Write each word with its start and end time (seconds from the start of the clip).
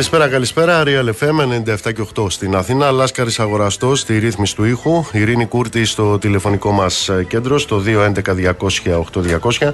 Καλησπέρα, 0.00 0.28
καλησπέρα. 0.28 0.82
Real 0.86 1.08
FM 1.20 1.40
97 1.84 1.92
και 1.92 2.02
8 2.16 2.30
στην 2.30 2.54
Αθήνα. 2.56 2.90
Λάσκαρης 2.90 3.40
αγοραστό 3.40 3.94
στη 3.94 4.18
ρύθμιση 4.18 4.54
του 4.54 4.64
ήχου. 4.64 5.04
Ειρήνη 5.12 5.46
Κούρτη 5.46 5.84
στο 5.84 6.18
τηλεφωνικό 6.18 6.70
μας 6.70 7.10
κέντρο 7.28 7.58
στο 7.58 7.82
211-200-8200. 7.86 9.72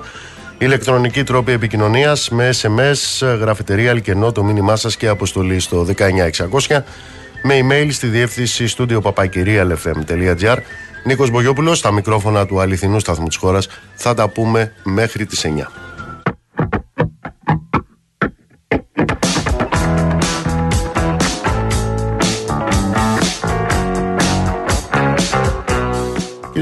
Ηλεκτρονική 0.59 1.25
τρόπη 1.25 1.53
επικοινωνίας 1.53 2.29
με 2.29 2.51
SMS, 2.63 3.27
γραφετερία, 3.41 3.91
αλκενό, 3.91 4.33
το 4.33 4.45
μήνυμά 4.45 4.77
σας 4.77 4.97
και 4.97 5.09
αποστολή 5.09 5.61
στο 5.61 5.85
19600. 5.85 6.85
Με 7.43 7.59
email 7.63 7.89
στη 7.91 8.07
διεύθυνση 8.07 8.67
στούντιο 8.67 9.03
papakirialfm.gr. 9.05 10.57
Νίκος 11.05 11.31
Μπογιόπουλος, 11.31 11.79
στα 11.79 11.93
μικρόφωνα 11.93 12.47
του 12.47 12.61
αληθινού 12.61 13.01
σταθμού 13.01 13.27
της 13.27 13.37
χώρας. 13.37 13.69
Θα 13.95 14.15
τα 14.15 14.29
πούμε 14.29 14.73
μέχρι 14.83 15.27
τις 15.27 15.45
9. 15.45 15.73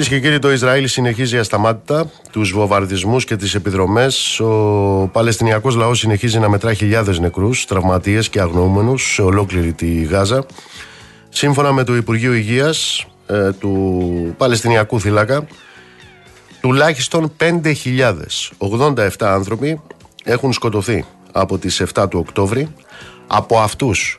Κυρίες 0.05 0.23
και 0.23 0.29
κύριοι, 0.29 0.41
το 0.41 0.53
Ισραήλ 0.53 0.89
συνεχίζει 0.89 1.39
ασταμάτητα 1.39 2.11
τους 2.31 2.53
βομβαρδισμούς 2.53 3.25
και 3.25 3.37
τις 3.37 3.55
επιδρομές. 3.55 4.41
Ο 4.41 5.11
Παλαιστινιακός 5.13 5.75
λαός 5.75 5.99
συνεχίζει 5.99 6.39
να 6.39 6.49
μετρά 6.49 6.75
χιλιάδες 6.75 7.19
νεκρούς, 7.19 7.65
τραυματίες 7.65 8.29
και 8.29 8.41
αγνοούμενους 8.41 9.13
σε 9.13 9.23
ολόκληρη 9.23 9.73
τη 9.73 10.03
Γάζα. 10.03 10.47
Σύμφωνα 11.29 11.73
με 11.73 11.85
το 11.85 11.97
Υπουργείο 11.97 12.35
Υγείας 12.35 13.07
ε, 13.27 13.53
του 13.53 14.35
Παλαιστινιακού 14.37 15.01
θύλακα, 15.01 15.47
τουλάχιστον 16.61 17.33
5.087 17.41 19.09
άνθρωποι 19.19 19.81
έχουν 20.25 20.53
σκοτωθεί 20.53 21.05
από 21.33 21.59
τις 21.59 21.83
7 21.95 22.07
του 22.11 22.19
Οκτώβρη. 22.19 22.75
Από 23.27 23.59
αυτούς 23.59 24.19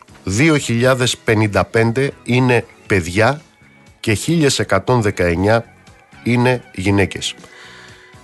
2.055 1.26 2.08
είναι 2.24 2.66
παιδιά 2.88 3.42
και 4.00 4.18
1.119 4.28 5.60
είναι 6.26 6.64
γυναίκες. 6.74 7.36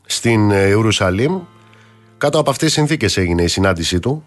στην 0.05 0.51
ε, 0.51 0.67
Ιερουσαλήμ. 0.67 1.39
Κάτω 2.17 2.39
από 2.39 2.49
αυτές 2.49 2.67
τις 2.67 2.77
συνθήκες 2.77 3.17
έγινε 3.17 3.43
η 3.43 3.47
συνάντησή 3.47 3.99
του 3.99 4.23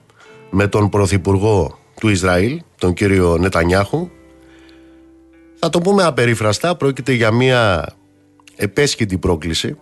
με 0.51 0.67
τον 0.67 0.89
Πρωθυπουργό 0.89 1.79
του 2.01 2.09
Ισραήλ, 2.09 2.61
τον 2.79 2.95
κύριο 2.95 3.37
Νετανιάχου. 3.39 4.09
Θα 5.55 5.71
το 5.71 5.81
πούμε 5.81 6.03
απερίφραστα, 6.03 6.77
πρόκειται 6.77 7.13
για 7.13 7.31
μια 7.31 7.89
επέσχυτη 8.57 9.19
πρόκληση 9.19 9.77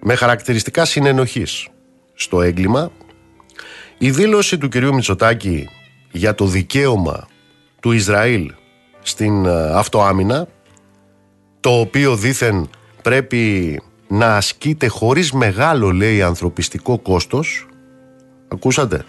με 0.00 0.14
χαρακτηριστικά 0.14 0.84
συνενοχής 0.84 1.68
στο 2.14 2.42
έγκλημα. 2.42 2.92
Η 3.98 4.10
δήλωση 4.10 4.58
του 4.58 4.68
κυρίου 4.68 4.94
Μητσοτάκη 4.94 5.68
για 6.10 6.34
το 6.34 6.44
δικαίωμα 6.46 7.28
του 7.80 7.92
Ισραήλ 7.92 8.52
στην 9.02 9.44
ε, 9.44 9.72
αυτοάμυνα 9.72 10.48
το 11.60 11.80
οποίο 11.80 12.16
δήθεν 12.16 12.70
πρέπει 13.02 13.80
να 14.08 14.36
ασκείται 14.36 14.86
χωρίς 14.86 15.32
μεγάλο 15.32 15.90
λέει 15.90 16.22
ανθρωπιστικό 16.22 16.98
κόστος. 16.98 17.66
Ακούσατε; 18.48 19.04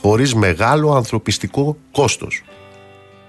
Χωρίς 0.00 0.34
μεγάλο 0.34 0.94
ανθρωπιστικό 0.94 1.76
κόστος. 1.90 2.42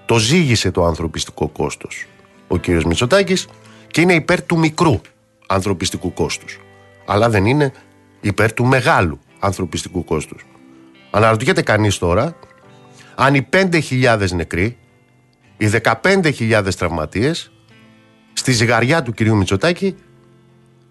Το 0.06 0.18
ζήγησε 0.18 0.70
το 0.70 0.84
ανθρωπιστικό 0.84 1.48
κόστος 1.48 2.06
ο 2.52 2.56
κύριος 2.56 2.84
Μητσοτάκης 2.84 3.48
και 3.92 4.00
είναι 4.00 4.14
υπέρ 4.14 4.42
του 4.42 4.58
μικρού 4.58 5.00
ανθρωπιστικού 5.46 6.12
κόστους 6.12 6.60
αλλά 7.06 7.30
δεν 7.30 7.46
είναι 7.46 7.72
υπέρ 8.20 8.52
του 8.52 8.64
μεγάλου 8.64 9.20
ανθρωπιστικού 9.38 10.04
κόστους. 10.04 10.46
Αναρωτιέται 11.10 11.62
κανείς 11.62 11.98
τώρα 11.98 12.36
αν 13.14 13.34
οι 13.34 13.48
5.000 13.52 14.30
νεκροί, 14.30 14.76
οι 15.56 15.70
15.000 16.02 16.68
τραυματίες 16.76 17.52
στη 18.32 18.52
ζυγαριά 18.52 19.02
του 19.02 19.12
κυρίου 19.12 19.36
Μητσοτάκη 19.36 19.96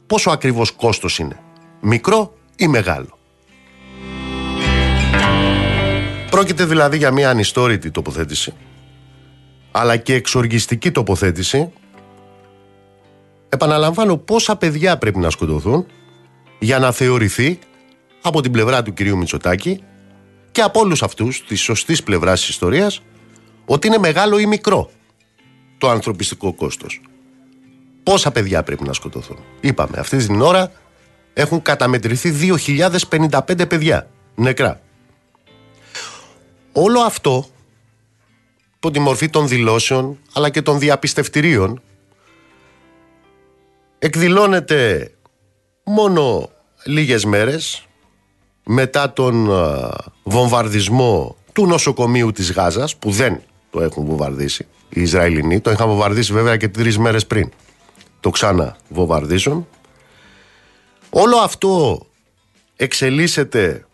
πόσο 0.08 0.30
ακριβώς 0.30 0.72
κόστος 0.72 1.20
είναι. 1.20 1.40
Μικρό 1.82 2.34
ή 2.56 2.68
μεγάλο; 2.68 3.18
Πρόκειται 6.30 6.66
δηλαδή 6.66 6.98
για 6.98 7.12
μια 7.12 7.30
ανιστόρητη 7.30 7.92
τοποθέτηση 7.92 8.54
αλλά 9.72 9.98
και 9.98 10.14
εξοργιστική 10.14 10.92
τοποθέτηση 10.92 11.72
επαναλαμβάνω 13.54 14.18
πόσα 14.18 14.56
παιδιά 14.56 14.98
πρέπει 14.98 15.20
να 15.20 15.30
σκοτωθούν 15.30 15.86
για 16.60 16.80
να 16.80 16.92
θεωρηθεί 16.92 17.60
από 18.22 18.42
την 18.42 18.52
πλευρά 18.52 18.84
του 18.84 18.94
κυρίου 18.94 19.18
Μητσοτάκη 19.18 19.84
και 20.52 20.62
από 20.62 20.80
όλους 20.80 21.04
αυτούς 21.04 21.46
της 21.46 21.62
σωστής 21.62 22.04
πλευράς 22.04 22.40
της 22.40 22.50
ιστορίας 22.50 23.02
ότι 23.66 23.88
είναι 23.88 23.98
μεγάλο 23.98 24.40
ή 24.40 24.46
μικρό 24.46 24.92
το 25.78 25.90
ανθρωπιστικό 25.90 26.54
κόστος. 26.54 27.02
Πόσα 28.04 28.32
παιδιά 28.32 28.64
πρέπει 28.64 28.84
να 28.84 28.94
σκοτωθούν. 28.94 29.38
Είπαμε, 29.62 29.98
αυτή 29.98 30.18
την 30.18 30.42
ώρα 30.42 30.72
έχουν 31.34 31.62
καταμετρηθεί 31.62 32.58
2.055 33.10 33.70
παιδιά 33.70 34.10
νεκρά. 34.36 34.82
Όλο 36.72 37.00
αυτό 37.00 37.46
υπό 38.76 38.92
τη 38.92 39.00
μορφή 39.00 39.30
των 39.30 39.48
δηλώσεων 39.48 40.18
αλλά 40.34 40.50
και 40.50 40.62
των 40.62 40.80
διαπιστευτηρίων 40.80 41.82
εκδηλώνεται 44.04 45.12
μόνο 45.84 46.50
λίγες 46.86 47.26
μέρες 47.26 47.88
μετά 48.64 49.14
τον 49.14 49.50
βομβαρδισμό 50.24 51.36
του 51.54 51.68
νοσοκομείου 51.68 52.32
της 52.32 52.52
Γάζας 52.52 52.96
που 52.96 53.12
δεν 53.12 53.42
το 53.70 53.82
έχουν 53.82 54.06
βομβαρδίσει 54.06 54.68
οι 54.90 55.02
Ισραηλινοί, 55.02 55.60
το 55.60 55.72
είχαν 55.72 55.88
βομβαρδίσει 55.88 56.34
βέβαια 56.34 56.58
και 56.58 56.68
τρεις 56.68 56.98
μέρες 56.98 57.28
πριν 57.28 57.52
το 58.20 58.30
ξανά 58.30 58.76
βομβαρδίσουν 58.90 59.68
όλο 61.10 61.38
αυτό 61.38 62.02
εξελίσσεται 62.76 63.86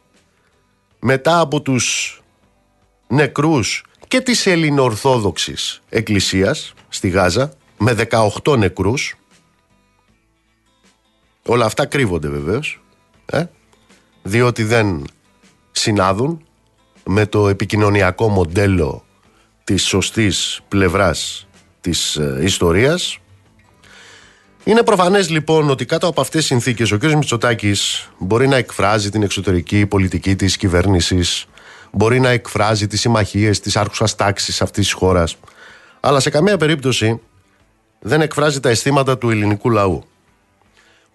μετά 0.99 1.39
από 1.39 1.61
τους 1.61 2.21
νεκρούς 3.07 3.83
και 4.07 4.21
της 4.21 4.45
ελληνοορθόδοξης 4.45 5.81
εκκλησίας 5.89 6.73
στη 6.89 7.09
Γάζα 7.09 7.53
με 7.77 7.95
18 8.43 8.57
νεκρούς 8.57 9.16
όλα 11.47 11.65
αυτά 11.65 11.85
κρύβονται 11.85 12.27
βεβαίως 12.27 12.83
ε; 13.25 13.43
διότι 14.23 14.63
δεν 14.63 15.03
συνάδουν 15.71 16.45
με 17.05 17.25
το 17.25 17.47
επικοινωνιακό 17.47 18.27
μοντέλο 18.29 19.05
της 19.63 19.85
σωστής 19.85 20.61
πλευράς 20.67 21.47
της 21.81 22.15
ε, 22.15 22.39
ιστορίας 22.43 23.19
είναι 24.67 24.83
προφανές 24.83 25.29
λοιπόν 25.29 25.69
ότι 25.69 25.85
κάτω 25.85 26.07
από 26.07 26.21
αυτές 26.21 26.39
τις 26.39 26.49
συνθήκες 26.49 26.91
ο 26.91 26.97
κ. 26.97 27.03
Μητσοτάκης 27.03 28.09
μπορεί 28.17 28.47
να 28.47 28.55
εκφράζει 28.55 29.09
την 29.09 29.23
εξωτερική 29.23 29.85
πολιτική 29.85 30.35
της 30.35 30.57
κυβέρνησης, 30.57 31.45
μπορεί 31.91 32.19
να 32.19 32.29
εκφράζει 32.29 32.87
τις 32.87 32.99
συμμαχίες 32.99 33.59
τη 33.59 33.71
άρχουσας 33.75 34.15
τάξη 34.15 34.63
αυτής 34.63 34.83
της 34.83 34.93
χώρας, 34.93 35.35
αλλά 35.99 36.19
σε 36.19 36.29
καμία 36.29 36.57
περίπτωση 36.57 37.21
δεν 37.99 38.21
εκφράζει 38.21 38.59
τα 38.59 38.69
αισθήματα 38.69 39.17
του 39.17 39.29
ελληνικού 39.29 39.69
λαού. 39.69 40.03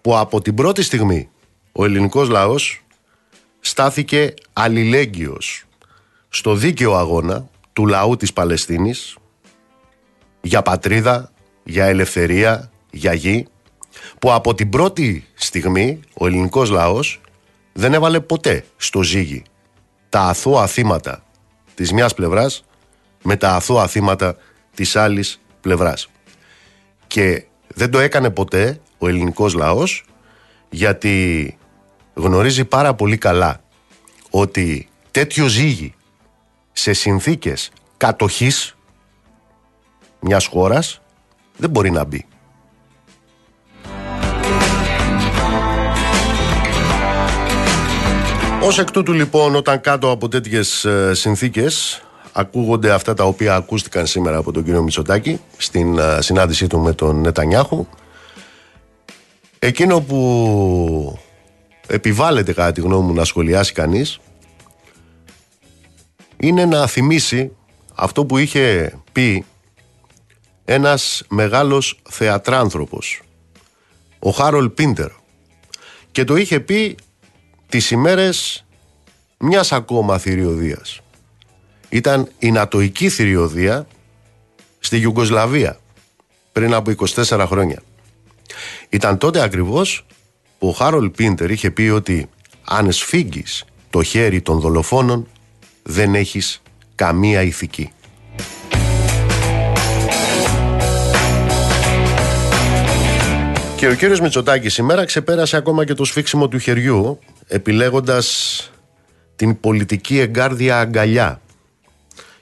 Που 0.03 0.17
από 0.17 0.41
την 0.41 0.55
πρώτη 0.55 0.83
στιγμή 0.83 1.29
ο 1.71 1.85
ελληνικός 1.85 2.29
λαός 2.29 2.83
στάθηκε 3.59 4.33
αλληλέγγυος 4.53 5.63
στο 6.29 6.55
δίκαιο 6.55 6.93
αγώνα 6.93 7.49
του 7.73 7.85
λαού 7.85 8.15
της 8.15 8.33
Παλαιστίνης 8.33 9.17
για 10.41 10.61
πατρίδα, 10.61 11.31
για 11.63 11.85
ελευθερία, 11.85 12.71
για 12.91 13.13
γη 13.13 13.47
που 14.19 14.33
από 14.33 14.53
την 14.53 14.69
πρώτη 14.69 15.27
στιγμή 15.33 15.99
ο 16.13 16.25
ελληνικός 16.25 16.69
λαός 16.69 17.21
δεν 17.73 17.93
έβαλε 17.93 18.19
ποτέ 18.19 18.65
στο 18.77 19.03
ζύγι 19.03 19.43
τα 20.09 20.19
αθώα 20.19 20.67
θύματα 20.67 21.23
της 21.75 21.91
μιας 21.91 22.13
πλευράς 22.13 22.63
με 23.23 23.35
τα 23.35 23.55
αθώα 23.55 23.87
θύματα 23.87 24.35
της 24.75 24.95
άλλης 24.95 25.41
πλευράς. 25.61 26.09
Και 27.07 27.45
δεν 27.67 27.91
το 27.91 27.99
έκανε 27.99 28.29
ποτέ 28.29 28.81
ο 29.03 29.07
ελληνικός 29.07 29.53
λαός 29.53 30.03
γιατί 30.69 31.57
γνωρίζει 32.13 32.65
πάρα 32.65 32.93
πολύ 32.93 33.17
καλά 33.17 33.61
ότι 34.29 34.87
τέτοιο 35.11 35.47
ζύγι 35.47 35.93
σε 36.71 36.93
συνθήκες 36.93 37.71
κατοχής 37.97 38.75
μιας 40.19 40.45
χώρας 40.45 41.01
δεν 41.57 41.69
μπορεί 41.69 41.91
να 41.91 42.03
μπει. 42.03 42.25
Ω 48.61 48.79
εκ 48.79 48.91
τούτου 48.91 49.13
λοιπόν 49.13 49.55
όταν 49.55 49.81
κάτω 49.81 50.11
από 50.11 50.27
τέτοιες 50.27 50.85
ε, 50.85 51.13
συνθήκες 51.13 52.01
ακούγονται 52.31 52.91
αυτά 52.91 53.13
τα 53.13 53.23
οποία 53.23 53.55
ακούστηκαν 53.55 54.05
σήμερα 54.05 54.37
από 54.37 54.51
τον 54.51 54.63
κύριο 54.63 54.81
Μητσοτάκη 54.83 55.39
στην 55.57 55.97
ε, 55.97 56.21
συνάντησή 56.21 56.67
του 56.67 56.79
με 56.79 56.93
τον 56.93 57.21
Νετανιάχου 57.21 57.87
εκείνο 59.65 60.01
που 60.01 61.19
επιβάλλεται 61.87 62.53
κατά 62.53 62.71
τη 62.71 62.81
γνώμη 62.81 63.07
μου 63.07 63.13
να 63.13 63.23
σχολιάσει 63.23 63.73
κανείς 63.73 64.19
είναι 66.37 66.65
να 66.65 66.87
θυμίσει 66.87 67.51
αυτό 67.95 68.25
που 68.25 68.37
είχε 68.37 68.97
πει 69.11 69.45
ένας 70.65 71.23
μεγάλος 71.29 71.99
θεατράνθρωπος 72.09 73.21
ο 74.19 74.29
Χάρολ 74.29 74.69
Πίντερ 74.69 75.09
και 76.11 76.23
το 76.23 76.35
είχε 76.35 76.59
πει 76.59 76.97
τις 77.69 77.91
ημέρες 77.91 78.65
μιας 79.37 79.71
ακόμα 79.71 80.17
θηριωδίας. 80.17 80.99
Ήταν 81.89 82.29
η 82.39 82.51
νατοική 82.51 83.09
θηριωδία 83.09 83.87
στη 84.79 84.97
Ιουγκοσλαβία 84.97 85.79
πριν 86.51 86.73
από 86.73 86.91
24 86.91 87.45
χρόνια. 87.47 87.81
Ήταν 88.93 89.17
τότε 89.17 89.41
ακριβώς 89.41 90.05
που 90.59 90.67
ο 90.67 90.71
Χάρολ 90.71 91.09
Πίντερ 91.09 91.51
είχε 91.51 91.71
πει 91.71 91.81
ότι 91.81 92.29
αν 92.63 92.91
σφίγγεις 92.91 93.65
το 93.89 94.03
χέρι 94.03 94.41
των 94.41 94.59
δολοφόνων 94.59 95.27
δεν 95.83 96.15
έχεις 96.15 96.61
καμία 96.95 97.41
ηθική. 97.41 97.91
Και 103.75 103.87
ο 103.87 103.95
κύριος 103.95 104.19
Μητσοτάκη 104.19 104.69
σήμερα 104.69 105.05
ξεπέρασε 105.05 105.57
ακόμα 105.57 105.85
και 105.85 105.93
το 105.93 106.03
σφίξιμο 106.03 106.47
του 106.47 106.57
χεριού 106.57 107.19
επιλέγοντας 107.47 108.71
την 109.35 109.59
πολιτική 109.59 110.19
εγκάρδια 110.19 110.79
αγκαλιά. 110.79 111.41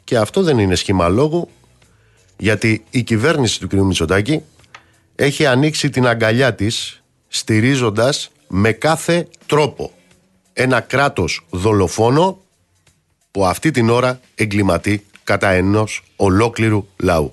Και 0.04 0.18
αυτό 0.18 0.44
δεν 0.44 0.60
είναι 0.60 0.76
σχήμα 0.76 1.10
λόγου 1.10 1.50
γιατί 2.38 2.84
η 2.90 3.04
κυβέρνηση 3.04 3.60
του 3.60 3.68
κ. 3.68 3.74
Μητσοτάκη 3.74 4.42
έχει 5.16 5.46
ανοίξει 5.46 5.90
την 5.90 6.08
αγκαλιά 6.08 6.56
της 6.56 7.04
στηρίζοντας 7.28 8.32
με 8.48 8.72
κάθε 8.72 9.28
τρόπο 9.46 9.92
ένα 10.54 10.80
κράτος 10.80 11.46
δολοφόνο 11.50 12.42
που 13.32 13.46
αυτή 13.46 13.72
την 13.72 13.90
ώρα 13.90 14.20
εγκληματεί 14.36 15.06
κατά 15.24 15.50
ενός 15.50 16.04
ολόκληρου 16.16 16.88
λαού. 16.98 17.32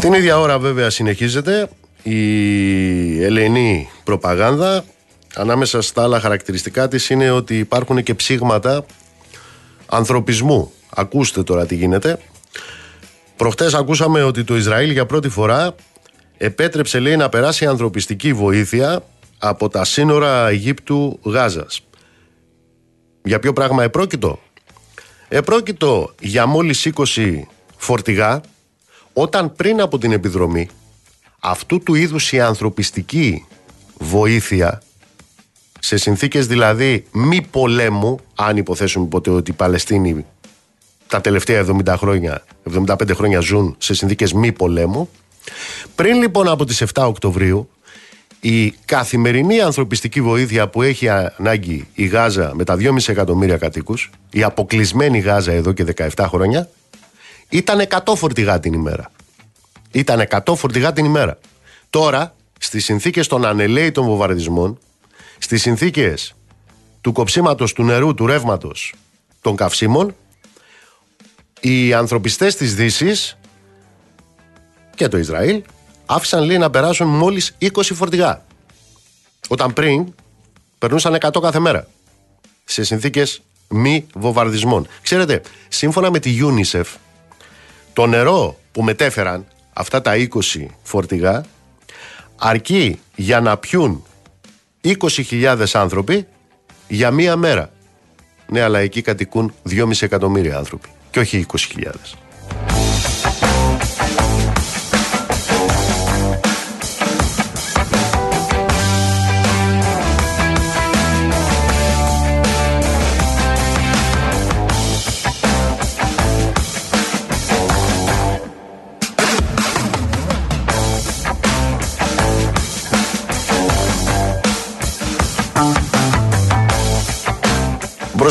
Την 0.00 0.12
ίδια 0.12 0.38
ώρα 0.38 0.58
βέβαια 0.58 0.90
συνεχίζεται 0.90 1.68
η 2.02 3.24
ελεηνή 3.24 3.88
προπαγάνδα. 4.04 4.84
Ανάμεσα 5.38 5.82
στα 5.82 6.02
άλλα 6.02 6.20
χαρακτηριστικά 6.20 6.88
της 6.88 7.10
είναι 7.10 7.30
ότι 7.30 7.58
υπάρχουν 7.58 8.02
και 8.02 8.14
ψήγματα 8.14 8.84
ανθρωπισμού. 9.86 10.72
Ακούστε 10.88 11.42
τώρα 11.42 11.66
τι 11.66 11.74
γίνεται. 11.74 12.18
Προχτές 13.36 13.74
ακούσαμε 13.74 14.22
ότι 14.22 14.44
το 14.44 14.56
Ισραήλ 14.56 14.90
για 14.90 15.06
πρώτη 15.06 15.28
φορά 15.28 15.74
επέτρεψε 16.36 16.98
λέει 16.98 17.16
να 17.16 17.28
περάσει 17.28 17.66
ανθρωπιστική 17.66 18.32
βοήθεια 18.32 19.02
από 19.38 19.68
τα 19.68 19.84
σύνορα 19.84 20.48
Αιγύπτου 20.48 21.20
Γάζας. 21.24 21.80
Για 23.22 23.38
ποιο 23.38 23.52
πράγμα 23.52 23.82
επρόκειτο; 23.82 24.38
Επρόκειτο 25.28 26.14
για 26.20 26.46
μόλις 26.46 26.90
20 26.94 27.40
φορτηγά 27.76 28.40
όταν 29.12 29.52
πριν 29.52 29.80
από 29.80 29.98
την 29.98 30.12
επιδρομή 30.12 30.68
αυτού 31.40 31.78
του 31.82 31.94
είδους 31.94 32.32
η 32.32 32.40
ανθρωπιστική 32.40 33.46
βοήθεια 33.98 34.82
σε 35.78 35.96
συνθήκες 35.96 36.46
δηλαδή 36.46 37.04
μη 37.12 37.46
πολέμου 37.50 38.18
αν 38.34 38.56
υποθέσουμε 38.56 39.06
ποτέ 39.06 39.30
ότι 39.30 39.50
οι 39.50 39.54
Παλαιστίνοι 39.54 40.26
τα 41.06 41.20
τελευταία 41.20 41.66
70 41.86 41.94
χρόνια, 41.96 42.44
75 42.86 43.14
χρόνια 43.14 43.40
ζουν 43.40 43.74
σε 43.78 43.94
συνθήκες 43.94 44.32
μη 44.32 44.52
πολέμου 44.52 45.08
πριν 45.94 46.20
λοιπόν 46.20 46.48
από 46.48 46.64
τις 46.64 46.84
7 46.94 47.02
Οκτωβρίου 47.06 47.70
η 48.40 48.70
καθημερινή 48.70 49.60
ανθρωπιστική 49.60 50.20
βοήθεια 50.20 50.68
που 50.68 50.82
έχει 50.82 51.08
ανάγκη 51.08 51.88
η 51.94 52.06
Γάζα 52.06 52.54
με 52.54 52.64
τα 52.64 52.76
2,5 52.78 53.08
εκατομμύρια 53.08 53.56
κατοίκους 53.56 54.10
η 54.30 54.42
αποκλεισμένη 54.42 55.18
Γάζα 55.18 55.52
εδώ 55.52 55.72
και 55.72 55.84
17 55.96 56.24
χρόνια 56.28 56.68
ήταν 57.48 57.86
100 57.88 58.14
φορτηγά 58.16 58.60
την 58.60 58.72
ημέρα. 58.72 59.10
Ήταν 59.90 60.26
100 60.28 60.54
φορτηγά 60.56 60.92
την 60.92 61.04
ημέρα. 61.04 61.38
Τώρα, 61.90 62.34
στις 62.58 62.84
συνθήκες 62.84 63.26
των 63.26 63.44
ανελαίητων 63.44 64.04
βομβαρδισμών, 64.04 64.78
στις 65.38 65.62
συνθήκες 65.62 66.34
του 67.00 67.12
κοψίματος 67.12 67.72
του 67.72 67.84
νερού, 67.84 68.14
του 68.14 68.26
ρεύματος 68.26 68.94
των 69.40 69.56
καυσίμων, 69.56 70.14
οι 71.60 71.94
ανθρωπιστές 71.94 72.56
της 72.56 72.74
δύσης 72.74 73.38
και 74.94 75.08
το 75.08 75.18
Ισραήλ 75.18 75.62
άφησαν 76.06 76.44
λέει 76.44 76.58
να 76.58 76.70
περάσουν 76.70 77.08
μόλις 77.08 77.56
20 77.60 77.68
φορτηγά. 77.82 78.44
Όταν 79.48 79.72
πριν 79.72 80.14
περνούσαν 80.78 81.18
100 81.20 81.40
κάθε 81.40 81.58
μέρα. 81.58 81.88
Σε 82.64 82.84
συνθήκες 82.84 83.42
μη 83.68 84.06
βομβαρδισμών. 84.14 84.86
Ξέρετε, 85.02 85.42
σύμφωνα 85.68 86.10
με 86.10 86.18
τη 86.18 86.38
UNICEF, 86.42 86.84
το 87.92 88.06
νερό 88.06 88.58
που 88.72 88.82
μετέφεραν 88.82 89.46
αυτά 89.72 90.02
τα 90.02 90.12
20 90.16 90.26
φορτηγά 90.82 91.44
αρκεί 92.36 93.00
για 93.16 93.40
να 93.40 93.56
πιούν 93.56 94.04
20.000 95.00 95.64
άνθρωποι 95.72 96.26
για 96.88 97.10
μία 97.10 97.36
μέρα. 97.36 97.70
Ναι, 98.46 98.60
αλλά 98.60 98.78
εκεί 98.78 99.02
κατοικούν 99.02 99.54
2,5 99.70 99.90
εκατομμύρια 100.00 100.56
άνθρωποι 100.56 100.88
και 101.10 101.18
όχι 101.18 101.46
20.000. 101.76 101.90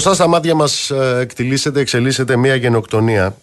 Μπροστά 0.08 0.24
στα 0.24 0.34
μάτια 0.34 0.56
μας 0.56 0.90
ε, 0.90 1.20
εκτιλήσεται, 1.20 1.80
εξελίσσεται 1.80 2.36
μια 2.36 2.56
γενοκτονία. 2.56 3.38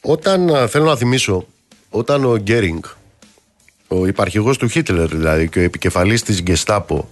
Όταν, 0.00 0.48
ε, 0.48 0.66
θέλω 0.66 0.84
να 0.84 0.96
θυμίσω, 0.96 1.46
όταν 1.90 2.24
ο 2.24 2.36
Γκέρινγκ, 2.36 2.82
ο 3.88 4.06
υπαρχηγός 4.06 4.58
του 4.58 4.68
Χίτλερ 4.68 5.08
δηλαδή 5.08 5.48
και 5.48 5.58
ο 5.58 5.62
επικεφαλής 5.62 6.22
της 6.22 6.42
Γκεστάπο, 6.42 7.08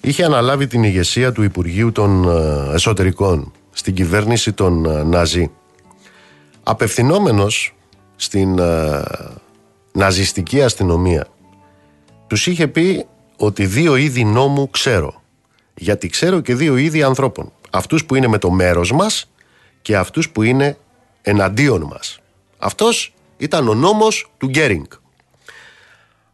είχε 0.00 0.24
αναλάβει 0.24 0.66
την 0.66 0.82
ηγεσία 0.82 1.32
του 1.32 1.42
Υπουργείου 1.42 1.92
των 1.92 2.28
ε, 2.28 2.74
Εσωτερικών 2.74 3.52
στην 3.70 3.94
κυβέρνηση 3.94 4.52
των 4.52 5.06
Ναζί. 5.08 5.50
Απευθυνόμενος 6.62 7.74
στην 8.16 8.60
ναζιστική 9.92 10.62
αστυνομία, 10.62 11.26
τους 12.26 12.46
είχε 12.46 12.68
πει 12.68 13.06
ότι 13.36 13.66
δύο 13.66 13.96
είδη 13.96 14.24
νόμου 14.24 14.70
ξέρω 14.70 15.22
γιατί 15.74 16.08
ξέρω 16.08 16.40
και 16.40 16.54
δύο 16.54 16.76
είδη 16.76 17.02
ανθρώπων. 17.02 17.52
Αυτούς 17.70 18.04
που 18.04 18.14
είναι 18.14 18.26
με 18.26 18.38
το 18.38 18.50
μέρος 18.50 18.92
μας 18.92 19.30
και 19.82 19.96
αυτούς 19.96 20.30
που 20.30 20.42
είναι 20.42 20.78
εναντίον 21.22 21.82
μας. 21.82 22.18
Αυτός 22.58 23.14
ήταν 23.36 23.68
ο 23.68 23.74
νόμος 23.74 24.30
του 24.38 24.46
Γκέρινγκ. 24.46 24.86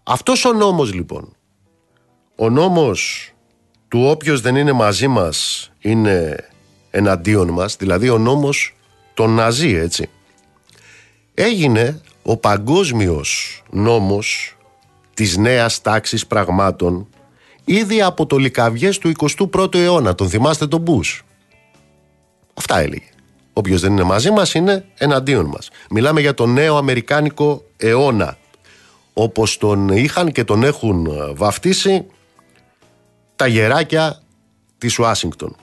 Αυτός 0.03 0.45
ο 0.45 0.53
νόμος 0.53 0.93
λοιπόν, 0.93 1.37
ο 2.37 2.51
νόμος 2.51 3.31
του 3.89 4.05
όποιος 4.05 4.41
δεν 4.41 4.57
είναι 4.57 4.73
μαζί 4.73 5.09
μας 5.09 5.71
είναι 5.79 6.49
εναντίον 6.91 7.49
μας, 7.49 7.77
δηλαδή 7.77 8.09
ο 8.09 8.19
νόμος 8.19 8.75
των 9.15 9.31
Ναζί 9.31 9.75
έτσι, 9.75 10.11
έγινε 11.35 12.01
ο 12.23 12.37
παγκόσμιος 12.37 13.63
νόμος 13.71 14.57
της 15.15 15.37
νέας 15.37 15.81
τάξης 15.81 16.27
πραγμάτων 16.27 17.09
ήδη 17.71 18.03
από 18.03 18.27
το 18.27 18.37
λικαβιές 18.37 18.99
του 18.99 19.13
21ου 19.19 19.75
αιώνα. 19.75 20.15
Τον 20.15 20.29
θυμάστε 20.29 20.67
τον 20.67 20.81
Μπούς; 20.81 21.23
Αυτά 22.55 22.79
έλεγε. 22.79 23.09
Όποιος 23.53 23.81
δεν 23.81 23.93
είναι 23.93 24.03
μαζί 24.03 24.31
μας 24.31 24.55
είναι 24.55 24.85
εναντίον 24.99 25.47
μας. 25.47 25.71
Μιλάμε 25.91 26.21
για 26.21 26.35
τον 26.35 26.53
νέο 26.53 26.77
Αμερικάνικο 26.77 27.65
αιώνα. 27.77 28.39
Όπως 29.13 29.57
τον 29.59 29.89
είχαν 29.89 30.33
και 30.33 30.45
τον 30.45 30.63
έχουν 30.63 31.09
βαφτίσει 31.35 32.07
τα 33.37 33.47
γεράκια 33.47 34.23
της 34.79 34.99
Ουάσιγκτον. 34.99 35.57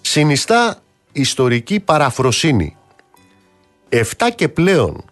Συνιστά 0.00 0.82
ιστορική 1.12 1.80
παραφροσύνη. 1.80 2.76
Εφτά 3.88 4.30
και 4.30 4.48
πλέον 4.48 5.04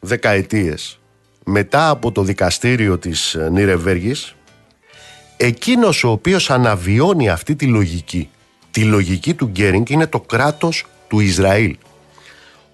δεκαετίες 0.00 0.98
μετά 1.44 1.88
από 1.88 2.12
το 2.12 2.22
δικαστήριο 2.22 2.98
της 2.98 3.36
Νιρεβέργης 3.50 4.36
εκείνος 5.40 6.04
ο 6.04 6.10
οποίος 6.10 6.50
αναβιώνει 6.50 7.28
αυτή 7.28 7.56
τη 7.56 7.66
λογική, 7.66 8.30
τη 8.70 8.84
λογική 8.84 9.34
του 9.34 9.46
Γκέρινγκ 9.46 9.88
είναι 9.88 10.06
το 10.06 10.20
κράτος 10.20 10.84
του 11.08 11.20
Ισραήλ. 11.20 11.76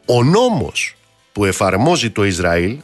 Ο 0.07 0.23
νόμος 0.23 0.97
που 1.33 1.45
εφαρμόζει 1.45 2.11
το 2.11 2.25
Ισραήλ, 2.25 2.79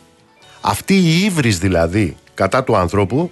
αυτή 0.60 0.94
η 0.94 1.24
ύβρις 1.24 1.58
δηλαδή 1.58 2.16
κατά 2.34 2.64
του 2.64 2.76
ανθρώπου, 2.76 3.30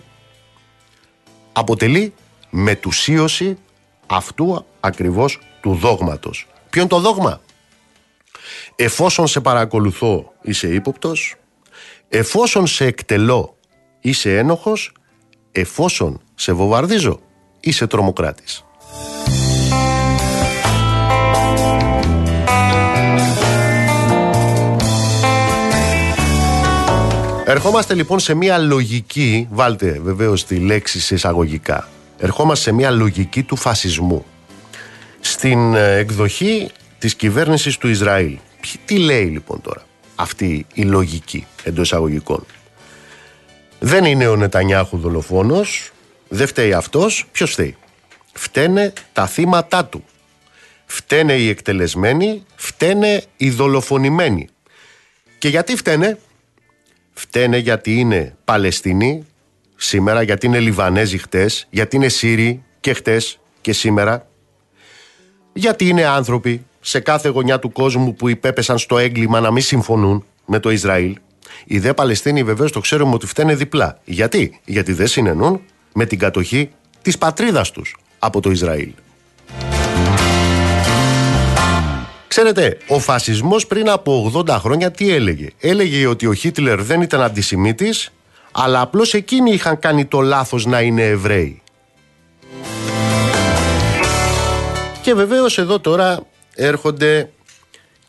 αποτελεί 1.53 2.13
μετουσίωση 2.51 3.59
αυτού 4.07 4.65
ακριβώς 4.81 5.39
του 5.61 5.75
δόγματος. 5.75 6.47
Ποιο 6.71 6.81
είναι 6.81 6.91
το 6.91 7.01
δόγμα; 7.01 7.41
Εφόσον 8.77 9.27
σε 9.27 9.41
παρακολουθώ 9.41 10.33
είσαι 10.43 10.69
ύποπτος, 10.75 11.35
εφόσον 12.09 12.67
σε 12.67 12.85
εκτελώ 12.85 13.57
είσαι 14.01 14.39
ένοχος, 14.39 14.93
εφόσον 15.53 16.21
σε 16.41 16.53
βομβαρδίζω 16.53 17.21
είσαι 17.61 17.87
τρομοκράτης. 17.87 18.65
Ερχόμαστε 27.45 27.95
λοιπόν 27.95 28.19
σε 28.19 28.35
μια 28.35 28.59
λογική, 28.59 29.49
βάλτε 29.51 30.01
βεβαίως 30.03 30.45
τη 30.45 30.57
λέξη 30.57 31.01
σε 31.01 31.15
εισαγωγικά, 31.15 31.89
ερχόμαστε 32.19 32.65
σε 32.65 32.73
μια 32.73 32.91
λογική 32.91 33.43
του 33.43 33.57
φασισμού. 33.57 34.25
Στην 35.21 35.75
ε, 35.75 35.97
εκδοχή 35.97 36.71
της 36.99 37.15
κυβέρνησης 37.15 37.79
του 37.79 37.89
Ισραήλ. 37.89 38.39
Τι 38.85 38.99
λέει 38.99 39.25
λοιπόν 39.25 39.61
τώρα 39.61 39.83
αυτή 40.15 40.67
η 40.75 40.83
λογική 40.83 41.47
εντός 41.63 41.87
εισαγωγικών; 41.87 42.47
Δεν 43.79 44.05
είναι 44.05 44.27
ο 44.27 44.37
Νετανιάχου 44.37 44.99
δολοφόνος, 44.99 45.93
δεν 46.29 46.47
φταίει 46.47 46.73
αυτός, 46.73 47.27
ποιος 47.33 47.51
φταίει; 47.51 47.77
Φταίνε 48.33 48.93
τα 49.13 49.27
θύματα 49.27 49.85
του. 49.85 50.05
Φταίνε 50.87 51.33
οι 51.33 51.49
εκτελεσμένοι, 51.49 52.45
φταίνε 52.55 53.25
οι 53.37 53.51
δολοφονημένοι. 53.51 54.49
Και 55.39 55.49
γιατί 55.49 55.77
φταίνε; 55.77 56.19
Φταίνε 57.13 57.57
γιατί 57.57 57.95
είναι 57.99 58.37
Παλαιστίνοι 58.45 59.27
σήμερα, 59.77 60.23
γιατί 60.23 60.47
είναι 60.47 60.59
Λιβανέζοι 60.59 61.19
χτες, 61.19 61.67
γιατί 61.71 61.97
είναι 61.97 62.09
Σύριοι 62.09 62.63
και 62.81 62.93
χτες 62.93 63.39
και 63.61 63.73
σήμερα. 63.73 64.27
Γιατί 65.53 65.89
είναι 65.89 66.05
άνθρωποι 66.05 66.67
σε 66.81 67.01
κάθε 67.01 67.29
γωνιά 67.29 67.59
του 67.59 67.73
κόσμου 67.73 68.15
που 68.15 68.29
υπέπεσαν 68.29 68.79
στο 68.79 68.99
έγκλημα 68.99 69.41
να 69.41 69.51
μην 69.51 69.63
συμφωνούν 69.63 70.25
με 70.47 70.59
το 70.59 70.71
Ισραήλ. 70.71 71.19
Οι 71.65 71.79
δε 71.79 71.93
Παλαιστίνοι 71.93 72.43
βεβαίως 72.43 72.73
το 72.73 72.81
ξέρουμε 72.81 73.15
ότι 73.15 73.27
φταίνε 73.27 73.55
διπλά. 73.55 74.01
Γιατί; 74.05 74.61
Γιατί 74.65 74.93
δεν 74.93 75.07
συνενούν 75.07 75.61
με 75.99 76.07
την 76.07 76.19
κατοχή 76.19 76.71
της 77.03 77.19
πατρίδας 77.19 77.71
τους 77.71 77.97
από 78.19 78.41
το 78.41 78.51
Ισραήλ. 78.51 78.93
Ξέρετε, 82.29 82.79
ο 82.89 82.99
φασισμός 82.99 83.67
πριν 83.67 83.91
από 83.91 84.33
80 84.35 84.49
χρόνια 84.49 84.91
τι 84.91 85.13
έλεγε; 85.13 85.49
Έλεγε 85.61 86.07
ότι 86.07 86.27
ο 86.27 86.35
Χίτλερ 86.35 86.83
δεν 86.83 87.01
ήταν 87.01 87.23
αντισημίτης, 87.23 88.13
αλλά 88.53 88.81
απλώς 88.81 89.15
εκείνοι 89.15 89.51
είχαν 89.51 89.79
κάνει 89.79 90.05
το 90.05 90.21
λάθος 90.21 90.67
να 90.67 90.81
είναι 90.81 91.03
Εβραίοι. 91.03 91.63
Και 95.03 95.15
βεβαίως 95.15 95.59
εδώ 95.59 95.81
τώρα 95.81 96.21
έρχονται 96.55 97.31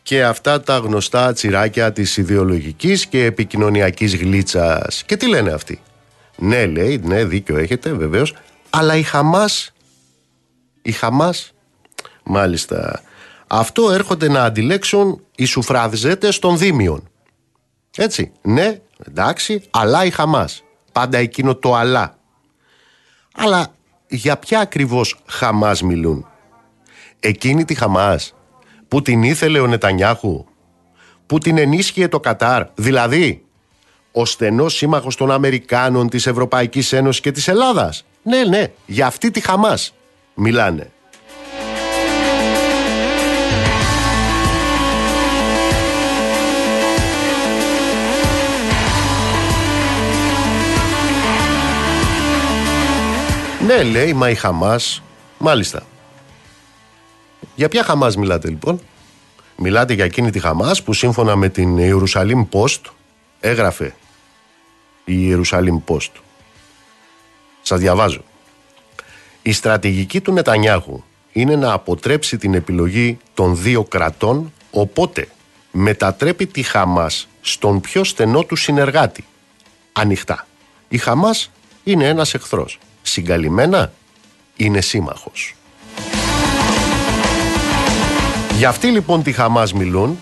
και 0.02 0.24
αυτά 0.24 0.60
τα 0.60 0.76
γνωστά 0.76 1.32
τσιράκια 1.32 1.92
της 1.92 2.16
ιδεολογικής 2.16 3.06
και 3.06 3.24
επικοινωνιακής 3.24 4.16
γλίτσας. 4.16 5.02
Και 5.06 5.16
τι 5.16 5.28
λένε 5.28 5.50
αυτοί; 5.50 5.80
Ναι, 6.40 6.66
λέει, 6.66 6.98
ναι, 6.98 7.24
δίκιο 7.24 7.56
έχετε, 7.56 7.92
βεβαίως. 7.92 8.34
Αλλά 8.70 8.96
η 8.96 9.02
Χαμάς. 9.02 9.72
Η 10.82 10.92
Χαμάς. 10.92 11.52
Μάλιστα. 12.22 13.02
Αυτό 13.46 13.90
έρχονται 13.90 14.28
να 14.28 14.44
αντιλέξουν 14.44 15.24
οι 15.34 15.44
σουφραδζέτες 15.44 16.38
των 16.38 16.58
Δήμιων. 16.58 17.08
Έτσι. 17.96 18.32
Ναι, 18.42 18.80
εντάξει, 19.06 19.62
αλλά 19.70 20.04
η 20.04 20.10
Χαμάς. 20.10 20.62
Πάντα 20.92 21.18
εκείνο 21.18 21.54
το 21.54 21.74
αλλά. 21.74 22.18
Αλλά 23.34 23.74
για 24.08 24.36
ποια 24.36 24.60
ακριβώς 24.60 25.20
Χαμάς 25.26 25.82
μιλούν; 25.82 26.26
Εκείνη 27.20 27.64
τη 27.64 27.74
Χαμάς 27.74 28.34
που 28.88 29.02
την 29.02 29.22
ήθελε 29.22 29.60
ο 29.60 29.66
Νετανιάχου, 29.66 30.44
που 31.26 31.38
την 31.38 31.58
ενίσχυε 31.58 32.08
το 32.08 32.20
Κατάρ, 32.20 32.66
δηλαδή 32.74 33.44
ο 34.12 34.24
στενός 34.24 34.74
σύμμαχος 34.74 35.16
των 35.16 35.30
Αμερικάνων, 35.30 36.08
της 36.08 36.26
Ευρωπαϊκής 36.26 36.92
Ένωσης 36.92 37.20
και 37.20 37.32
της 37.32 37.48
Ελλάδας. 37.48 38.04
Ναι, 38.22 38.44
ναι, 38.44 38.72
για 38.86 39.06
αυτή 39.06 39.30
τη 39.30 39.40
Χαμάς 39.40 39.94
μιλάνε. 40.34 40.90
Ναι, 53.66 53.82
λέει, 53.82 54.12
μα 54.12 54.30
η 54.30 54.34
Χαμάς, 54.34 55.02
μάλιστα. 55.38 55.82
Για 57.54 57.68
ποια 57.68 57.82
Χαμάς 57.82 58.16
μιλάτε 58.16 58.48
λοιπόν; 58.48 58.80
Μιλάτε 59.62 59.92
για 59.92 60.04
εκείνη 60.04 60.30
τη 60.30 60.38
Χαμάς 60.38 60.82
που 60.82 60.92
σύμφωνα 60.92 61.36
με 61.36 61.48
την 61.48 61.78
Ιερουσαλήμ 61.78 62.44
Post 62.52 62.80
έγραφε 63.40 63.94
η 65.10 65.16
Ιερουσαλήμ 65.18 65.80
Post. 65.86 66.10
Σας 67.62 67.80
διαβάζω. 67.80 68.24
Η 69.42 69.52
στρατηγική 69.52 70.20
του 70.20 70.32
Νετανιάχου 70.32 71.02
είναι 71.32 71.56
να 71.56 71.72
αποτρέψει 71.72 72.38
την 72.38 72.54
επιλογή 72.54 73.18
των 73.34 73.56
δύο 73.56 73.84
κρατών, 73.84 74.52
οπότε 74.70 75.28
μετατρέπει 75.70 76.46
τη 76.46 76.62
Χαμάς 76.62 77.28
στον 77.40 77.80
πιο 77.80 78.04
στενό 78.04 78.44
του 78.44 78.56
συνεργάτη. 78.56 79.24
Ανοιχτά. 79.92 80.46
Η 80.88 80.98
Χαμάς 80.98 81.50
είναι 81.84 82.08
ένας 82.08 82.34
εχθρός. 82.34 82.78
Συγκαλυμμένα 83.02 83.92
είναι 84.56 84.80
σύμμαχος. 84.80 85.54
Για 88.56 88.68
αυτή 88.68 88.86
λοιπόν 88.86 89.22
τη 89.22 89.32
Χαμάς 89.32 89.72
μιλούν, 89.72 90.18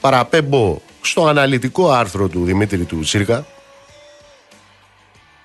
παραπέμπω 0.00 0.80
στο 1.08 1.26
αναλυτικό 1.26 1.90
άρθρο 1.90 2.28
του 2.28 2.44
Δημήτρη 2.44 2.84
του 2.84 3.04
Σίρκα 3.04 3.46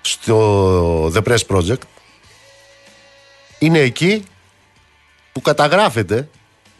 στο 0.00 1.06
The 1.06 1.22
Press 1.22 1.38
Project 1.48 1.82
είναι 3.58 3.78
εκεί 3.78 4.24
που 5.32 5.40
καταγράφεται 5.40 6.28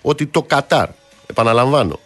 ότι 0.03 0.27
το 0.27 0.43
Κατάρ, 0.43 0.89
επαναλαμβάνω, 1.27 1.99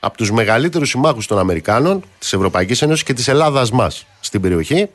από 0.00 0.16
τους 0.16 0.30
μεγαλύτερους 0.30 0.88
συμμάχους 0.88 1.26
των 1.26 1.38
Αμερικάνων, 1.38 2.04
της 2.18 2.32
Ευρωπαϊκής 2.32 2.82
Ένωσης 2.82 3.04
και 3.04 3.12
της 3.12 3.28
Ελλάδας 3.28 3.70
μας 3.70 4.06
στην 4.20 4.40
περιοχή, 4.40 4.88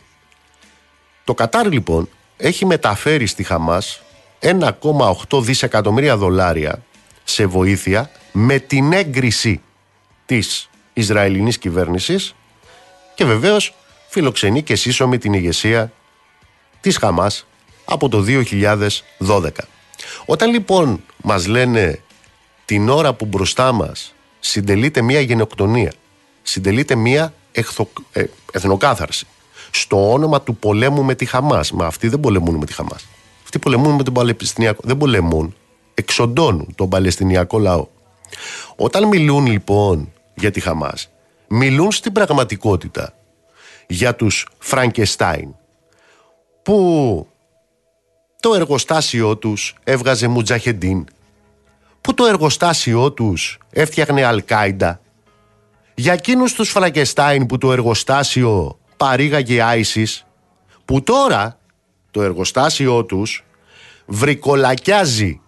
το 1.23 1.33
Κατάρ 1.33 1.71
λοιπόν 1.71 2.09
έχει 2.37 2.65
μεταφέρει 2.65 3.25
στη 3.25 3.43
Χαμάς 3.43 4.01
1,8 4.39 5.41
δισεκατομμύρια 5.41 6.17
δολάρια 6.17 6.83
σε 7.23 7.45
βοήθεια 7.45 8.11
με 8.31 8.59
την 8.59 8.93
έγκριση 8.93 9.61
της 10.27 10.69
Ισραηλινής 10.93 11.57
κυβέρνησης 11.57 12.35
και 13.15 13.25
βεβαίως 13.25 13.73
φιλοξενεί 14.07 14.63
και 14.63 14.75
σύσσωμη 14.75 15.17
την 15.17 15.33
ηγεσία 15.33 15.91
της 16.81 16.97
Χαμάς 16.97 17.45
από 17.85 18.09
το 18.09 18.23
2012. 19.17 19.49
Όταν 20.25 20.51
λοιπόν 20.51 21.03
μας 21.23 21.47
λένε 21.47 22.01
την 22.65 22.89
ώρα 22.89 23.13
που 23.13 23.25
μπροστά 23.25 23.71
μας 23.71 24.13
συντελείται 24.39 25.01
μια 25.01 25.19
γενοκτονία, 25.19 25.93
συντελείται 26.41 26.95
μια 26.95 27.33
εχθο, 27.51 27.89
ε, 28.11 28.23
εθνοκάθαρση 28.51 29.27
στο 29.71 30.11
όνομα 30.11 30.41
του 30.41 30.55
πολέμου 30.55 31.03
με 31.03 31.15
τη 31.15 31.25
Χαμάς. 31.25 31.71
Μα 31.71 31.85
αυτοί 31.85 32.07
δεν 32.07 32.19
πολεμούν 32.19 32.55
με 32.55 32.65
τη 32.65 32.73
Χαμάς. 32.73 33.07
Αυτοί 33.43 33.59
πολεμούν 33.59 33.95
με 33.95 34.03
τον 34.03 34.13
Παλαιστινιακό. 34.13 34.81
Δεν 34.83 34.97
πολεμούν. 34.97 35.55
Εξοντώνουν 35.93 36.73
τον 36.75 36.89
Παλαιστινιακό 36.89 37.59
λαό. 37.59 37.87
Όταν 38.75 39.07
μιλούν 39.07 39.45
λοιπόν 39.45 40.11
για 40.39 40.51
τη 40.51 40.59
Χαμάς, 40.59 41.09
μιλούν 41.47 41.91
στην 41.91 42.11
πραγματικότητα 42.11 43.13
για 43.87 44.15
τους 44.15 44.47
Φραγκεστάιν 44.59 45.55
που 46.63 47.27
το 48.39 48.53
εργοστάσιό 48.53 49.37
τους 49.37 49.75
έβγαζε 49.83 50.27
Μουτζαχεντίν 50.27 51.05
που 52.01 52.13
το 52.13 52.25
εργοστάσιό 52.25 53.11
τους 53.11 53.57
έφτιαχνε 53.69 54.23
Αλκάιντα. 54.23 55.01
Για 55.95 56.13
εκείνους 56.13 56.53
τους 56.53 56.69
Φραγκεστάιν 56.69 57.45
που 57.45 57.57
το 57.57 57.71
εργοστάσιο 57.71 58.79
παρήγαγε 58.97 59.61
Άισις 59.61 60.25
που 60.85 61.03
τώρα 61.03 61.59
το 62.11 62.21
εργοστάσιό 62.21 63.05
τους 63.05 63.45
βρικολακιάζει 64.05 65.41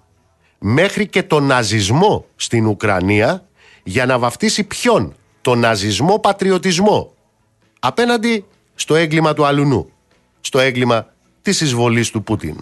μέχρι 0.60 1.08
και 1.08 1.24
τον 1.24 1.44
ναζισμό 1.44 2.26
στην 2.36 2.66
Ουκρανία 2.66 3.49
για 3.84 4.06
να 4.06 4.20
βαφτίσει 4.20 4.64
ποιον, 4.64 5.16
τον 5.42 5.60
ναζισμό 5.60 6.20
πατριωτισμό 6.20 7.14
απέναντι 7.80 8.46
στο 8.76 8.96
έγκλημα 8.96 9.34
του 9.34 9.46
αλουνού, 9.46 9.90
στο 10.42 10.60
έγκλημα 10.60 11.14
της 11.42 11.62
εισβολής 11.62 12.10
του 12.10 12.24
Πούτιν. 12.24 12.56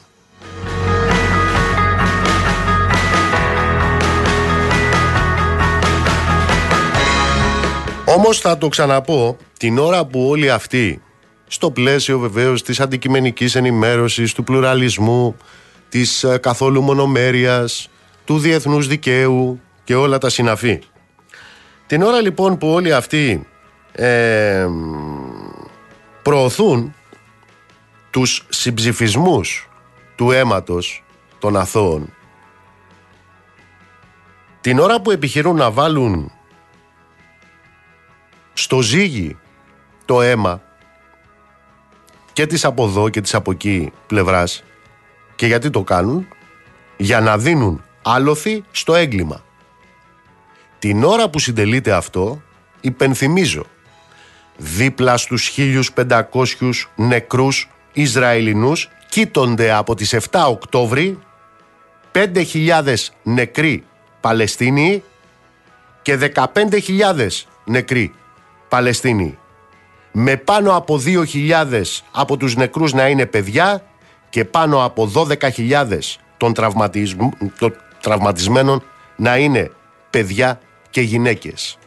Όμως 8.06 8.40
θα 8.40 8.58
το 8.58 8.68
ξαναπώ, 8.68 9.38
την 9.58 9.78
ώρα 9.78 10.06
που 10.06 10.28
όλοι 10.28 10.52
αυτοί, 10.52 11.02
στο 11.48 11.72
πλαίσιο 11.72 12.20
βεβαίως 12.20 12.64
της 12.64 12.80
αντικειμενικής 12.80 13.56
ενημέρωσης, 13.56 14.34
του 14.34 14.44
πλουραλισμού, 14.44 15.36
της 15.90 16.24
ε, 16.24 16.38
καθόλου 16.38 16.82
μονομέρειας, 16.82 17.90
του 18.26 18.40
διεθνούς 18.40 18.88
δικαίου 18.88 19.60
και 19.84 19.96
όλα 19.96 20.18
τα 20.18 20.30
συναφή. 20.30 20.80
Την 21.88 22.02
ώρα 22.02 22.22
λοιπόν 22.22 22.58
που 22.58 22.68
όλοι 22.74 22.94
αυτοί 22.94 23.48
ε, 23.92 24.68
προωθούν 26.22 26.94
τους 28.10 28.46
συμψηφισμούς 28.50 29.70
του 30.16 30.32
αίματος 30.32 31.04
των 31.40 31.58
αθώων 31.58 32.12
την 34.68 34.80
ώρα 34.80 35.02
που 35.02 35.12
επιχειρούν 35.12 35.56
να 35.56 35.72
βάλουν 35.72 36.32
στο 38.54 38.82
ζύγι 38.82 39.38
το 40.06 40.22
αίμα 40.22 40.62
και 42.34 42.46
της 42.46 42.66
από 42.66 42.86
εδώ 42.86 43.10
και 43.10 43.22
της 43.22 43.34
από 43.36 43.52
εκεί 43.52 43.92
πλευράς 44.08 44.64
και 45.36 45.46
γιατί 45.46 45.70
το 45.70 45.84
κάνουν; 45.84 46.28
Για 46.98 47.20
να 47.20 47.38
δίνουν 47.38 47.84
άλοθη 48.02 48.64
στο 48.72 48.96
έγκλημα. 48.96 49.44
Την 50.80 51.04
ώρα 51.04 51.30
που 51.30 51.40
συντελείται 51.40 51.92
αυτό 51.92 52.42
υπενθυμίζω 52.82 53.66
δίπλα 54.58 55.18
στους 55.18 55.56
1500 55.58 56.24
νεκρούς 56.96 57.70
Ισραηλινούς 57.94 58.90
κοίτονται 59.10 59.72
από 59.72 59.96
τις 59.96 60.16
7 60.32 60.46
Οκτώβρη 60.50 61.20
5.000 62.12 62.96
νεκροί 63.24 63.84
Παλαιστίνοι 64.22 65.04
και 66.02 66.32
15.000 66.36 67.28
νεκροί 67.66 68.14
Παλαιστίνοι. 68.70 69.38
Με 70.12 70.38
πάνω 70.38 70.76
από 70.76 71.02
2.000 71.06 71.82
από 72.12 72.38
τους 72.38 72.56
νεκρούς 72.56 72.94
να 72.94 73.08
είναι 73.08 73.26
παιδιά 73.26 73.84
και 74.30 74.46
πάνω 74.46 74.86
από 74.86 75.12
12.000 75.16 76.00
των, 76.38 76.54
των 77.60 77.74
τραυματισμένων 78.02 78.84
να 79.16 79.38
είναι 79.38 79.72
παιδιά 80.10 80.60
και 80.90 81.02
γυναίκες. 81.02 81.78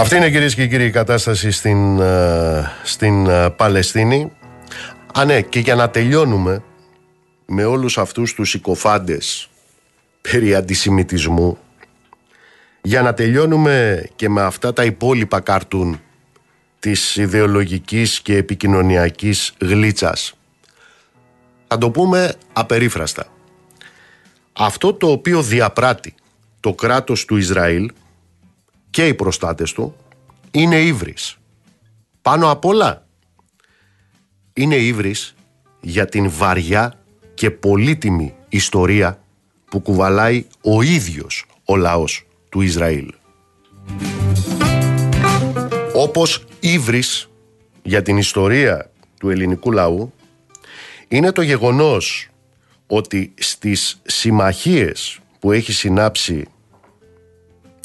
Αυτή 0.00 0.22
είναι 0.22 0.30
κυρίες 0.30 0.54
και 0.54 0.66
κύριοι 0.66 0.84
η 0.84 0.90
κατάσταση 0.90 1.50
στην, 1.50 2.00
ε, 2.00 2.70
στην 2.82 3.26
ε, 3.26 3.50
Παλαιστίνη. 3.50 4.30
Α, 5.14 5.24
ναι, 5.24 5.42
και 5.42 5.58
για 5.58 5.74
να 5.74 5.90
τελειώνουμε 5.90 6.62
με 7.46 7.64
όλους 7.64 7.98
αυτούς 7.98 8.34
τους 8.34 8.54
οικοφάντες 8.54 9.48
περί 10.20 10.54
αντισημιτισμού, 10.54 11.58
για 12.82 13.02
να 13.02 13.14
τελειώνουμε 13.14 14.06
και 14.16 14.28
με 14.28 14.42
αυτά 14.42 14.72
τα 14.72 14.84
υπόλοιπα 14.84 15.40
καρτούν 15.40 16.00
της 16.78 17.16
ιδεολογικής 17.16 18.20
και 18.20 18.36
επικοινωνιακής 18.36 19.54
γλίτσας, 19.60 20.34
θα 21.66 21.78
το 21.78 21.90
πούμε 21.90 22.34
απερίφραστα. 22.52 23.26
Αυτό 24.52 24.94
το 24.94 25.10
οποίο 25.10 25.42
διαπράττει 25.42 26.14
το 26.60 26.74
κράτος 26.74 27.24
του 27.24 27.36
Ισραήλ 27.36 27.90
και 28.90 29.06
οι 29.06 29.14
προστάτες 29.14 29.72
του 29.72 29.96
είναι 30.50 30.80
ύβρις. 30.80 31.36
Πάνω 32.22 32.50
απ' 32.50 32.64
όλα 32.64 33.06
είναι 34.60 34.76
ύβρις 34.76 35.34
για 35.80 36.06
την 36.06 36.30
βαριά 36.30 37.00
και 37.34 37.50
πολύτιμη 37.50 38.34
ιστορία 38.48 39.22
που 39.70 39.80
κουβαλάει 39.80 40.46
ο 40.62 40.82
ίδιος 40.82 41.46
ο 41.64 41.76
λαός 41.76 42.26
του 42.48 42.60
Ισραήλ. 42.60 43.12
Όπως 45.94 46.44
ύβρις 46.60 47.30
για 47.82 48.02
την 48.02 48.16
ιστορία 48.16 48.90
του 49.18 49.30
ελληνικού 49.30 49.72
λαού 49.72 50.12
είναι 51.08 51.32
το 51.32 51.42
γεγονός 51.42 52.28
ότι 52.86 53.32
στις 53.38 54.00
συμμαχίες 54.06 55.18
που 55.38 55.52
έχει 55.52 55.72
συνάψει 55.72 56.44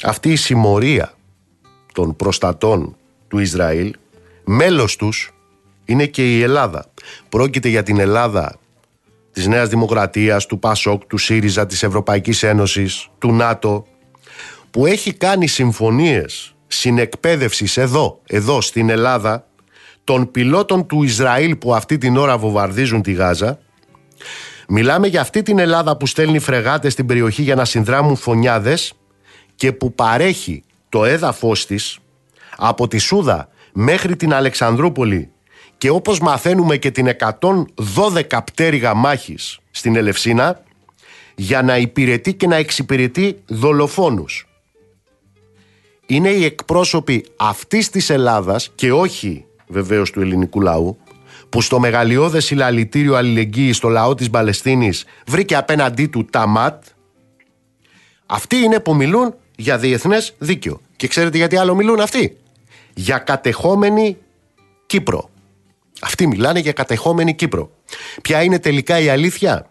αυτή 0.04 0.32
η 0.32 0.36
συμμορία 0.36 1.14
των 1.94 2.16
προστατών 2.16 2.96
του 3.28 3.40
Ισραήλ, 3.40 3.94
μέλος 4.46 4.96
τους 4.96 5.35
είναι 5.86 6.06
και 6.06 6.38
η 6.38 6.42
Ελλάδα. 6.42 6.86
Πρόκειται 7.30 7.70
για 7.70 7.84
την 7.84 8.00
Ελλάδα 8.00 8.60
της 9.32 9.48
Νέας 9.48 9.70
Δημοκρατίας, 9.70 10.46
του 10.46 10.60
ΠΑΣΟΚ, 10.60 11.06
του 11.06 11.18
ΣΥΡΙΖΑ, 11.18 11.66
της 11.66 11.84
Ευρωπαϊκής 11.84 12.44
Ένωσης, 12.44 13.08
του 13.18 13.34
ΝΑΤΟ, 13.34 13.86
που 14.72 14.86
έχει 14.86 15.14
κάνει 15.14 15.48
συμφωνίες 15.48 16.56
συνεκπαίδευσης 16.68 17.78
εδώ, 17.78 18.20
εδώ 18.28 18.62
στην 18.62 18.90
Ελλάδα, 18.90 19.48
των 20.04 20.32
πιλότων 20.32 20.86
του 20.86 21.04
Ισραήλ 21.04 21.56
που 21.56 21.76
αυτή 21.76 21.98
την 21.98 22.18
ώρα 22.18 22.38
βομβαρδίζουν 22.38 23.02
τη 23.02 23.12
Γάζα. 23.12 23.60
Μιλάμε 24.68 25.08
για 25.08 25.22
αυτή 25.22 25.42
την 25.42 25.60
Ελλάδα 25.60 25.98
που 25.98 26.08
στέλνει 26.08 26.40
φρεγάτες 26.40 26.94
στην 26.94 27.06
περιοχή 27.06 27.42
για 27.42 27.56
να 27.56 27.66
συνδράμουν 27.66 28.16
φωνιάδες 28.16 28.94
και 29.56 29.72
που 29.72 29.94
παρέχει 29.94 30.64
το 30.90 31.06
έδαφος 31.06 31.66
της 31.66 31.98
από 32.58 32.88
τη 32.88 32.98
Σούδα 32.98 33.50
μέχρι 33.74 34.16
την 34.16 34.34
Αλεξανδρούπολη 34.34 35.30
και 35.78 35.90
όπως 35.90 36.20
μαθαίνουμε 36.20 36.78
και 36.78 36.92
την 36.92 37.08
112 37.08 38.40
πτέρυγα 38.46 38.94
μάχης 38.94 39.60
στην 39.72 39.96
Ελευσίνα 39.96 40.64
για 41.36 41.62
να 41.62 41.78
υπηρετεί 41.78 42.34
και 42.34 42.48
να 42.48 42.56
εξυπηρετεί 42.56 43.42
δολοφόνους. 43.46 44.48
είναι 46.06 46.30
οι 46.30 46.44
εκπρόσωποι 46.44 47.26
αυτής 47.36 47.90
της 47.90 48.10
Ελλάδας 48.10 48.72
και 48.76 48.92
όχι 48.92 49.46
βεβαίως 49.68 50.12
του 50.12 50.22
ελληνικού 50.22 50.62
λαού 50.62 50.98
που 51.50 51.62
στο 51.62 51.80
μεγαλειώδες 51.80 52.46
συλλαλητήριο 52.46 53.16
αλληλεγγύη 53.16 53.74
στο 53.74 53.90
λαό 53.90 54.16
της 54.16 54.30
Παλαιστίνης 54.30 55.06
βρήκε 55.28 55.56
απέναντί 55.56 56.08
του 56.08 56.26
τα 56.26 56.48
ΜΑΤ 56.48 56.84
αυτοί 58.26 58.56
είναι 58.56 58.80
που 58.80 58.96
μιλούν 58.96 59.34
για 59.56 59.78
διεθνές 59.78 60.34
δίκαιο. 60.38 60.82
Και 60.96 61.08
ξέρετε 61.08 61.38
γιατί 61.38 61.58
άλλο 61.58 61.76
μιλούν 61.76 62.00
αυτοί; 62.00 62.38
Για 62.94 63.18
κατεχόμενη 63.18 64.18
Κύπρο. 64.86 65.30
Αυτοί 66.02 66.28
μιλάνε 66.28 66.60
για 66.60 66.72
κατεχόμενη 66.72 67.36
Κύπρο. 67.36 67.72
Ποια 68.22 68.44
είναι 68.44 68.60
τελικά 68.60 69.00
η 69.00 69.10
αλήθεια; 69.10 69.70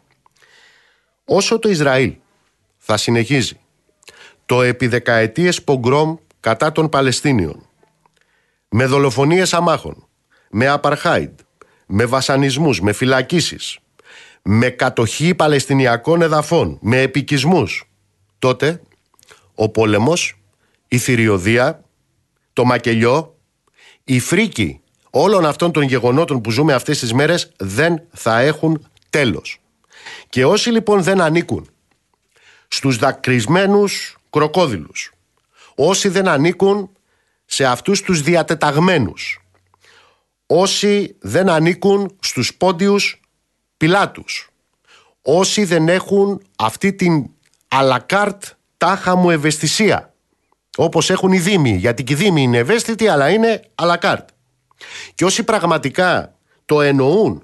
Όσο 1.24 1.58
το 1.58 1.68
Ισραήλ 1.68 2.14
θα 2.76 2.96
συνεχίζει 2.96 3.60
το 4.46 4.62
επί 4.62 4.87
δεκαετίες 4.87 5.62
πογκρόμ 5.62 6.16
κατά 6.40 6.72
των 6.72 6.88
Παλαιστίνιων 6.88 7.66
με 8.68 8.87
δολοφονίες 8.87 9.54
αμάχων, 9.54 10.06
με 10.50 10.68
απαρχάιντ, 10.68 11.38
με 11.87 12.04
βασανισμούς, 12.04 12.80
με 12.80 12.92
φυλακίσεις, 12.92 13.78
με 14.42 14.68
κατοχή 14.68 15.34
Παλαιστινιακών 15.34 16.22
εδαφών, 16.22 16.78
με 16.80 17.00
επικισμούς, 17.00 17.90
τότε 18.38 18.82
ο 19.54 19.68
πόλεμος, 19.68 20.38
η 20.88 20.98
θηριωδία, 20.98 21.84
το 22.52 22.64
μακελιό, 22.64 23.37
η 24.04 24.18
φρίκη 24.20 24.80
όλων 25.16 25.46
αυτών 25.46 25.72
των 25.72 25.83
γεγονότων 25.83 26.40
που 26.40 26.50
ζούμε 26.50 26.72
αυτές 26.72 26.98
τις 26.98 27.12
μέρες 27.12 27.53
δεν 27.57 28.03
θα 28.12 28.38
έχουν 28.38 28.87
τέλος. 29.11 29.61
Και 30.29 30.44
όσοι 30.44 30.70
λοιπόν 30.70 31.03
δεν 31.03 31.20
ανήκουν 31.20 31.68
στους 32.68 32.96
δακρυσμένους 32.96 34.16
κροκόδιλους, 34.31 35.12
όσοι 35.74 36.09
δεν 36.09 36.29
ανήκουν 36.29 36.90
σε 37.44 37.64
αυτούς 37.64 38.03
τους 38.03 38.22
διατεταγμένους, 38.22 39.40
όσοι 40.46 41.16
δεν 41.20 41.48
ανήκουν 41.48 42.16
στους 42.20 42.55
πόντιους 42.55 43.20
πιλάτους, 43.77 44.50
όσοι 45.22 45.64
δεν 45.64 45.88
έχουν 45.88 46.42
αυτή 46.57 46.92
την 46.92 47.31
αλακάρτ 47.68 48.44
τάχα 48.77 49.14
μου 49.14 49.31
ευαισθησία, 49.31 50.14
όπως 50.77 51.11
έχουν 51.11 51.33
οι 51.33 51.38
δήμοι, 51.38 51.70
γιατί 51.70 52.05
και 52.05 52.12
οι 52.12 52.16
δήμοι 52.16 52.42
είναι 52.42 52.59
ευαίσθητοι 52.59 53.09
αλλά 53.09 53.31
είναι 53.31 53.62
αλακάρτ. 53.74 54.33
Και 55.14 55.24
όσοι 55.24 55.44
πραγματικά 55.44 56.38
το 56.64 56.80
εννοούν 56.80 57.42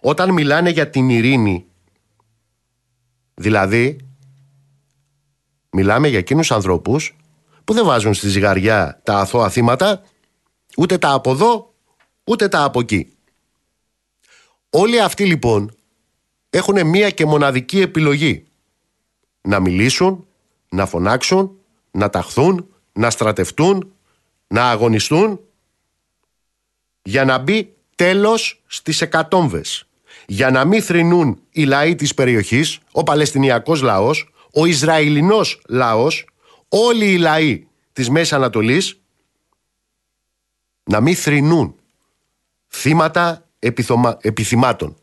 όταν 0.00 0.32
μιλάνε 0.32 0.70
για 0.70 0.90
την 0.90 1.08
ειρήνη, 1.08 1.66
δηλαδή 3.34 3.96
μιλάμε 5.70 6.08
για 6.08 6.18
εκείνους 6.18 6.50
ανθρώπους 6.50 7.16
που 7.64 7.72
δεν 7.72 7.84
βάζουν 7.84 8.14
στη 8.14 8.28
ζυγαριά 8.28 9.00
τα 9.02 9.18
αθώα 9.18 9.50
θύματα, 9.50 10.02
ούτε 10.76 10.98
τα 10.98 11.12
από 11.12 11.30
εδώ, 11.30 11.74
ούτε 12.24 12.48
τα 12.48 12.64
από 12.64 12.80
εκεί. 12.80 13.16
Όλοι 14.70 15.00
αυτοί 15.00 15.26
λοιπόν 15.26 15.74
έχουν 16.50 16.86
μία 16.86 17.10
και 17.10 17.26
μοναδική 17.26 17.80
επιλογή. 17.80 18.44
Να 19.40 19.60
μιλήσουν, 19.60 20.26
να 20.68 20.86
φωνάξουν, 20.86 21.56
να 21.90 22.10
ταχθούν, 22.10 22.66
να 22.92 23.10
στρατευτούν, 23.10 23.92
να 24.46 24.70
αγωνιστούν 24.70 25.40
για 27.02 27.24
να 27.24 27.38
μπει 27.38 27.74
τέλος 27.94 28.62
στις 28.66 29.00
εκατόμβες. 29.00 29.86
Για 30.26 30.50
να 30.50 30.64
μην 30.64 30.82
θρηνούν 30.82 31.40
οι 31.50 31.64
λαοί 31.64 31.94
της 31.94 32.14
περιοχής, 32.14 32.78
ο 32.92 33.02
Παλαιστινιακός 33.02 33.82
λαός, 33.82 34.32
ο 34.52 34.64
Ισραηλινός 34.64 35.62
λαός, 35.68 36.26
όλοι 36.68 37.12
οι 37.12 37.18
λαοί 37.18 37.66
της 37.92 38.10
Μέσης 38.10 38.32
Ανατολής 38.32 39.00
να 40.84 41.00
μην 41.00 41.16
θρηνούν 41.16 41.74
θύματα 42.68 43.48
επιθυμάτων. 44.20 44.96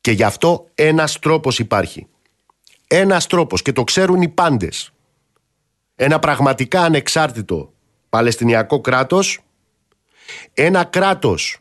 Και 0.00 0.10
γι' 0.10 0.24
αυτό 0.24 0.68
ένας 0.74 1.18
τρόπος 1.18 1.58
υπάρχει. 1.58 2.06
Ένας 2.86 3.26
τρόπος 3.26 3.62
και 3.62 3.72
το 3.72 3.84
ξέρουν 3.84 4.22
οι 4.22 4.28
πάντες. 4.28 4.92
Ένα 5.94 6.18
πραγματικά 6.18 6.82
ανεξάρτητο 6.82 7.72
Παλαιστινιακό 8.08 8.80
κράτος, 8.80 9.38
ένα 10.54 10.84
κράτος 10.84 11.58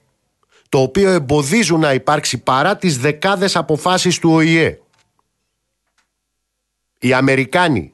το 0.70 0.80
οποίο 0.80 1.10
εμποδίζουν 1.10 1.80
να 1.80 1.94
υπάρξει 1.94 2.38
παρά 2.38 2.78
τις 2.78 2.98
δεκάδες 2.98 3.56
αποφάσεις 3.56 4.20
του 4.20 4.32
ΟΗΕ. 4.32 4.80
Οι 7.00 7.14
Αμερικάνοι, 7.14 7.94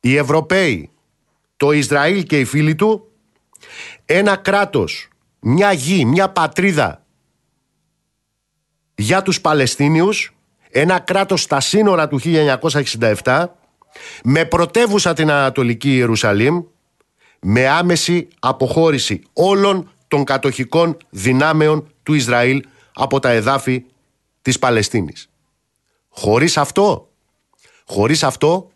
οι 0.00 0.16
Ευρωπαίοι, 0.16 0.90
το 1.56 1.70
Ισραήλ 1.70 2.22
και 2.22 2.40
οι 2.40 2.44
φίλοι 2.44 2.74
του, 2.74 3.12
ένα 4.04 4.36
κράτος, 4.36 5.08
μια 5.40 5.72
γη, 5.72 6.04
μια 6.04 6.28
πατρίδα 6.28 7.04
για 8.94 9.22
τους 9.22 9.40
Παλαιστίνιους, 9.40 10.36
ένα 10.70 10.98
κράτος 10.98 11.42
στα 11.42 11.60
σύνορα 11.60 12.08
του 12.08 12.18
1967, 12.18 13.44
με 14.24 14.44
πρωτεύουσα 14.44 15.12
την 15.12 15.30
Ανατολική 15.30 15.94
Ιερουσαλήμ, 15.94 16.62
με 17.40 17.68
άμεση 17.68 18.28
αποχώρηση 18.38 19.22
όλων 19.32 19.92
των 20.08 20.24
κατοχικών 20.24 20.96
δυνάμεων 21.10 21.92
του 22.02 22.14
Ισραήλ 22.14 22.64
από 22.94 23.18
τα 23.20 23.30
εδάφη 23.30 23.84
της 24.42 24.58
Παλαιστίνης. 24.58 25.30
Χωρίς 26.08 26.56
αυτό, 26.56 27.08
χωρίς 27.84 28.22
αυτό, 28.22 28.70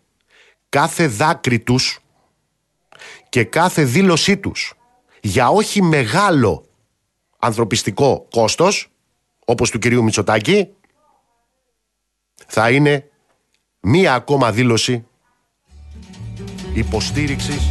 κάθε 0.69 1.07
δάκρυ 1.07 1.59
τους 1.59 1.99
και 3.29 3.43
κάθε 3.43 3.83
δήλωσή 3.83 4.37
τους 4.37 4.73
για 5.21 5.49
όχι 5.49 5.81
μεγάλο 5.81 6.65
ανθρωπιστικό 7.39 8.27
κόστος, 8.31 8.87
όπως 9.45 9.69
του 9.69 9.79
κυρίου 9.79 10.03
Μητσοτάκη, 10.03 10.69
θα 12.47 12.71
είναι 12.71 13.09
μία 13.79 14.13
ακόμα 14.13 14.51
δήλωση 14.51 15.05
υποστήριξης 16.73 17.69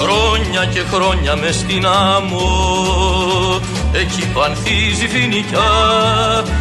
Χρόνια 0.00 0.64
και 0.72 0.82
χρόνια 0.92 1.36
με 1.36 1.52
στην 1.52 1.86
άμμο 1.86 3.60
εκεί 3.92 4.26
που 4.32 4.40
ανθίζει 4.40 5.08
φοινικιά 5.08 5.70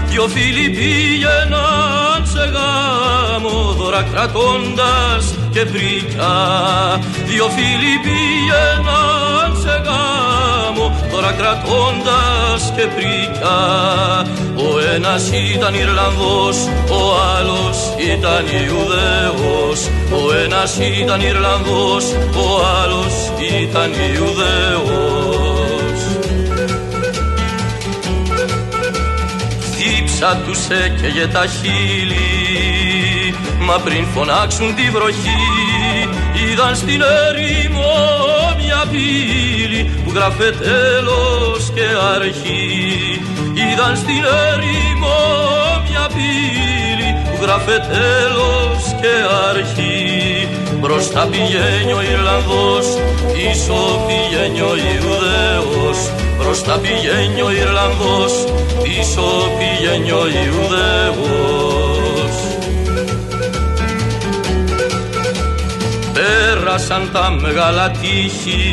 δυο 0.05 0.27
φίλοι 0.27 0.69
πήγαιναν 0.69 2.21
σε 2.23 2.51
γάμο 2.53 3.73
δώρα 3.77 4.07
κρατώντας 4.11 5.35
και 5.51 5.65
πρικιά. 5.65 6.35
Δυο 7.25 7.49
φίλοι 7.49 7.99
πήγαιναν 8.03 9.57
σε 9.61 9.81
γάμο 9.85 10.34
δώρα 11.11 11.31
κρατώντας 11.31 12.73
και 12.75 12.85
πρικιά 12.95 14.25
ο 14.55 14.79
ένας 14.95 15.29
ήταν 15.53 15.73
Ιρλανδός, 15.73 16.57
ο 16.89 17.01
άλλος 17.37 17.77
ήταν 18.13 18.45
Ιουδαίος. 18.45 19.89
Ο 20.11 20.33
ένας 20.45 20.77
ήταν 21.01 21.21
Ιρλανδός, 21.21 22.05
ο 22.35 22.65
άλλος 22.81 23.13
ήταν 23.61 23.91
Ιουδαίος. 23.91 25.35
Θύψα 29.71 30.41
τους 30.45 30.59
έκαιγε 30.67 31.27
τα 31.27 31.45
χείλη 31.45 33.35
Μα 33.59 33.73
πριν 33.73 34.05
φωνάξουν 34.15 34.75
τη 34.75 34.89
βροχή 34.89 35.39
Είδαν 36.33 36.75
στην 36.75 37.01
ερήμο 37.01 38.34
μια 38.34 38.34
πύλη 38.91 39.81
Που 40.03 40.11
γράφε 40.15 40.49
τέλος 40.65 41.71
και 41.75 41.87
αρχή. 42.15 43.21
Είδαν 43.61 43.95
στην 44.01 44.23
ερήμο 44.49 45.17
μια 45.87 46.05
πύλη 46.15 47.09
Που 47.29 47.37
γράφε 47.43 47.77
τέλος 47.95 48.81
και 49.01 49.15
αρχή. 49.49 50.47
Μπροστά 50.79 51.21
πηγαίνει 51.31 51.93
ο 51.99 52.01
Ιρλανδός 52.13 52.85
Πίσω 53.33 53.79
πηγαίνει 54.07 54.61
ο 54.71 54.73
Ιουδαίος. 54.87 55.99
Μπροστά 56.37 56.73
πηγαίνει 56.83 57.41
ο 57.41 57.51
Ιρλανδός 57.51 58.33
Πίσω 58.83 59.27
πηγαίνει 59.57 60.11
ο 60.11 60.23
Ιουδαίος 60.43 61.94
Πέρασαν 66.65 67.09
τα 67.13 67.29
μεγάλα 67.41 67.91
τείχη. 67.91 68.63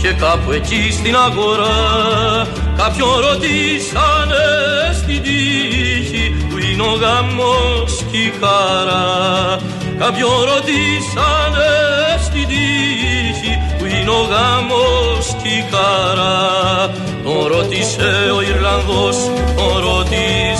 Και 0.00 0.12
κάπου 0.12 0.50
εκεί 0.52 0.92
στην 0.92 1.16
αγορά 1.16 1.76
Κάποιον 2.76 3.14
ρωτήσανε 3.28 4.46
στην 4.92 5.22
τύχη 5.22 6.34
Που 6.48 6.56
είναι 6.58 6.82
ο 6.82 6.94
γάμος 7.02 8.04
και 8.10 8.16
η 8.16 8.32
χαρά. 8.40 9.58
Κάποιον 9.98 10.38
ρωτήσανε 10.50 11.72
στην 12.26 12.46
τύχη 12.48 13.52
Που 13.78 13.84
είναι 13.84 14.10
ο 14.10 14.22
γάμος 14.32 15.36
και 15.42 15.48
η 15.48 15.64
χαρά. 15.70 16.38
Τον 17.24 17.46
ρώτησε 17.46 18.10
ο 18.36 18.40
Ιρλανδός 18.42 19.16
Τον 19.56 19.74
ρώτησε 19.84 20.14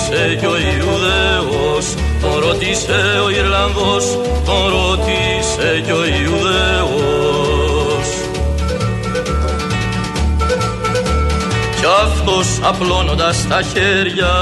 ρώτησε 0.05 0.35
και 0.39 0.47
ο 0.47 0.55
Ιουδαίος. 0.57 1.85
Τον 2.21 2.39
ρώτησε 2.43 2.99
ο 3.25 3.29
Ιρλανδός 3.29 4.05
Τον 4.45 4.54
απλώνοντας 12.67 13.47
τα 13.47 13.61
χέρια. 13.61 14.33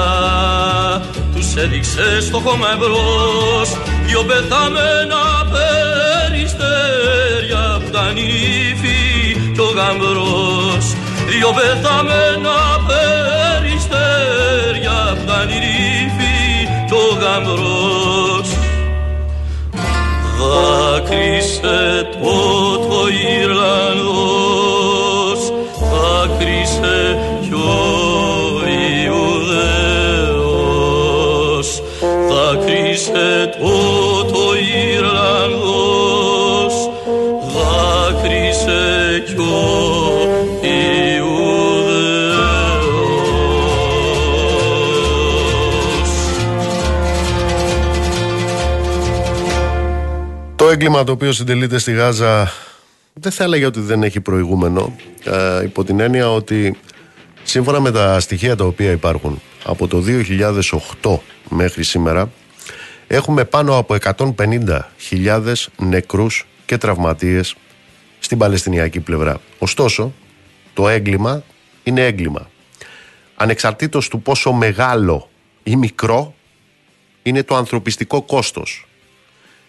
Τους 1.35 1.55
έδειξε 1.55 2.21
στο 2.21 2.39
χώμα 2.39 2.67
εμπρός 2.73 3.69
Δυο 4.05 4.23
πεθαμένα 4.23 5.23
περιστέρια 5.53 7.63
Που 7.79 7.87
ήταν 7.87 8.17
η 8.17 8.21
νύφη 8.21 9.01
κι 9.53 9.59
ο 9.59 9.69
γαμπρός. 9.77 10.85
Δυο 11.27 11.51
πεθαμένα 11.57 12.57
περιστέρια 12.87 14.97
Που 15.15 15.21
ήταν 15.23 15.49
η 15.49 15.59
νύφη 15.65 16.37
κι 16.87 16.93
ο 16.93 16.95
γαμπρός. 17.21 18.47
Δάκρυσε 20.37 21.81
τότε 22.11 22.95
ο 22.95 22.97
Ιρλανδός 23.41 24.32
Το 50.55 50.69
έγκλημα 50.69 51.03
το 51.03 51.11
οποίο 51.11 51.31
συντελείται 51.31 51.77
στη 51.77 51.91
Γάζα 51.91 52.51
δεν 53.13 53.31
θα 53.31 53.43
έλεγα 53.43 53.67
ότι 53.67 53.79
δεν 53.79 54.03
έχει 54.03 54.21
προηγούμενο 54.21 54.95
ε, 55.23 55.63
υπό 55.63 55.83
την 55.83 55.99
έννοια 55.99 56.31
ότι 56.31 56.77
σύμφωνα 57.43 57.79
με 57.79 57.91
τα 57.91 58.19
στοιχεία 58.19 58.55
τα 58.55 58.65
οποία 58.65 58.91
υπάρχουν 58.91 59.41
από 59.63 59.87
το 59.87 60.03
2008 61.01 61.17
μέχρι 61.49 61.83
σήμερα 61.83 62.31
έχουμε 63.15 63.45
πάνω 63.45 63.77
από 63.77 63.95
150.000 64.37 65.53
νεκρούς 65.77 66.45
και 66.65 66.77
τραυματίες 66.77 67.55
στην 68.19 68.37
Παλαιστινιακή 68.37 68.99
πλευρά. 68.99 69.41
Ωστόσο, 69.59 70.13
το 70.73 70.89
έγκλημα 70.89 71.43
είναι 71.83 72.05
έγκλημα. 72.05 72.49
Ανεξαρτήτως 73.35 74.07
του 74.07 74.21
πόσο 74.21 74.51
μεγάλο 74.51 75.29
ή 75.63 75.75
μικρό 75.75 76.35
είναι 77.23 77.43
το 77.43 77.55
ανθρωπιστικό 77.55 78.21
κόστος. 78.21 78.87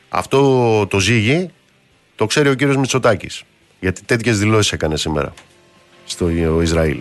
Αυτό 0.08 0.86
το 0.86 0.98
ζύγι 0.98 1.50
το 2.16 2.26
ξέρει 2.26 2.48
ο 2.48 2.54
κύριος 2.54 2.76
Μητσοτάκης. 2.76 3.42
Γιατί 3.80 4.04
τέτοιες 4.04 4.38
δηλώσεις 4.38 4.72
έκανε 4.72 4.96
σήμερα 4.96 5.32
στο 6.04 6.30
Ισραήλ. 6.62 7.00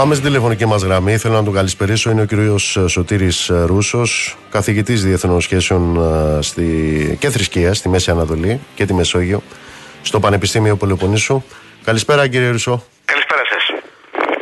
Πάμε 0.00 0.14
στην 0.14 0.26
τηλεφωνική 0.26 0.66
μας 0.66 0.82
γραμμή. 0.82 1.18
Θέλω 1.18 1.34
να 1.34 1.44
τον 1.44 1.54
καλησπερίσω. 1.54 2.10
Είναι 2.10 2.22
ο 2.22 2.24
κύριος 2.24 2.78
Σωτήρης 2.86 3.50
Ρούσος, 3.66 4.36
καθηγητής 4.50 5.04
διεθνών 5.04 5.40
σχέσεων 5.40 5.82
ε, 6.38 6.42
στη... 6.42 6.66
και 7.20 7.28
θρησκείας 7.30 7.76
στη 7.76 7.88
Μέση 7.88 8.10
Ανατολή 8.10 8.60
και 8.74 8.84
τη 8.86 8.94
Μεσόγειο 8.94 9.42
στο 10.02 10.20
Πανεπιστήμιο 10.20 10.76
Πολυποννήσου. 10.76 11.42
Καλησπέρα 11.84 12.28
κύριε 12.28 12.50
Ρούσο. 12.50 12.84
Καλησπέρα 13.04 13.42
σας. 13.52 13.64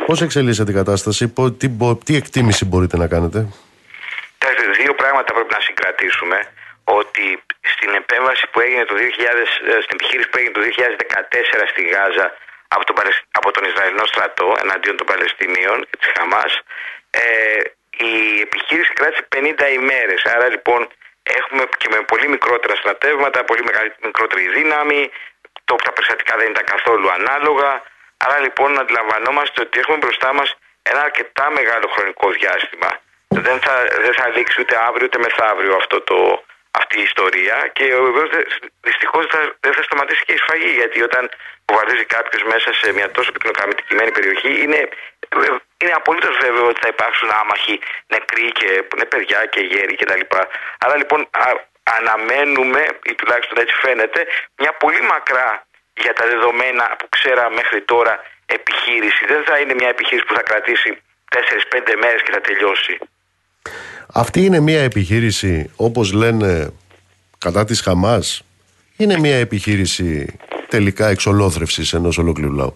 Πώς 0.05 0.21
εξελίσσεται 0.21 0.71
η 0.71 0.73
κατάσταση, 0.81 1.27
πο- 1.27 1.51
τι, 1.51 1.67
μπο- 1.67 1.95
τι 2.05 2.15
εκτίμηση 2.15 2.65
μπορείτε 2.65 2.97
να 2.97 3.07
κάνετε; 3.07 3.39
Κοιτάξτε, 4.37 4.63
δύο 4.81 4.93
πράγματα 5.01 5.29
πρέπει 5.33 5.53
να 5.57 5.61
συγκρατήσουμε. 5.67 6.37
Ότι 6.99 7.25
στην 7.73 7.91
επέμβαση 8.01 8.43
που 8.51 8.59
έγινε 8.65 8.83
το 8.91 8.95
2000, 8.95 9.01
ε, 9.71 9.81
στην 9.85 9.95
επιχείρηση 9.97 10.27
που 10.31 10.37
έγινε 10.39 10.53
το 10.57 10.61
2014 10.61 11.71
στη 11.71 11.81
Γάζα 11.93 12.27
από 12.75 12.83
τον, 12.87 12.95
Παλαισ- 12.95 13.25
από 13.39 13.51
τον 13.51 13.63
Ισραηλινό 13.69 14.05
στρατό 14.05 14.47
εναντίον 14.63 14.95
των 14.97 15.07
Παλαιστινίων 15.11 15.77
και 15.89 15.97
της 16.01 16.11
Χαμάς 16.17 16.51
ε, 17.09 17.21
η 18.09 18.39
επιχείρηση 18.47 18.93
κράτησε 18.93 19.27
50 19.35 19.73
ημέρες. 19.79 20.25
Άρα 20.25 20.47
λοιπόν 20.49 20.81
έχουμε 21.23 21.63
και 21.77 21.87
με 21.93 21.99
πολύ 22.11 22.27
μικρότερα 22.35 22.75
στρατεύματα, 22.75 23.43
πολύ 23.43 23.63
μεγαλύτερη, 23.63 24.01
μικρότερη 24.09 24.47
δύναμη, 24.57 25.11
το, 25.65 25.75
τα 25.75 25.91
περιστατικά 25.91 26.37
δεν 26.37 26.49
ήταν 26.49 26.65
καθόλου 26.73 27.07
ανάλογα. 27.11 27.71
Άρα 28.17 28.39
λοιπόν 28.39 28.79
αντιλαμβανόμαστε 28.79 29.61
ότι 29.61 29.79
έχουμε 29.79 29.97
μπροστά 29.97 30.33
μας 30.33 30.49
ένα 30.81 31.01
αρκετά 31.01 31.49
μεγάλο 31.49 31.87
χρονικό 31.87 32.31
διάστημα. 32.31 32.89
Δεν 33.27 33.59
θα, 33.59 33.73
δεν 34.05 34.13
θα 34.13 34.27
λήξει 34.29 34.61
ούτε 34.61 34.75
αύριο 34.87 35.05
ούτε 35.05 35.19
μεθαύριο 35.19 35.75
αυτό 35.75 36.01
το, 36.01 36.43
αυτή 36.71 36.99
η 36.99 37.01
ιστορία 37.01 37.69
και 37.73 37.85
βεβαίως 37.95 38.29
δυστυχώς 38.81 39.25
δεν 39.59 39.73
θα 39.73 39.83
σταματήσει 39.83 40.23
και 40.25 40.33
η 40.33 40.37
σφαγή 40.37 40.69
γιατί 40.69 41.01
όταν 41.01 41.29
βομβαρδίζει 41.69 42.05
κάποιος 42.17 42.41
μέσα 42.53 42.69
σε 42.79 42.87
μια 42.97 43.07
τόσο 43.15 43.29
πυκνοκαμητικημένη 43.35 44.11
περιοχή 44.17 44.51
είναι, 44.63 44.79
είναι 45.81 45.93
απολύτως 46.01 46.35
βέβαιο 46.45 46.65
ότι 46.71 46.79
θα 46.83 46.89
υπάρξουν 46.95 47.29
άμαχοι 47.41 47.75
νεκροί 48.13 48.47
και 48.59 48.69
που 48.85 48.93
είναι 48.95 49.07
παιδιά 49.13 49.39
και 49.53 49.61
γέροι 49.71 49.95
κτλ. 49.99 50.23
Άρα 50.83 50.95
λοιπόν 51.01 51.21
α, 51.45 51.47
αναμένουμε, 51.97 52.81
ή 53.09 53.13
τουλάχιστον 53.19 53.57
έτσι 53.63 53.75
φαίνεται, 53.83 54.19
μια 54.61 54.71
πολύ 54.83 55.01
μακρά 55.13 55.49
για 56.03 56.13
τα 56.17 56.25
δεδομένα 56.31 56.85
που 56.99 57.07
ξέρα 57.15 57.43
μέχρι 57.59 57.81
τώρα 57.91 58.13
επιχείρηση. 58.57 59.21
Δεν 59.31 59.41
θα 59.47 59.55
είναι 59.61 59.73
μια 59.79 59.89
επιχείρηση 59.95 60.25
που 60.27 60.35
θα 60.39 60.43
κρατήσει 60.49 60.89
4-5 61.35 61.95
μέρες 62.03 62.21
και 62.25 62.31
θα 62.35 62.41
τελειώσει. 62.41 62.95
Αυτή 64.13 64.39
είναι 64.45 64.59
μια 64.59 64.81
επιχείρηση, 64.81 65.71
όπως 65.75 66.13
λένε, 66.13 66.73
κατά 67.37 67.65
της 67.65 67.81
Χαμάς. 67.81 68.43
Είναι 68.97 69.17
μια 69.19 69.37
επιχείρηση 69.37 70.39
τελικά 70.69 71.05
εξολόθρευσης 71.15 71.93
ενός 71.93 72.17
ολόκληρου 72.17 72.53
λαού. 72.61 72.73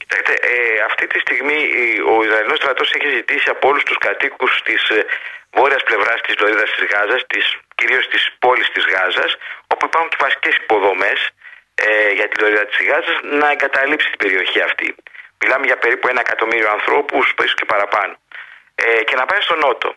Κοιτάξτε, 0.00 0.34
ε, 0.52 0.82
αυτή 0.90 1.06
τη 1.06 1.18
στιγμή 1.18 1.58
η- 1.82 2.00
ο 2.12 2.14
Ισραηλινός 2.26 2.58
στρατός 2.58 2.88
έχει 2.96 3.08
ζητήσει 3.18 3.48
από 3.54 3.68
όλους 3.68 3.82
τους 3.88 3.98
κατοίκους 4.06 4.52
της 4.64 4.82
ε, 4.88 5.04
βόρειας 5.56 5.82
πλευράς 5.88 6.20
της 6.26 6.34
Λωρίδας 6.40 6.70
της 6.74 6.84
Γάζας, 6.92 7.22
της, 7.32 7.44
κυρίως 7.74 8.08
της 8.12 8.22
πόλης 8.38 8.68
της 8.74 8.84
Γάζας, 8.94 9.30
όπου 9.72 9.84
υπάρχουν 9.88 10.10
και 10.10 10.16
βασικές 10.26 10.54
υποδομές 10.62 11.18
ε, 11.74 12.10
για 12.18 12.26
τη 12.28 12.34
Λωρίδα 12.40 12.64
της 12.70 12.78
Γάζας, 12.88 13.16
να 13.40 13.50
εγκαταλείψει 13.54 14.08
την 14.12 14.18
περιοχή 14.24 14.60
αυτή. 14.68 14.88
Μιλάμε 15.40 15.64
για 15.70 15.78
περίπου 15.82 16.08
ένα 16.12 16.20
εκατομμύριο 16.26 16.70
ανθρώπους, 16.76 17.24
ίσως 17.38 17.54
και 17.58 17.64
παραπάνω. 17.72 18.14
Ε, 18.74 19.02
και 19.08 19.14
να 19.20 19.24
πάει 19.28 19.40
στο 19.40 19.56
νότο. 19.64 19.88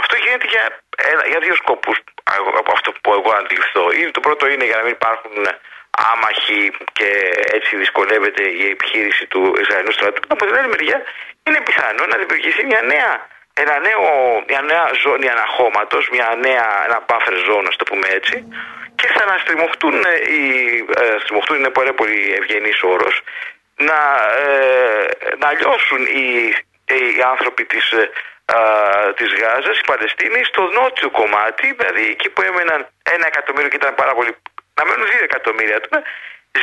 Αυτό 0.00 0.14
γίνεται 0.24 0.46
για, 0.54 0.64
ένα- 1.10 1.26
για 1.32 1.38
δύο 1.44 1.54
σκοπούς 1.62 1.96
α- 2.32 2.52
από 2.60 2.70
αυτό 2.76 2.88
που 3.02 3.10
εγώ 3.18 3.30
αντιληφθώ. 3.40 3.84
Είναι, 3.98 4.10
το 4.10 4.20
πρώτο 4.26 4.44
είναι 4.52 4.64
για 4.70 4.76
να 4.76 4.82
μην 4.86 4.92
υπάρχουν 5.00 5.34
άμαχοι 6.12 6.62
και 6.92 7.08
έτσι 7.56 7.76
δυσκολεύεται 7.76 8.44
η 8.62 8.68
επιχείρηση 8.74 9.26
του 9.26 9.54
Ισραηλινού 9.62 9.92
στρατού. 9.92 10.20
Από 10.28 10.44
την 10.46 10.54
άλλη 10.58 10.68
μεριά 10.68 10.98
είναι 11.46 11.60
πιθανό 11.60 12.02
να 12.12 12.16
δημιουργηθεί 12.22 12.62
μια 12.66 12.82
νέα, 12.92 13.12
ένα 13.62 13.74
νέο, 13.88 14.04
μια 14.50 14.60
νέα 14.70 14.84
ζώνη 15.02 15.28
αναχώματος, 15.28 16.08
μια 16.14 16.28
νέα, 16.46 16.66
ένα 16.86 16.98
buffer 17.08 17.36
zone, 17.48 17.66
ας 17.68 17.76
το 17.76 17.84
πούμε 17.84 18.06
έτσι, 18.18 18.36
και 18.98 19.06
θα 19.14 19.20
αναστριμωχτούν, 19.28 19.94
ε, 20.04 20.14
οι, 20.32 20.42
ε, 21.00 21.16
στριμωχτούν 21.22 21.56
είναι 21.58 21.70
πολύ, 21.70 21.92
πολύ 21.92 22.20
ευγενής 22.38 22.82
όρος, 22.82 23.22
να, 23.76 23.98
ε, 24.44 25.06
να 25.42 25.48
λιώσουν 25.58 26.02
οι, 26.16 26.26
οι 26.94 27.22
άνθρωποι 27.32 27.64
της, 27.64 27.90
ε, 27.90 28.10
α, 28.56 28.58
της 29.18 29.30
Γάζας, 29.40 29.78
οι 29.78 29.84
Παλαιστίνοι, 29.86 30.44
στο 30.44 30.62
νότιο 30.62 31.10
κομμάτι, 31.10 31.66
δηλαδή 31.78 32.04
εκεί 32.14 32.28
που 32.30 32.42
έμεναν 32.42 32.80
ένα 33.14 33.26
εκατομμύριο 33.26 33.68
και 33.68 33.80
ήταν 33.82 33.94
πάρα 33.94 34.14
πολύ, 34.14 34.32
να 34.76 34.82
μένουν 34.86 35.06
δύο 35.12 35.24
εκατομμύρια 35.30 35.80
τώρα, 35.80 36.02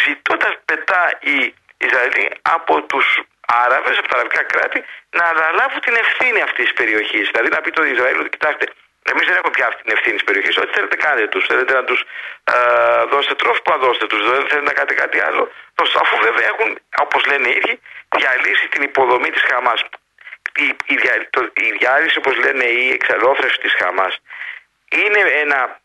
ζητώντας 0.06 0.54
μετά 0.72 1.02
οι 1.28 1.38
Ισραηλοί 1.86 2.28
από 2.42 2.82
τους 2.82 3.08
Άραβες, 3.46 3.98
από 3.98 4.08
τα 4.08 4.16
αραβικά 4.18 4.44
κράτη, 4.44 4.80
να 5.18 5.26
αναλάβουν 5.34 5.82
την 5.88 5.96
ευθύνη 6.04 6.42
αυτής 6.42 6.66
της 6.66 6.74
περιοχής. 6.74 7.26
Δηλαδή 7.32 7.50
να 7.50 7.62
πει 7.62 7.72
το 7.72 7.84
Ισραήλ 7.84 8.20
ότι 8.20 8.30
κοιτάξτε, 8.30 8.66
Εμείς 9.12 9.26
δεν 9.28 9.36
έχουμε 9.40 9.54
πια 9.58 9.68
αυτή 9.68 9.82
την 9.84 9.92
ευθύνη 9.98 10.16
της 10.20 10.24
περιοχής. 10.24 10.58
Ό,τι 10.58 10.72
θέλετε, 10.78 10.96
κάντε 10.96 11.28
τους. 11.28 11.46
Θέλετε 11.46 11.74
να 11.74 11.84
τους 11.84 12.04
δώσετε 13.12 13.36
τρόφιμα, 13.36 13.76
δώστε 13.78 14.06
τους. 14.08 14.22
Δεν 14.30 14.48
θέλετε 14.50 14.68
να 14.72 14.74
κάνετε 14.78 14.94
κάτι 14.94 15.20
άλλο. 15.28 15.52
Δώστε, 15.76 16.00
αφού 16.04 16.16
βέβαια 16.28 16.46
έχουν, 16.52 16.70
όπως 17.06 17.26
λένε 17.26 17.48
οι 17.48 17.56
ίδιοι, 17.60 17.74
διαλύσει 18.18 18.68
την 18.74 18.82
υποδομή 18.82 19.30
της 19.30 19.44
Χαμάς. 19.50 19.82
Η, 20.66 20.68
η, 20.86 20.96
δια, 20.96 21.28
το, 21.30 21.40
η 21.54 21.72
διάλυση, 21.80 22.18
όπως 22.18 22.36
λένε, 22.38 22.64
η 22.64 22.90
εξαλόφρευση 22.90 23.60
της 23.60 23.74
Χαμάς 23.80 24.14
είναι 25.02 25.22
ένα 25.44 25.80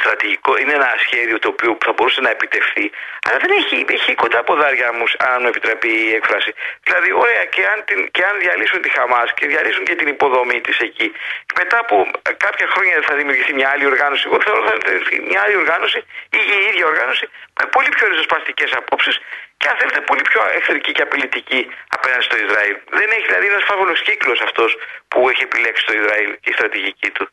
στρατηγικό, 0.00 0.50
είναι 0.60 0.74
ένα 0.80 0.90
σχέδιο 1.04 1.38
το 1.38 1.48
οποίο 1.48 1.70
θα 1.84 1.92
μπορούσε 1.92 2.20
να 2.20 2.30
επιτευχθεί, 2.36 2.84
αλλά 3.26 3.38
δεν 3.44 3.50
έχει, 3.58 3.76
έχει 3.88 4.14
κοντά 4.14 4.40
ποδάρια 4.48 4.88
μου, 4.96 5.04
αν 5.30 5.36
μου 5.40 5.48
επιτρέπει 5.52 5.88
η 6.08 6.14
έκφραση. 6.18 6.52
Δηλαδή, 6.86 7.08
ωραία, 7.22 7.44
και 7.54 7.62
αν, 7.72 7.78
την, 7.88 8.10
και 8.14 8.22
αν 8.28 8.34
διαλύσουν 8.42 8.80
τη 8.84 8.90
Χαμάς 8.96 9.28
και 9.36 9.46
διαλύσουν 9.46 9.84
και 9.88 9.94
την 9.94 10.08
υποδομή 10.14 10.60
της 10.60 10.78
εκεί, 10.78 11.12
μετά 11.58 11.78
από 11.84 11.96
κάποια 12.36 12.66
χρόνια 12.66 12.96
θα 13.08 13.14
δημιουργηθεί 13.14 13.52
μια 13.60 13.68
άλλη 13.72 13.86
οργάνωση. 13.92 14.22
Εγώ 14.26 14.38
θεωρώ 14.44 14.60
ότι 14.60 14.70
θα 14.70 14.90
δημιουργηθεί 14.90 15.20
μια 15.30 15.40
άλλη 15.44 15.56
οργάνωση 15.62 15.98
ή 16.38 16.40
η 16.56 16.58
ίδια 16.68 16.86
οργάνωση 16.92 17.24
με 17.60 17.64
πολύ 17.74 17.88
πιο 17.96 18.04
ριζοσπαστικές 18.08 18.70
απόψεις 18.80 19.16
και 19.56 19.68
αν 19.70 19.76
θέλετε 19.80 20.00
πολύ 20.00 20.22
πιο 20.30 20.40
εχθρική 20.58 20.92
και 20.92 21.02
απειλητική 21.02 21.60
απέναντι 21.96 22.24
στο 22.28 22.36
Ισραήλ. 22.44 22.76
Δεν 22.98 23.08
έχει 23.16 23.26
δηλαδή 23.30 23.46
ένας 23.52 23.64
φαύλος 23.64 24.02
κύκλος 24.02 24.40
αυτός 24.40 24.70
που 25.08 25.28
έχει 25.28 25.42
επιλέξει 25.42 25.82
το 25.86 25.92
Ισραήλ 26.00 26.30
και 26.42 26.50
η 26.50 26.52
στρατηγική 26.52 27.10
του. 27.10 27.24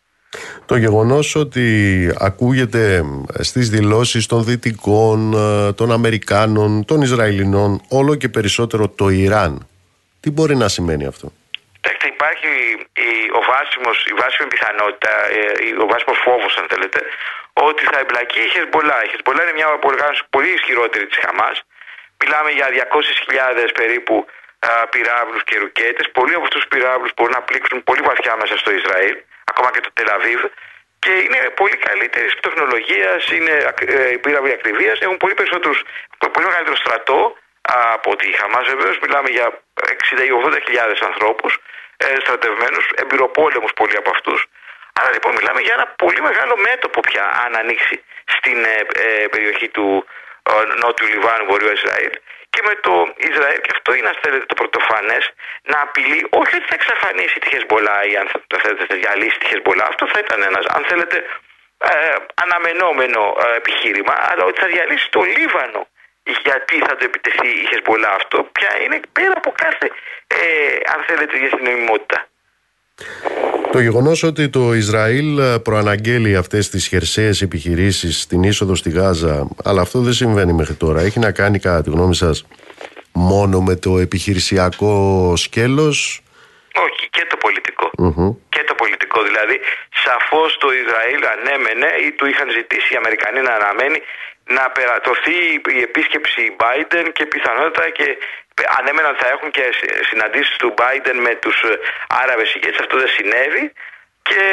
Το 0.66 0.76
γεγονός 0.76 1.36
ότι 1.36 1.66
ακούγεται 2.20 3.04
στις 3.40 3.70
δηλώσεις 3.70 4.26
των 4.26 4.44
Δυτικών, 4.44 5.34
ε, 5.34 5.74
των 5.74 5.92
Αμερικάνων, 5.92 6.86
των 6.86 7.02
Ισραηλινών 7.02 7.82
όλο 7.90 8.16
και 8.16 8.30
περισσότερο 8.30 8.90
το 8.90 9.10
Ιράν. 9.10 9.68
Τι 10.20 10.30
μπορεί 10.32 10.56
να 10.56 10.68
σημαίνει 10.68 11.06
αυτό; 11.06 11.28
Κοιτάξτε, 11.76 12.08
υπάρχει 12.16 12.52
ο 13.40 13.42
βάσιμος, 13.50 13.98
η 14.12 14.14
βάσιμη 14.22 14.48
πιθανότητα, 14.54 15.12
ε, 15.38 15.84
ο 15.84 15.86
βάσιμος 15.92 16.18
φόβος 16.26 16.54
αν 16.60 16.66
θέλετε, 16.72 17.00
ότι 17.68 17.82
θα 17.92 17.98
εμπλακεί 18.04 18.42
η 18.48 18.50
Χεσμολά. 18.54 18.98
Η 19.06 19.08
Χεσμολά 19.12 19.42
είναι 19.44 19.56
μια 19.60 19.68
οργάνωση 19.92 20.24
πολύ 20.36 20.52
ισχυρότερη 20.58 21.06
της 21.10 21.18
Χαμάς. 21.24 21.58
Μιλάμε 22.22 22.50
για 22.58 22.68
200.000 22.76 23.72
περίπου 23.80 24.16
πυράβλους 24.94 25.44
και 25.48 25.56
ρουκέτες. 25.62 26.06
Πολλοί 26.18 26.34
από 26.38 26.46
αυτούς 26.48 26.62
τους 26.62 26.70
πυράβλους 26.74 27.12
μπορούν 27.16 27.34
να 27.40 27.44
πλήξουν 27.48 27.78
πολύ 27.90 28.02
βαθιά 28.10 28.34
μέσα 28.42 28.56
στο 28.62 28.70
Ισραήλ 28.80 29.16
ακόμα 29.44 29.70
και 29.74 29.80
το 29.80 29.92
Τελαβίβ. 29.94 30.42
Και 31.04 31.14
είναι 31.26 31.40
πολύ 31.60 31.78
καλύτερη 31.88 32.30
τεχνολογία, 32.46 33.12
είναι 33.36 33.56
ε, 33.80 34.18
πύραυλοι 34.24 34.54
ακριβίας, 34.54 35.00
έχουν 35.00 35.18
πολύ, 35.18 35.34
πολύ 36.34 36.46
μεγαλύτερο 36.50 36.76
στρατό 36.76 37.38
από 37.96 38.12
ότι 38.12 38.30
η 38.30 38.32
Χαμάς. 38.32 38.66
Βεβαίως 38.74 39.00
μιλάμε 39.00 39.30
για 39.30 39.48
60 40.20 40.24
ή 40.28 40.32
80 40.46 40.58
χιλιάδες 40.66 41.00
ανθρώπους 41.00 41.58
ε, 41.98 42.20
στρατευμένους, 42.20 42.86
εμπειροπόλεμους 43.02 43.74
πολλοί 43.74 43.98
από 43.98 44.10
αυτούς. 44.10 44.46
Άρα 45.00 45.12
λοιπόν 45.12 45.32
μιλάμε 45.40 45.62
για 45.62 45.74
ένα 45.74 45.88
πολύ 45.88 46.22
μεγάλο 46.22 46.56
μέτωπο 46.58 47.00
πια 47.00 47.26
αν 47.46 47.56
ανοίξει 47.56 48.04
στην 48.26 48.58
ε, 48.64 48.78
ε 49.06 49.28
περιοχή 49.28 49.68
του 49.70 50.06
ε, 50.44 50.52
νότιου 50.82 51.08
Λιβάνου, 51.08 51.46
βορείου 51.46 51.72
Ισραήλ 51.72 52.14
και 52.54 52.62
με 52.68 52.74
το 52.86 52.94
Ισραήλ, 53.30 53.60
και 53.66 53.74
αυτό 53.78 53.90
είναι, 53.98 54.10
αν 54.14 54.18
θέλετε, 54.24 54.46
το 54.52 54.56
πρωτοφανέ, 54.62 55.20
να 55.72 55.78
απειλεί 55.86 56.20
όχι 56.42 56.54
ότι 56.60 56.68
θα 56.72 56.78
εξαφανίσει 56.80 57.38
τη 57.42 57.48
Χεσμολά 57.54 57.98
ή 58.10 58.14
αν 58.22 58.28
θα, 58.32 58.58
θέλετε, 58.64 58.84
θα 58.90 58.96
διαλύσει 59.02 59.38
τη 59.42 59.46
Χεσμολά. 59.52 59.86
Αυτό 59.92 60.04
θα 60.14 60.20
ήταν 60.26 60.40
ένας, 60.50 60.66
αν 60.76 60.82
θέλετε, 60.90 61.18
ε, 61.92 62.16
αναμενόμενο 62.44 63.22
ε, 63.46 63.56
επιχείρημα, 63.62 64.16
αλλά 64.30 64.44
ότι 64.50 64.60
θα 64.64 64.68
διαλύσει 64.74 65.08
το 65.16 65.22
Λίβανο. 65.36 65.82
Γιατί 66.46 66.76
θα 66.88 66.94
το 66.98 67.04
επιτεθεί 67.10 67.48
η 67.62 67.66
Χεσμολά 67.70 68.12
αυτό, 68.20 68.38
πια 68.58 68.72
είναι 68.84 69.00
πέρα 69.18 69.34
από 69.42 69.52
κάθε, 69.64 69.88
ε, 70.28 70.78
αν 70.94 71.00
θέλετε, 71.08 71.38
διεθνή 71.38 71.74
Το 73.72 73.80
γεγονός 73.80 74.24
ότι 74.24 74.50
το 74.50 74.74
Ισραήλ 74.74 75.38
ε, 75.38 75.60
προαναγγέλει 75.60 76.36
αυτές 76.36 76.70
τις 76.70 76.88
χερσαίες 76.88 77.42
επιχειρήσεις 77.42 78.22
στην 78.22 78.44
είσοδο 78.44 78.76
στη 78.76 78.90
Γάζα, 78.90 79.48
αλλά 79.64 79.82
αυτό 79.82 80.00
δεν 80.00 80.14
συμβαίνει 80.14 80.54
μέχρι 80.54 80.74
τώρα, 80.74 81.02
έχει 81.02 81.20
να 81.20 81.32
κάνει 81.32 81.60
κατά 81.60 81.82
τη 81.82 81.90
γνώμη 81.90 82.16
σας 82.16 82.46
μόνο 83.12 83.62
με 83.62 83.76
το 83.76 83.98
επιχειρησιακό 83.98 84.94
σκέλος; 85.36 86.22
Όχι, 86.86 87.10
και 87.10 87.26
το 87.30 87.38
πολιτικο 87.38 87.90
Και 88.50 88.64
το 88.68 88.76
πολιτικό. 88.82 89.24
Δηλαδή, 89.24 89.60
σαφώς 90.06 90.58
το 90.58 90.68
Ισραήλ 90.82 91.22
ανέμενε 91.36 91.90
ή 92.06 92.12
του 92.12 92.26
είχαν 92.26 92.48
ζητήσει 92.58 92.94
οι 92.94 92.98
Αμερικανοί 93.02 93.40
να 93.42 93.54
αναμένει 93.60 94.00
να 94.58 94.66
περατωθεί 94.78 95.38
η 95.78 95.82
επίσκεψη 95.90 96.42
Biden 96.62 97.06
και 97.18 97.26
πιθανότητα 97.26 97.90
και 97.98 98.08
ανέμεναν 98.78 99.16
θα 99.16 99.28
έχουν 99.28 99.52
και 99.52 99.66
συναντήσεις 100.10 100.56
του 100.56 100.74
Biden 100.78 101.18
με 101.28 101.36
τους 101.36 101.58
Άραβες 102.08 102.54
ηγέτες. 102.56 102.80
Αυτό 102.80 102.98
δεν 102.98 103.08
συνέβη 103.08 103.74
και 104.22 104.44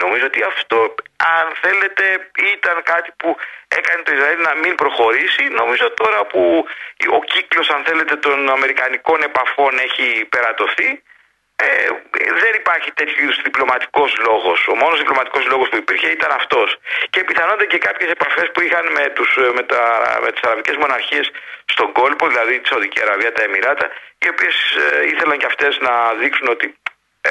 νομίζω 0.00 0.26
ότι 0.26 0.42
αυτό 0.42 0.94
αν 1.36 1.46
θέλετε 1.62 2.04
ήταν 2.56 2.82
κάτι 2.82 3.10
που 3.16 3.36
έκανε 3.68 4.02
το 4.02 4.12
Ισραήλ 4.12 4.40
να 4.42 4.54
μην 4.54 4.74
προχωρήσει. 4.74 5.44
Νομίζω 5.60 5.90
τώρα 5.90 6.26
που 6.26 6.66
ο 7.16 7.20
κύκλος 7.32 7.68
αν 7.70 7.82
θέλετε 7.84 8.16
των 8.16 8.50
Αμερικανικών 8.50 9.22
επαφών 9.22 9.78
έχει 9.78 10.24
περατωθεί 10.24 11.02
ε, 11.66 11.88
δεν 12.42 12.52
υπάρχει 12.54 12.90
τέτοιο 12.92 13.32
διπλωματικός 13.42 14.10
λόγος. 14.26 14.58
Ο 14.72 14.74
μόνος 14.74 14.98
διπλωματικός 14.98 15.44
λόγος 15.52 15.68
που 15.68 15.76
υπήρχε 15.76 16.08
ήταν 16.18 16.30
αυτός. 16.40 16.68
Και 17.10 17.24
πιθανόνται 17.24 17.66
και 17.72 17.78
κάποιες 17.78 18.10
επαφές 18.10 18.46
που 18.52 18.60
είχαν 18.60 18.84
με, 18.92 19.04
τους, 19.16 19.30
με, 19.56 19.62
τα, 19.62 19.82
με 20.24 20.30
τις 20.32 20.42
αραβικές 20.42 20.76
μοναρχίες 20.76 21.30
στον 21.64 21.92
κόλπο, 21.92 22.28
δηλαδή 22.28 22.60
τη 22.60 22.68
Σαουδική 22.68 23.00
Αραβία, 23.02 23.32
τα 23.32 23.42
Εμμυράτα, 23.42 23.86
οι 24.18 24.28
οποίες 24.28 24.56
ε, 24.76 25.06
ήθελαν 25.12 25.38
και 25.38 25.46
αυτές 25.46 25.78
να 25.78 26.14
δείξουν 26.20 26.48
ότι 26.48 26.66
ε, 27.20 27.30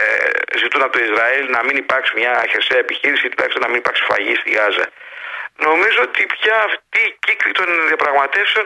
ζητούν 0.58 0.82
από 0.82 0.92
το 0.98 1.04
Ισραήλ 1.04 1.46
να 1.50 1.64
μην 1.64 1.76
υπάρξει 1.78 2.12
μια 2.16 2.46
χερσαία 2.52 2.80
επιχείρηση, 2.86 3.30
τουλάχιστον 3.30 3.62
να 3.66 3.70
μην 3.70 3.78
υπάρξει 3.78 4.04
φαγή 4.04 4.36
στη 4.36 4.50
Γάζα. 4.58 4.86
Νομίζω 5.68 6.02
ότι 6.02 6.26
πια 6.26 6.58
αυτοί 6.70 7.02
οι 7.08 7.16
κύκλοι 7.26 7.52
των 7.52 7.68
διαπραγματεύσεων 7.88 8.66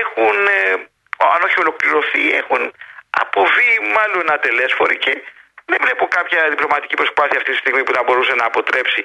έχουν, 0.00 0.36
ε, 0.46 0.72
αν 1.34 1.40
όχι 1.46 1.58
ολοκληρωθεί, 1.64 2.24
έχουν 2.42 2.62
αποβεί 3.22 3.70
μάλλον 3.96 4.24
ατελέσφορη 4.36 4.96
και 5.04 5.12
δεν 5.70 5.78
βλέπω 5.84 6.04
κάποια 6.18 6.40
διπλωματική 6.52 6.94
προσπάθεια 7.00 7.36
αυτή 7.40 7.50
τη 7.54 7.58
στιγμή 7.62 7.82
που 7.86 7.92
θα 7.96 8.02
μπορούσε 8.06 8.34
να 8.40 8.44
αποτρέψει 8.50 9.00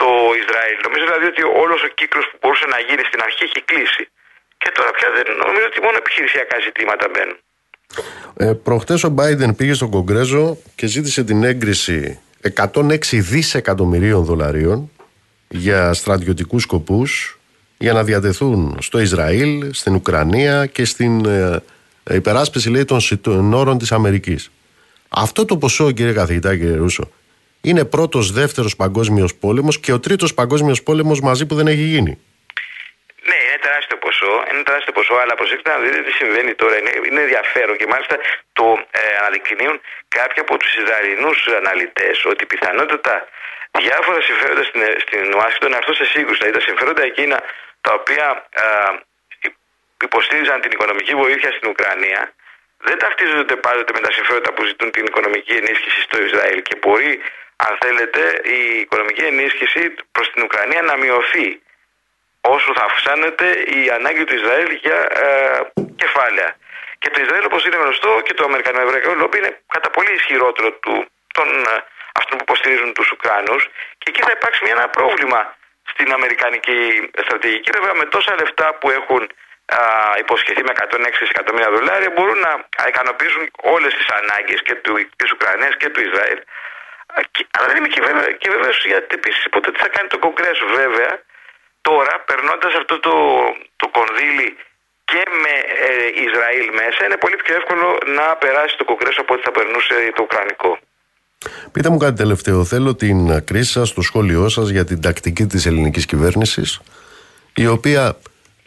το 0.00 0.08
Ισραήλ. 0.42 0.76
Νομίζω 0.86 1.04
δηλαδή 1.08 1.26
ότι 1.32 1.42
όλος 1.64 1.80
ο 1.88 1.90
κύκλος 1.98 2.24
που 2.30 2.36
μπορούσε 2.40 2.66
να 2.74 2.78
γίνει 2.86 3.02
στην 3.10 3.20
αρχή 3.26 3.42
έχει 3.48 3.60
κλείσει. 3.70 4.04
Και 4.60 4.70
τώρα 4.76 4.90
πια 4.96 5.08
δεν 5.16 5.26
νομίζω 5.44 5.66
ότι 5.70 5.78
μόνο 5.86 5.96
επιχειρησιακά 6.02 6.56
ζητήματα 6.66 7.04
μπαίνουν. 7.12 7.38
Ε, 8.44 8.52
προχτές 8.66 9.00
ο 9.08 9.10
Biden 9.18 9.56
πήγε 9.56 9.74
στον 9.78 9.90
Κογκρέζο 9.90 10.58
και 10.78 10.86
ζήτησε 10.86 11.24
την 11.24 11.44
έγκριση 11.44 12.20
106 12.54 12.98
δισεκατομμυρίων 13.12 14.24
δολαρίων 14.24 14.90
για 15.48 15.92
στρατιωτικούς 15.92 16.62
σκοπούς 16.62 17.38
για 17.78 17.92
να 17.92 18.04
διατεθούν 18.04 18.78
στο 18.80 18.98
Ισραήλ, 18.98 19.72
στην 19.72 19.94
Ουκρανία 19.94 20.66
και 20.66 20.84
στην 20.84 21.24
ε, 21.24 21.62
υπεράσπιση 22.10 22.70
λέει 22.70 22.84
των 22.84 23.00
συνόρων 23.00 23.78
της 23.78 23.92
Αμερικής. 23.92 24.50
Αυτό 25.08 25.44
το 25.44 25.56
ποσό, 25.56 25.92
κύριε 25.92 26.12
καθηγητά, 26.12 26.56
κύριε 26.56 26.76
Ρούσο, 26.76 27.10
είναι 27.60 27.84
πρώτος, 27.84 28.32
δεύτερος 28.32 28.76
παγκόσμιος 28.76 29.34
πόλεμος 29.34 29.80
και 29.80 29.92
ο 29.92 30.00
τρίτος 30.00 30.34
παγκόσμιος 30.34 30.82
πόλεμος 30.82 31.20
μαζί 31.20 31.46
που 31.46 31.54
δεν 31.54 31.66
έχει 31.66 31.86
γίνει. 31.94 32.12
Ναι, 33.28 33.38
είναι 33.46 33.60
τεράστιο 33.66 33.98
ποσό, 34.04 34.34
είναι 34.50 34.62
τεράστιο 34.68 34.92
ποσό, 34.98 35.14
αλλά 35.22 35.34
προσέξτε 35.40 35.68
να 35.74 35.78
δείτε 35.82 36.00
τι 36.06 36.12
συμβαίνει 36.20 36.52
τώρα. 36.60 36.74
Είναι, 36.80 36.92
είναι 37.08 37.20
ενδιαφέρον 37.26 37.76
και 37.80 37.86
μάλιστα 37.92 38.16
το 38.58 38.66
ε, 38.90 39.00
αναδεικνύουν 39.20 39.76
κάποιοι 40.16 40.38
από 40.44 40.54
τους 40.60 40.70
Ισραηλινούς 40.80 41.38
αναλυτές 41.60 42.16
ότι 42.32 42.42
πιθανότατα 42.52 43.14
διάφορα 43.82 44.20
συμφέροντα 44.28 44.64
στην, 44.68 44.82
στην 45.04 45.24
Ουάσιγκτον 45.36 45.74
αυτό 45.80 45.92
σε 46.00 46.04
σύγκρουση. 46.12 46.38
Δηλαδή 46.40 46.58
τα 46.58 46.64
συμφέροντα 46.68 47.02
εκείνα 47.10 47.38
τα 47.86 47.92
οποία 47.98 48.26
ε, 48.64 48.66
υποστήριζαν 50.04 50.60
την 50.60 50.70
οικονομική 50.70 51.14
βοήθεια 51.14 51.50
στην 51.52 51.68
Ουκρανία 51.68 52.34
δεν 52.78 52.98
ταυτίζονται 52.98 53.56
πάντοτε 53.56 53.92
με 53.92 54.00
τα 54.00 54.12
συμφέροντα 54.12 54.52
που 54.52 54.64
ζητούν 54.64 54.90
την 54.90 55.04
οικονομική 55.04 55.52
ενίσχυση 55.52 56.00
στο 56.00 56.22
Ισραήλ 56.22 56.62
και 56.62 56.76
μπορεί, 56.80 57.20
αν 57.56 57.78
θέλετε, 57.82 58.40
η 58.44 58.78
οικονομική 58.80 59.24
ενίσχυση 59.24 59.94
προς 60.12 60.30
την 60.32 60.42
Ουκρανία 60.42 60.82
να 60.82 60.96
μειωθεί 60.96 61.60
όσο 62.40 62.72
θα 62.76 62.84
αυξάνεται 62.84 63.46
η 63.50 63.90
ανάγκη 63.90 64.24
του 64.24 64.34
Ισραήλ 64.34 64.70
για 64.82 64.98
ε, 65.26 65.60
κεφάλαια. 65.96 66.56
Και 66.98 67.10
το 67.10 67.22
Ισραήλ, 67.22 67.44
όπως 67.44 67.64
είναι 67.64 67.76
γνωστό, 67.76 68.20
και 68.24 68.34
το 68.34 68.44
Αμερικανικό 68.44 69.14
Λόμπι 69.14 69.38
είναι 69.38 69.60
κατά 69.74 69.90
πολύ 69.90 70.12
ισχυρότερο 70.12 70.72
του, 70.72 71.06
των 71.34 71.48
ε, 71.48 71.84
αυτών 72.12 72.38
που 72.38 72.44
υποστηρίζουν 72.48 72.92
τους 72.92 73.10
Ουκράνου. 73.10 73.56
Και 73.98 74.06
εκεί 74.10 74.22
θα 74.22 74.32
υπάρξει 74.38 74.60
μια, 74.64 74.72
ένα 74.72 74.88
πρόβλημα 74.88 75.56
στην 75.92 76.12
Αμερικανική 76.12 77.10
στρατηγική. 77.24 77.70
Βέβαια, 77.76 77.94
με 77.94 78.04
τόσα 78.04 78.34
λεφτά 78.40 78.74
που 78.74 78.90
έχουν 78.90 79.22
α, 79.78 79.80
υποσχεθεί 80.22 80.62
με 80.68 80.72
106 80.74 81.20
δισεκατομμύρια 81.22 81.70
δολάρια 81.74 82.10
μπορούν 82.14 82.38
να 82.46 82.52
ικανοποιήσουν 82.92 83.44
όλες 83.74 83.92
τις 83.98 84.08
ανάγκες 84.18 84.60
και 84.66 84.74
του, 84.84 84.92
της 85.20 85.28
Ουκρανίας 85.34 85.74
και 85.80 85.88
του 85.92 86.00
Ισραήλ. 86.08 86.38
Αλλά 87.56 87.66
δεν 87.68 87.76
είμαι 87.78 87.90
και, 87.94 88.02
βέβαιο, 88.08 88.30
και 88.42 88.48
βέβαιος 88.54 88.76
γιατί 88.92 89.10
επίσης 89.20 89.44
ποτέ 89.54 89.68
τι 89.72 89.78
θα 89.84 89.88
κάνει 89.94 90.08
το 90.14 90.18
Κογκρέσο 90.24 90.66
βέβαια. 90.80 91.12
Τώρα 91.88 92.14
περνώντας 92.30 92.72
αυτό 92.80 92.94
το, 93.06 93.14
το 93.80 93.86
κονδύλι 93.96 94.48
και 95.10 95.22
με 95.42 95.54
ε, 95.88 95.90
Ισραήλ 96.26 96.66
μέσα 96.80 97.00
είναι 97.06 97.18
πολύ 97.24 97.36
πιο 97.42 97.54
εύκολο 97.60 97.86
να 98.18 98.26
περάσει 98.42 98.74
το 98.80 98.84
Κογκρέσο 98.84 99.20
από 99.20 99.34
ό,τι 99.34 99.42
θα 99.42 99.52
περνούσε 99.58 99.94
το 100.16 100.22
Ουκρανικό. 100.22 100.78
Πείτε 101.72 101.88
μου 101.88 101.98
κάτι 101.98 102.16
τελευταίο. 102.16 102.64
Θέλω 102.64 102.94
την 102.94 103.44
κρίση 103.44 103.70
σας, 103.70 103.92
το 103.92 104.00
σχόλιο 104.00 104.48
σας 104.48 104.68
για 104.68 104.84
την 104.84 105.00
τακτική 105.00 105.46
της 105.46 105.66
ελληνικής 105.66 106.06
κυβέρνησης 106.06 106.80
η 107.54 107.66
οποία 107.66 108.16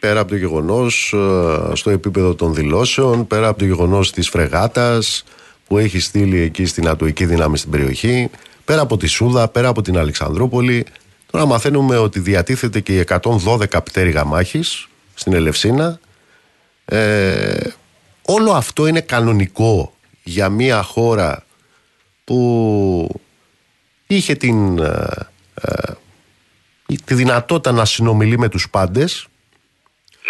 πέρα 0.00 0.20
από 0.20 0.28
το 0.28 0.36
γεγονός 0.36 1.12
ε, 1.12 1.74
στο 1.76 1.90
επίπεδο 1.90 2.34
των 2.34 2.54
δηλώσεων, 2.54 3.26
πέρα 3.26 3.48
από 3.48 3.58
το 3.58 3.64
γεγονός 3.64 4.12
της 4.12 4.28
φρεγάτας 4.28 5.24
που 5.66 5.78
έχει 5.78 5.98
στείλει 5.98 6.40
εκεί 6.40 6.64
στην 6.64 6.88
Ατοική 6.88 7.24
δύναμη 7.26 7.58
στην 7.58 7.70
περιοχή, 7.70 8.30
πέρα 8.64 8.80
από 8.80 8.96
τη 8.96 9.06
Σούδα, 9.06 9.48
πέρα 9.48 9.68
από 9.68 9.82
την 9.82 9.98
Αλεξανδρούπολη, 9.98 10.86
τώρα 11.30 11.46
μαθαίνουμε 11.46 11.96
ότι 11.96 12.20
διατίθεται 12.20 12.80
και 12.80 12.96
η 12.96 13.04
112 13.22 13.84
πτέρυγα 13.84 14.24
μάχης 14.24 14.88
στην 15.14 15.32
Ελευσίνα. 15.32 16.00
Ε, 16.84 17.60
όλο 18.22 18.52
αυτό 18.52 18.86
είναι 18.86 19.00
κανονικό 19.00 19.94
για 20.22 20.48
μια 20.48 20.82
χώρα 20.82 21.44
που 22.24 23.20
είχε 24.06 24.34
την, 24.34 24.78
ε, 24.78 25.06
ε 25.54 25.92
τη 27.04 27.14
δυνατότητα 27.14 27.72
να 27.72 27.84
συνομιλεί 27.84 28.38
με 28.38 28.48
τους 28.48 28.70
πάντες 28.70 29.29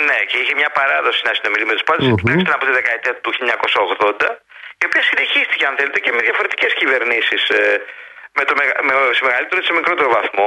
ναι, 0.07 0.19
και 0.29 0.37
είχε 0.39 0.55
μια 0.61 0.71
παράδοση 0.71 0.79
παράδοση 0.81 1.21
να 1.29 1.33
συνομιλεί 1.37 1.65
με 1.71 1.75
τους 1.77 1.87
πάντες, 1.89 2.07
mm-hmm. 2.07 2.21
τουλάχιστον 2.21 2.55
από 2.59 2.65
τη 2.69 2.73
δεκαετία 2.81 3.15
του 3.25 3.33
1980, 3.33 4.37
η 4.83 4.85
οποία 4.89 5.03
συνεχίστηκε, 5.11 5.65
αν 5.67 5.75
θέλετε, 5.79 5.99
και 6.05 6.13
με 6.17 6.21
διαφορετικές 6.27 6.73
κυβερνήσεις 6.81 7.43
ε, 7.49 7.85
με 8.39 8.45
το, 8.45 8.53
με, 8.87 8.93
σε 9.19 9.25
μεγαλύτερο 9.29 9.61
ή 9.63 9.65
σε 9.65 9.73
μικρότερο 9.73 10.09
βαθμό. 10.19 10.47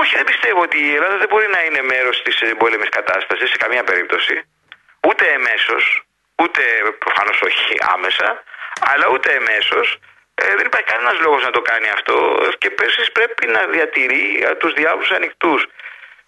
Όχι, 0.00 0.12
δεν 0.20 0.24
πιστεύω 0.24 0.60
ότι 0.68 0.78
η 0.88 0.94
Ελλάδα 0.98 1.16
δεν 1.22 1.28
μπορεί 1.30 1.48
να 1.56 1.60
είναι 1.64 1.82
μέρος 1.82 2.22
της 2.22 2.36
πόλεμη 2.58 2.86
κατάστασης 2.98 3.48
σε 3.50 3.56
καμία 3.56 3.84
περίπτωση. 3.84 4.34
Ούτε 5.08 5.24
εμέσως, 5.38 5.84
ούτε 6.42 6.62
προφανώς 7.04 7.38
όχι 7.48 7.74
άμεσα, 7.94 8.28
αλλά 8.90 9.06
ούτε 9.14 9.28
εμέσως. 9.40 9.98
Ε, 10.34 10.54
δεν 10.56 10.66
υπάρχει 10.66 10.88
κανένας 10.92 11.18
λόγος 11.24 11.42
να 11.44 11.50
το 11.50 11.60
κάνει 11.60 11.88
αυτό 11.96 12.14
και 12.58 12.66
επίση 12.66 13.12
πρέπει 13.12 13.46
να 13.46 13.60
διατηρεί 13.66 14.22
τους 14.58 14.72
διάβλους 14.72 15.10
ανοιχτούς. 15.10 15.60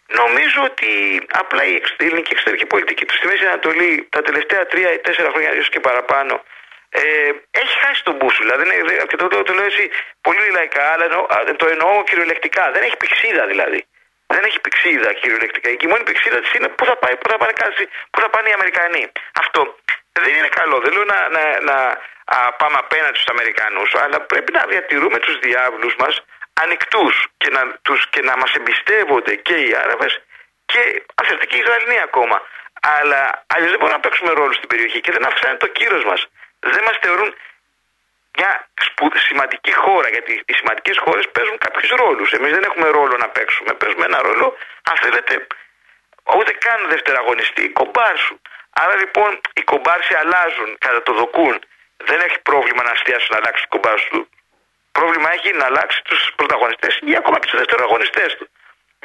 Νομίζω 0.06 0.62
ότι 0.62 0.90
απλά 1.32 1.64
η 1.64 1.82
ελληνική 1.96 2.32
εξωτερική 2.32 2.66
πολιτική 2.66 3.04
του 3.04 3.14
στη 3.14 3.26
Μέση 3.26 3.44
Ανατολή 3.44 4.06
τα 4.10 4.22
τελευταία 4.22 4.66
τρία 4.66 4.92
ή 4.92 4.98
τέσσερα 4.98 5.30
χρόνια, 5.30 5.52
ίσως 5.52 5.68
και 5.68 5.80
παραπάνω, 5.80 6.42
ε, 6.88 7.30
έχει 7.50 7.74
χάσει 7.82 8.04
τον 8.04 8.14
μπούσουλα. 8.14 8.56
Δεν 8.56 8.66
είναι, 8.70 9.04
και 9.08 9.16
το, 9.16 9.26
το, 9.26 9.42
το 9.42 9.52
λέω 9.52 9.64
έτσι 9.64 9.90
πολύ 10.20 10.50
λαϊκά, 10.56 10.84
αλλά 10.92 11.06
το 11.56 11.66
εννοώ 11.66 12.02
κυριολεκτικά. 12.04 12.70
Δεν 12.70 12.82
έχει 12.82 12.96
πηξίδα 12.96 13.46
δηλαδή. 13.46 13.86
Δεν 14.26 14.42
έχει 14.44 14.60
πηξίδα 14.60 15.12
κυριολεκτικά. 15.12 15.68
Και 15.74 15.86
η 15.86 15.90
μόνη 15.90 16.02
πηξίδα 16.02 16.38
της 16.40 16.52
είναι 16.54 16.68
πού 16.68 16.84
θα, 16.84 16.96
πάει, 16.96 17.16
πού, 17.16 17.28
θα 17.30 17.36
πάνε, 17.36 17.52
πού 18.10 18.20
θα 18.20 18.30
πάνε 18.30 18.48
οι 18.48 18.52
Αμερικανοί. 18.52 19.12
Αυτό 19.42 19.60
δεν 20.12 20.34
είναι 20.34 20.48
καλό. 20.48 20.76
Δεν 20.84 20.92
λέω 20.92 21.04
να, 21.04 21.28
να, 21.28 21.60
να 21.68 21.76
α, 22.24 22.52
πάμε 22.60 22.76
απέναντι 22.78 23.16
στους 23.18 23.32
Αμερικανούς, 23.34 23.94
αλλά 23.94 24.20
πρέπει 24.20 24.52
να 24.52 24.62
διατηρούμε 24.68 25.18
τους 25.18 25.38
διάβλους 25.38 25.94
μας 25.96 26.14
ανοιχτούς 26.62 27.14
και 27.36 27.50
να, 27.50 27.62
τους, 27.82 28.00
και 28.12 28.20
να 28.28 28.36
μας 28.36 28.52
εμπιστεύονται 28.54 29.34
και 29.34 29.56
οι 29.64 29.74
Άραβες 29.82 30.14
και 30.70 30.80
αν 31.14 31.26
θέλετε 31.26 31.46
και 31.46 31.56
οι 31.56 31.62
Ισραηλοί 31.64 32.00
ακόμα. 32.08 32.36
Αλλά 32.98 33.20
αλλιώς 33.54 33.70
δεν 33.70 33.78
μπορούμε 33.78 33.98
να 33.98 34.04
παίξουμε 34.04 34.30
ρόλο 34.32 34.52
στην 34.52 34.68
περιοχή 34.68 35.00
και 35.00 35.12
δεν 35.12 35.24
αυξάνει 35.26 35.56
το 35.56 35.66
κύρος 35.66 36.04
μας. 36.04 36.20
Δεν 36.60 36.82
μας 36.86 36.96
θεωρούν 37.02 37.34
μια 38.38 38.68
σημαντική 39.28 39.72
χώρα, 39.72 40.08
γιατί 40.08 40.32
οι 40.46 40.54
σημαντικές 40.60 40.98
χώρες 41.04 41.24
παίζουν 41.34 41.58
κάποιους 41.58 41.90
ρόλους. 42.02 42.32
Εμείς 42.32 42.52
δεν 42.56 42.62
έχουμε 42.62 42.88
ρόλο 42.88 43.16
να 43.16 43.28
παίξουμε. 43.28 43.72
Παίζουμε 43.80 44.04
ένα 44.04 44.22
ρόλο, 44.22 44.56
αν 44.90 44.96
θέλετε, 45.02 45.46
ούτε 46.36 46.52
καν 46.64 46.78
δευτεραγωνιστή, 46.88 47.64
κομπάρσου. 47.68 48.36
Άρα 48.82 48.96
λοιπόν 48.96 49.40
οι 49.52 49.62
κομπάρσοι 49.62 50.14
αλλάζουν 50.14 50.70
κατά 50.78 51.02
το 51.02 51.12
δοκούν. 51.12 51.56
Δεν 51.96 52.20
έχει 52.20 52.38
πρόβλημα 52.40 52.82
να 52.82 52.90
αστιάσουν 52.90 53.28
να 53.30 53.36
αλλάξει 53.36 53.62
του 53.62 53.68
κομπάρσου 53.68 54.28
πρόβλημα 54.98 55.28
έχει 55.36 55.50
να 55.60 55.64
αλλάξει 55.70 55.98
τους 56.08 56.20
πρωταγωνιστές 56.38 56.92
ή 57.10 57.12
ακόμα 57.20 57.36
και 57.40 57.46
τους 57.50 57.58
δευτεραγωνιστές 57.62 58.30
του. 58.38 58.46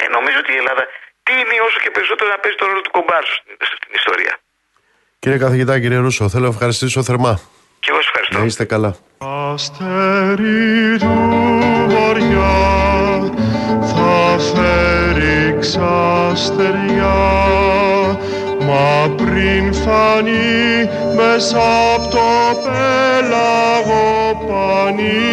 Ε, 0.01 0.03
νομίζω 0.15 0.37
ότι 0.43 0.51
η 0.55 0.57
Ελλάδα 0.61 0.83
τίνει 1.27 1.57
όσο 1.67 1.77
και 1.83 1.91
περισσότερο 1.95 2.27
να 2.33 2.39
παίζει 2.41 2.57
τον 2.61 2.67
ρόλο 2.69 2.81
του 2.85 2.93
κομπάρσου 2.97 3.37
στην 3.79 3.91
ιστορία. 3.99 4.33
Κύριε 5.23 5.37
καθηγητά, 5.45 5.73
κύριε 5.83 5.99
Ρούσο, 6.05 6.23
θέλω 6.33 6.45
να 6.49 6.53
ευχαριστήσω 6.55 6.99
θερμά. 7.09 7.33
Και 7.83 7.89
εγώ 7.91 7.99
σας 8.01 8.07
ευχαριστώ. 8.09 8.37
Να 8.39 8.45
είστε 8.45 8.65
καλά. 8.73 8.91
Αστέρι 9.17 10.97
του 11.03 11.15
βοριά 11.93 12.55
θα 13.91 14.11
φέρει 14.51 15.57
ξαστεριά 15.59 17.15
Μα 18.71 19.15
πριν 19.15 19.73
φανεί 19.73 20.89
μέσα 21.15 21.61
από 21.95 22.07
το 22.07 22.29
πέλαγο 22.63 24.09
πανί 24.47 25.29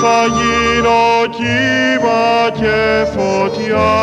θα 0.00 0.18
γίνω 0.36 1.04
κύμα 1.36 2.28
και 2.60 2.80
φωτιά 3.14 3.94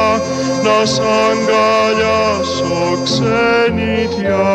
να 0.63 0.77
σ' 0.85 0.99
αγκαλιάσω 0.99 2.81
ξενιτιά. 3.03 4.49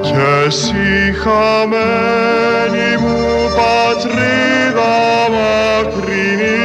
Και 0.00 0.26
εσύ 0.46 0.88
χαμένη 1.22 2.90
μου 3.00 3.18
πατρίδα 3.56 4.96
μακρινή 5.34 6.64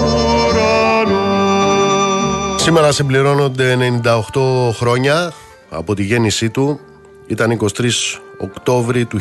ουρανό. 0.48 1.18
Σήμερα 2.58 2.92
συμπληρώνονται 2.92 4.00
98 4.04 4.70
χρόνια 4.74 5.34
από 5.70 5.96
τη 5.96 6.04
γέννησή 6.04 6.50
του. 6.50 6.80
Ήταν 7.28 7.60
23 7.78 7.90
Οκτώβρη 8.38 9.06
του 9.06 9.20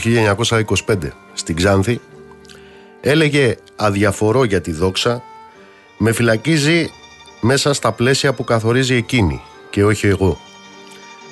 1925 0.86 0.96
στην 1.32 1.56
Ξάνθη. 1.56 2.00
Έλεγε 3.00 3.56
αδιαφορώ 3.76 4.44
για 4.44 4.60
τη 4.60 4.72
δόξα. 4.72 5.22
Με 5.98 6.12
φυλακίζει 6.12 6.90
μέσα 7.40 7.72
στα 7.72 7.92
πλαίσια 7.92 8.32
που 8.32 8.44
καθορίζει 8.44 8.94
εκείνη 8.94 9.42
και 9.70 9.84
όχι 9.84 10.06
εγώ. 10.06 10.38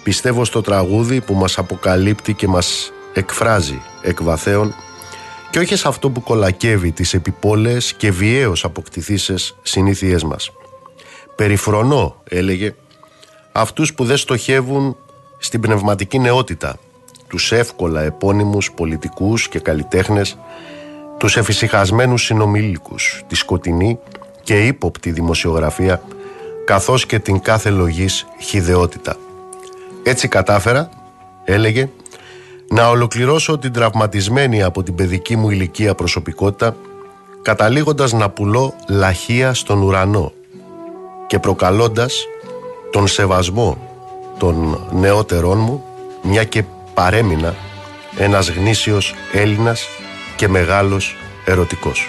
Πιστεύω 0.03 0.45
στο 0.45 0.61
τραγούδι 0.61 1.21
που 1.21 1.35
μας 1.35 1.59
αποκαλύπτει 1.59 2.35
και 2.35 2.49
μας 2.49 2.93
εκφράζει 3.13 3.83
εκ 4.03 4.23
βαθέων 4.23 4.75
και 5.51 5.59
όχι 5.59 5.77
σε 5.77 5.89
αυτό 5.89 6.11
που 6.11 6.23
κολακεύει 6.23 6.93
τις 6.93 7.15
επιπόλες 7.15 7.95
και 7.95 8.11
βιαίως 8.11 8.65
αποκτηθήσεις 8.65 9.57
συνήθειές 9.63 10.25
μας. 10.25 10.51
Περιφρονώ, 11.37 12.23
έλεγε, 12.25 12.75
αυτούς 13.53 13.95
που 13.95 14.05
δεν 14.05 14.17
στοχεύουν 14.17 14.97
στην 15.39 15.61
πνευματική 15.61 16.19
νεότητα, 16.19 16.77
τους 17.29 17.53
εύκολα 17.53 18.03
επώνυμους 18.03 18.73
πολιτικούς 18.73 19.49
και 19.49 19.59
καλλιτέχνες, 19.59 20.39
τους 21.19 21.37
εφησυχασμένους 21.37 22.23
συνομήλικους, 22.23 23.23
τη 23.27 23.35
σκοτεινή 23.35 23.99
και 24.43 24.67
ύποπτη 24.67 25.11
δημοσιογραφία, 25.11 26.03
καθώς 26.65 27.07
και 27.07 27.19
την 27.19 27.41
κάθε 27.41 27.71
λογής 27.71 28.27
χιδεότητα. 28.41 29.17
Έτσι 30.03 30.29
κατάφερα, 30.29 30.89
έλεγε, 31.45 31.89
να 32.69 32.89
ολοκληρώσω 32.89 33.59
την 33.59 33.73
τραυματισμένη 33.73 34.63
από 34.63 34.83
την 34.83 34.95
παιδική 34.95 35.37
μου 35.37 35.51
ηλικία 35.51 35.95
προσωπικότητα 35.95 36.77
καταλήγοντας 37.43 38.13
να 38.13 38.31
πουλώ 38.31 38.75
λαχεία 38.89 39.55
στον 39.55 39.83
ουρανό 39.83 40.33
και 41.27 41.39
προκαλώντας 41.39 42.27
τον 42.91 43.07
σεβασμό 43.07 43.79
των 44.39 44.87
νεότερών 44.93 45.59
μου 45.59 45.85
μια 46.23 46.45
και 46.45 46.63
παρέμεινα 46.95 47.55
ένας 48.17 48.51
γνήσιος 48.51 49.15
Έλληνας 49.33 49.87
και 50.37 50.49
μεγάλος 50.49 51.17
ερωτικός. 51.45 52.09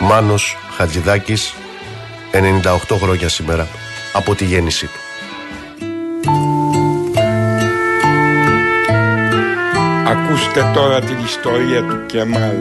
Μάνος 0.00 0.56
Χατζηδάκης 0.76 1.54
98 2.32 2.96
χρόνια 2.96 3.28
σήμερα 3.28 3.68
από 4.12 4.34
τη 4.34 4.44
γέννησή 4.44 4.86
του. 4.86 5.11
Ακούστε 10.12 10.70
τώρα 10.74 11.00
την 11.00 11.18
ιστορία 11.24 11.82
του 11.82 12.06
Κεμάλ 12.06 12.56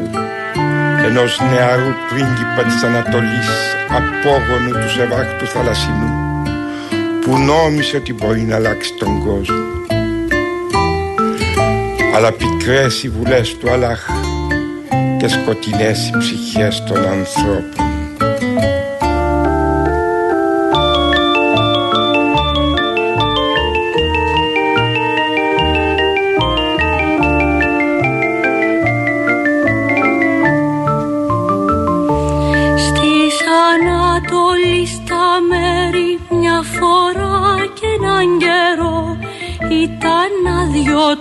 ενός 1.06 1.39
νεαρού 1.39 1.93
πρίγκιπα 2.10 2.64
της 2.64 2.84
Ανατολής 2.84 3.49
απόγονου 3.89 4.72
του 4.72 4.89
Σεβάχτου 4.89 5.47
Θαλασσινού 5.47 6.10
που 7.22 7.38
νόμισε 7.38 7.97
ότι 7.97 8.14
μπορεί 8.14 8.41
να 8.41 8.56
αλλάξει 8.56 8.93
τον 8.99 9.20
κόσμο. 9.26 9.64
Αλλά 12.16 12.32
πικρές 12.32 13.04
οι 13.04 13.10
βουλές 13.10 13.58
του 13.58 13.72
Αλάχ 13.72 14.10
και 15.20 15.28
σκοτεινές 15.28 16.08
οι 16.08 16.18
ψυχές 16.18 16.84
των 16.84 16.97
ανθρώπων 16.97 17.91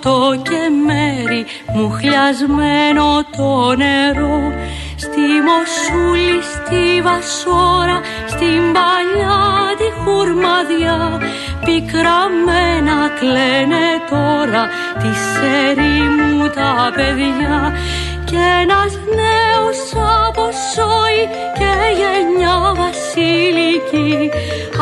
το 0.02 0.16
και 0.42 0.62
μέρη 0.86 1.46
μου 1.74 1.90
χλιασμένο 1.90 3.06
το 3.36 3.74
νερό. 3.76 4.38
Στη 4.96 5.26
Μοσούλη, 5.46 6.38
στη 6.52 7.02
Βασόρα, 7.02 7.98
στην 8.32 8.62
παλιά 8.74 9.38
τη 9.78 9.88
χουρμαδιά. 10.00 10.98
Πικραμένα 11.64 12.98
κλαίνε 13.18 13.86
τώρα 14.10 14.62
τη 15.00 15.12
μου 16.16 16.48
τα 16.48 16.92
παιδιά. 16.94 17.72
Κι 18.24 18.36
ένας 18.62 18.92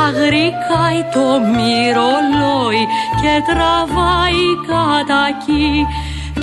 αγρικάει 0.09 1.03
το 1.15 1.27
μυρολόι 1.53 2.83
και 3.21 3.35
τραβάει 3.49 4.47
κατακί 4.69 5.87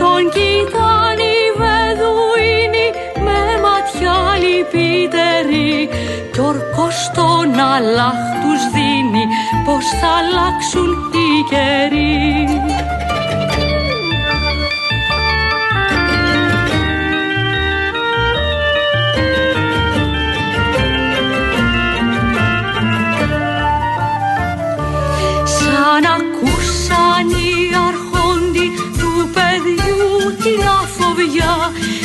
τον 0.01 0.21
κοιτάνει 0.35 1.31
οι 1.39 1.47
βεδουίνοι 1.61 2.87
με 3.25 3.39
ματιά 3.63 4.19
λυπητερή. 4.43 5.89
Κι 6.31 6.39
ορκός 6.39 6.97
τον 7.15 7.59
αλάχ 7.73 8.19
τους 8.41 8.61
δίνει 8.73 9.25
πως 9.65 9.85
θα 9.99 10.11
αλλάξουν 10.19 10.89
οι 11.15 11.29
καιροί 11.49 12.25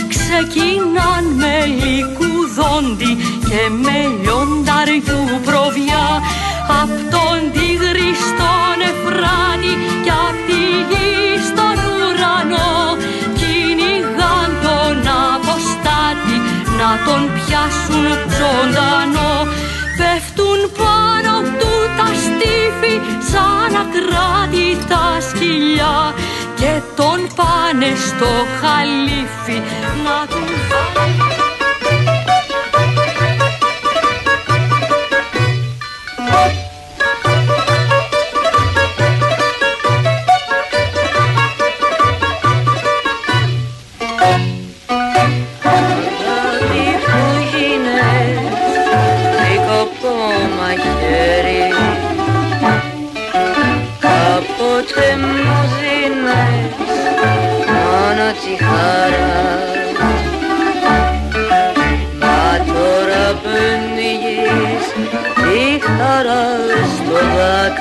ξεκίναν 0.08 1.24
με 1.40 1.54
λικουδόντι 1.80 3.12
και 3.48 3.62
με 3.84 3.98
λιονταριού 4.22 5.22
προβιά. 5.44 6.06
Απ' 6.80 6.98
τον 7.12 7.38
τίγρη 7.52 8.10
στον 8.26 8.78
Εφράνη 8.90 9.72
κι 10.04 10.12
απ' 10.26 10.40
τη 10.46 10.62
γη 10.90 11.12
στον 11.48 11.76
ουρανό. 11.92 12.72
Κυνηγάν 13.38 14.50
τον 14.64 14.96
αποστάτη 15.34 16.36
να 16.78 16.90
τον 17.06 17.22
πιάσουν 17.34 18.06
ζωντανό. 18.38 19.34
Πέφτουν 19.98 20.60
πάνω 20.80 21.34
του 21.58 21.72
τα 21.96 22.08
στήφη 22.24 22.94
σαν 23.30 23.72
ακράτητα 23.82 25.02
σκυλιά 25.28 25.96
και 26.60 26.80
τον 26.96 27.28
πάνε 27.36 27.94
στο 27.96 28.26
χαλίφι 28.60 29.58
να 30.04 30.26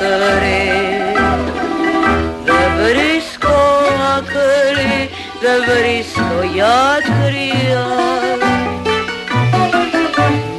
άκρη 0.10 0.70
Δεν 2.46 2.70
βρίσκω 2.82 3.58
άκρη, 4.18 5.10
δεν 5.42 5.60
βρίσκω 5.68 6.38
γιατρία. 6.54 7.88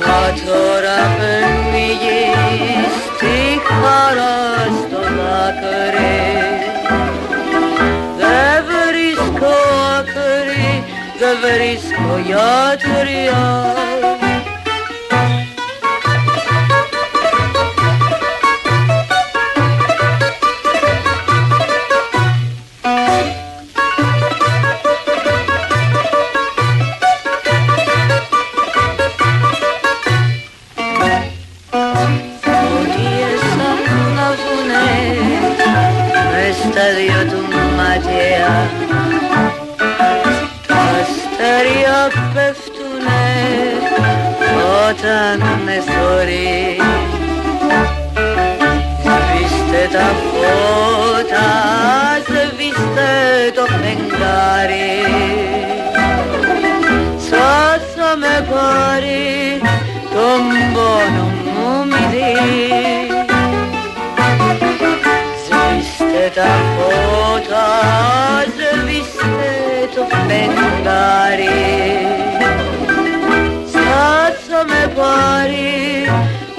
Μα 0.06 0.24
τώρα 0.46 0.98
πνιγείς 1.16 2.94
τη 3.18 3.36
χαρά 3.66 4.38
στο 4.80 5.00
δάκρυ 5.16 6.30
Δεν 8.18 8.64
βρίσκω 8.70 9.52
άκρη, 9.98 10.84
δεν 11.18 11.36
βρίσκω 11.42 12.20
γιατρία. 12.26 13.99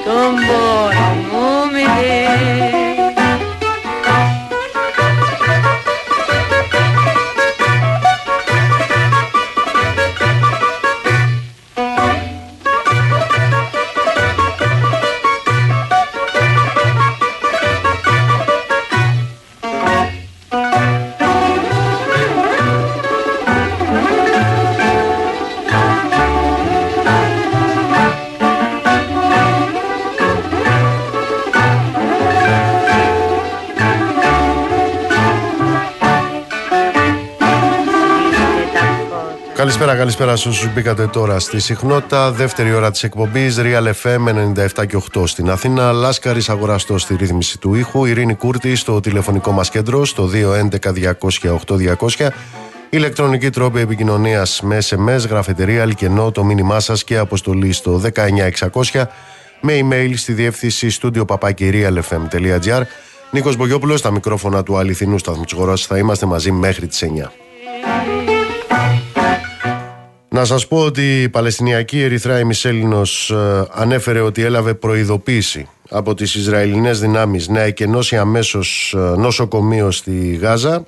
Του 0.03 0.41
Καλησπέρα, 0.43 1.00
καλησπέρα 40.21 40.53
σε 40.53 40.59
όσους 40.59 40.73
μπήκατε 40.73 41.07
τώρα 41.07 41.39
στη 41.39 41.59
συχνότητα. 41.59 42.31
Δεύτερη 42.31 42.73
ώρα 42.73 42.91
της 42.91 43.03
εκπομπής 43.03 43.57
Real 43.59 43.91
FM 44.03 44.27
97 44.77 44.85
και 44.87 44.97
8 45.13 45.27
στην 45.27 45.49
Αθήνα. 45.49 45.91
Λάσκαρης 45.91 46.49
αγοραστός 46.49 47.01
στη 47.01 47.15
ρύθμιση 47.15 47.59
του 47.59 47.73
ήχου. 47.73 48.05
Ειρήνη 48.05 48.35
Κούρτη 48.35 48.75
στο 48.75 48.99
τηλεφωνικό 48.99 49.51
μας 49.51 49.69
κέντρο 49.69 50.05
στο 50.05 50.29
211-200-8200. 50.33 52.27
Ηλεκτρονική 52.89 53.49
τρόπη 53.49 53.79
επικοινωνίας 53.79 54.61
με 54.61 54.77
SMS, 54.89 55.27
γραφετερία, 55.29 55.81
αλκενό, 55.81 56.31
το 56.31 56.43
μήνυμά 56.43 56.79
σας 56.79 57.03
και 57.03 57.17
αποστολή 57.17 57.71
στο 57.71 58.01
19600 58.91 59.07
με 59.61 59.79
email 59.81 60.13
στη 60.15 60.33
διεύθυνση 60.33 60.89
στούντιο 60.89 61.25
παπάκυριαλfm.gr. 61.25 62.81
Νίκος 63.31 63.55
Μπογιόπουλος, 63.55 63.99
στα 63.99 64.11
μικρόφωνα 64.11 64.63
του 64.63 64.77
αληθινού 64.77 65.17
σταθμού 65.17 65.43
της 65.43 65.85
Θα 65.85 65.97
είμαστε 65.97 66.25
μαζί 66.25 66.51
μέχρι 66.51 66.87
τις 66.87 67.01
9. 67.01 67.40
Να 70.33 70.45
σας 70.45 70.67
πω 70.67 70.77
ότι 70.77 71.21
η 71.21 71.29
Παλαιστινιακή 71.29 72.01
Ερυθρά 72.01 72.39
Ημισέλινος 72.39 73.29
ε, 73.29 73.67
ανέφερε 73.71 74.19
ότι 74.19 74.41
έλαβε 74.41 74.73
προειδοποίηση 74.73 75.67
από 75.89 76.13
τις 76.13 76.35
Ισραηλινές 76.35 76.99
δυνάμεις 76.99 77.47
να 77.47 77.61
εκενώσει 77.61 78.17
αμέσως 78.17 78.93
ε, 78.97 78.97
νοσοκομείο 78.97 79.91
στη 79.91 80.39
Γάζα. 80.41 80.85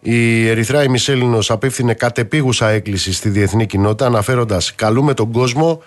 Η 0.00 0.48
Ερυθρά 0.48 0.82
Ημισέλινος 0.82 1.50
απίφθινε 1.50 1.94
κατεπίγουσα 1.94 2.68
έκκληση 2.68 3.12
στη 3.12 3.28
διεθνή 3.28 3.66
κοινότητα 3.66 4.06
αναφέροντας 4.06 4.74
«Καλούμε 4.74 5.14
τον 5.14 5.32
κόσμο 5.32 5.82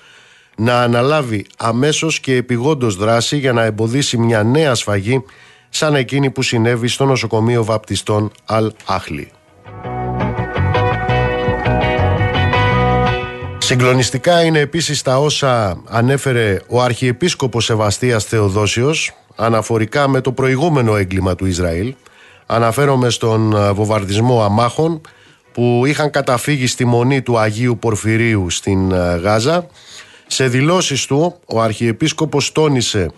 να 0.58 0.82
αναλάβει 0.82 1.46
αμέσως 1.58 2.20
και 2.20 2.36
επιγόντως 2.36 2.96
δράση 2.96 3.38
για 3.38 3.54
να 3.54 3.64
εμποδίσει 3.64 4.18
μια 4.18 4.44
νέα 4.44 4.76
σφαγή 4.76 5.24
σαν 5.70 5.96
εκείνη 5.96 6.30
που 6.30 6.42
συνέβη 6.42 6.88
στο 6.88 7.06
νοσοκομείο 7.06 7.64
βαπτιστών 7.64 8.32
Αλ 8.46 8.72
Συγκλονιστικά 13.74 14.44
είναι 14.44 14.60
επίσης 14.60 15.02
τα 15.02 15.20
όσα 15.20 15.82
ανέφερε 15.88 16.60
ο 16.68 16.82
Αρχιεπίσκοπος 16.82 17.66
Σεβαστίας 17.66 18.24
Θεοδόσιος 18.24 19.14
αναφορικά 19.36 20.08
με 20.08 20.22
το 20.22 20.32
προηγούμενο 20.32 20.96
έγκλημα 20.96 21.36
του 21.36 21.46
Ισραήλ. 21.46 21.96
Αναφέρομαι 22.46 23.10
στον 23.10 23.56
ε, 23.56 23.72
βομβαρδισμό 23.72 24.44
αμάχων 24.44 25.02
που 25.52 25.84
είχαν 25.86 26.10
καταφύγει 26.10 26.68
στη 26.68 26.86
μονή 26.86 27.22
του 27.22 27.38
Αγίου 27.38 27.78
Πορφυρίου 27.80 28.50
στην 28.50 28.92
ε, 28.92 29.16
Γάζα. 29.16 29.68
Σε 30.28 30.48
δηλώσεις 30.48 31.06
του 31.06 31.36
ο 31.46 31.62
Αρχιεπίσκοπος 31.62 32.52
τόνισε 32.52 33.12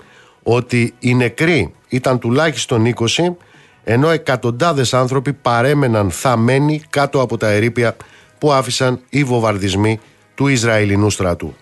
ότι 0.44 0.94
οι 1.00 1.14
νεκροί 1.16 1.74
ήταν 1.88 2.20
τουλάχιστον 2.20 2.94
20 2.96 3.06
ενώ 3.84 4.10
εκατοντάδες 4.10 4.94
άνθρωποι 4.94 5.34
παρέμεναν 5.34 6.12
θαμένοι 6.12 6.82
κάτω 6.90 7.22
από 7.22 7.38
τα 7.38 7.48
ερήπια 7.48 7.96
που 8.38 8.52
άφησαν 8.52 9.00
οι 9.10 9.24
βομβαρδισμοί 9.24 10.00
του 10.36 10.48
Ισραηλινού 10.48 11.10
στρατού. 11.10 11.56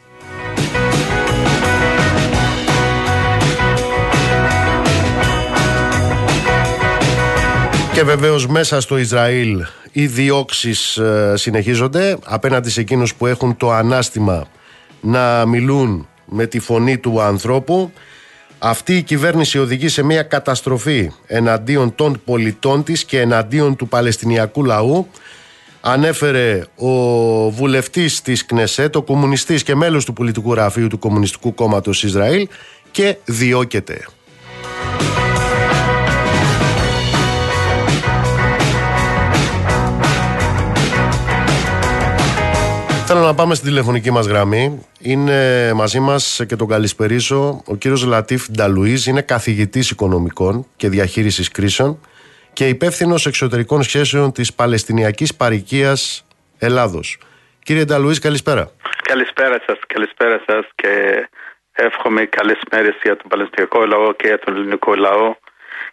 Και 7.94 8.04
βεβαίως 8.04 8.48
μέσα 8.48 8.82
στο 8.82 8.98
Ισραήλ 8.98 9.66
οι 9.92 10.08
διώξεις 10.08 10.98
ε, 10.98 11.34
συνεχίζονται 11.36 12.18
απέναντι 12.26 12.70
σε 12.70 12.82
εκείνους 12.82 13.16
που 13.16 13.28
έχουν 13.28 13.58
το 13.58 13.72
ανάστημα 13.72 14.48
να 15.02 15.46
μιλούν 15.46 16.08
με 16.26 16.46
τη 16.46 16.60
φωνή 16.60 16.98
του 16.98 17.22
ανθρώπου. 17.22 17.92
Αυτή 18.60 18.98
η 18.98 19.02
κυβέρνηση 19.02 19.60
οδηγεί 19.60 19.88
σε 19.88 20.04
μια 20.04 20.24
καταστροφή 20.24 21.12
εναντίον 21.28 21.96
των 21.96 22.22
πολιτών 22.26 22.84
της 22.84 23.06
και 23.06 23.20
εναντίον 23.20 23.76
του 23.76 23.88
Παλαιστινιακού 23.88 24.64
λαού 24.64 25.08
ανέφερε 25.86 26.64
ο 26.76 26.90
βουλευτής 27.50 28.22
της 28.22 28.46
ΚΝΕΣΕΤ, 28.46 28.96
ο 28.96 29.02
κομμουνιστής 29.02 29.64
και 29.64 29.76
μέλος 29.76 30.06
του 30.06 30.14
πολιτικού 30.14 30.52
γραφείου 30.52 30.88
του 30.88 31.00
Κομμουνιστικού 31.00 31.54
Κόμματος 31.54 32.04
Ισραήλ 32.04 32.48
και 32.92 33.18
διώκεται. 33.26 34.06
Θέλω 43.06 43.22
να 43.22 43.34
πάμε 43.34 43.56
στην 43.56 43.68
τηλεφωνική 43.68 44.12
μας 44.12 44.26
γραμμή. 44.26 44.80
Είναι 45.00 45.72
μαζί 45.76 46.00
μας 46.00 46.42
και 46.48 46.56
τον 46.56 46.68
καλησπερίσω 46.68 47.62
ο 47.66 47.76
κύριος 47.76 48.04
Λατίφ 48.04 48.50
Νταλουίζ, 48.52 49.06
είναι 49.06 49.22
καθηγητής 49.22 49.90
οικονομικών 49.90 50.66
και 50.76 50.90
διαχείρισης 50.90 51.50
κρίσεων 51.50 52.00
και 52.54 52.68
υπεύθυνο 52.68 53.16
εξωτερικών 53.26 53.84
σχέσεων 53.84 54.32
της 54.32 54.54
Παλαιστινιακής 54.54 55.36
Παρικίας 55.36 56.26
Ελλάδος. 56.58 57.18
Κύριε 57.64 57.86
Νταλουής, 57.86 58.20
καλησπέρα. 58.20 58.72
Καλησπέρα 59.04 59.62
σας, 59.66 59.78
καλησπέρα 59.88 60.44
σας 60.48 60.66
και 60.76 60.90
εύχομαι 61.72 62.26
καλές 62.26 62.60
μέρες 62.72 62.96
για 63.04 63.18
τον 63.18 63.30
Παλαιστινιακό 63.30 63.86
λαό 63.86 64.14
και 64.14 64.28
για 64.28 64.40
τον 64.40 64.56
ελληνικό 64.56 64.96
λαό 64.96 65.36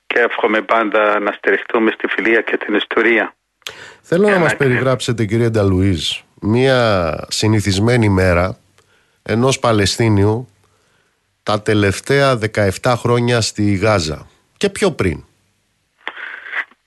και 0.06 0.18
εύχομαι 0.18 0.60
πάντα 0.60 1.20
να 1.20 1.32
στηριχτούμε 1.32 1.90
στη 1.90 2.06
φιλία 2.06 2.40
και 2.40 2.56
την 2.56 2.74
ιστορία. 2.74 3.34
Θέλω 4.00 4.26
να, 4.26 4.32
να 4.32 4.38
μας 4.38 4.56
περιγράψετε 4.56 5.24
κύριε 5.24 5.48
Νταλουίζ 5.48 6.20
μία 6.40 7.14
συνηθισμένη 7.28 8.08
μέρα 8.08 8.58
ενός 9.22 9.58
Παλαιστίνιου 9.58 10.48
τα 11.42 11.62
τελευταία 11.62 12.38
17 12.82 12.94
χρόνια 12.96 13.40
στη 13.40 13.74
Γάζα 13.74 14.26
και 14.56 14.68
πιο 14.68 14.90
πριν. 14.90 15.24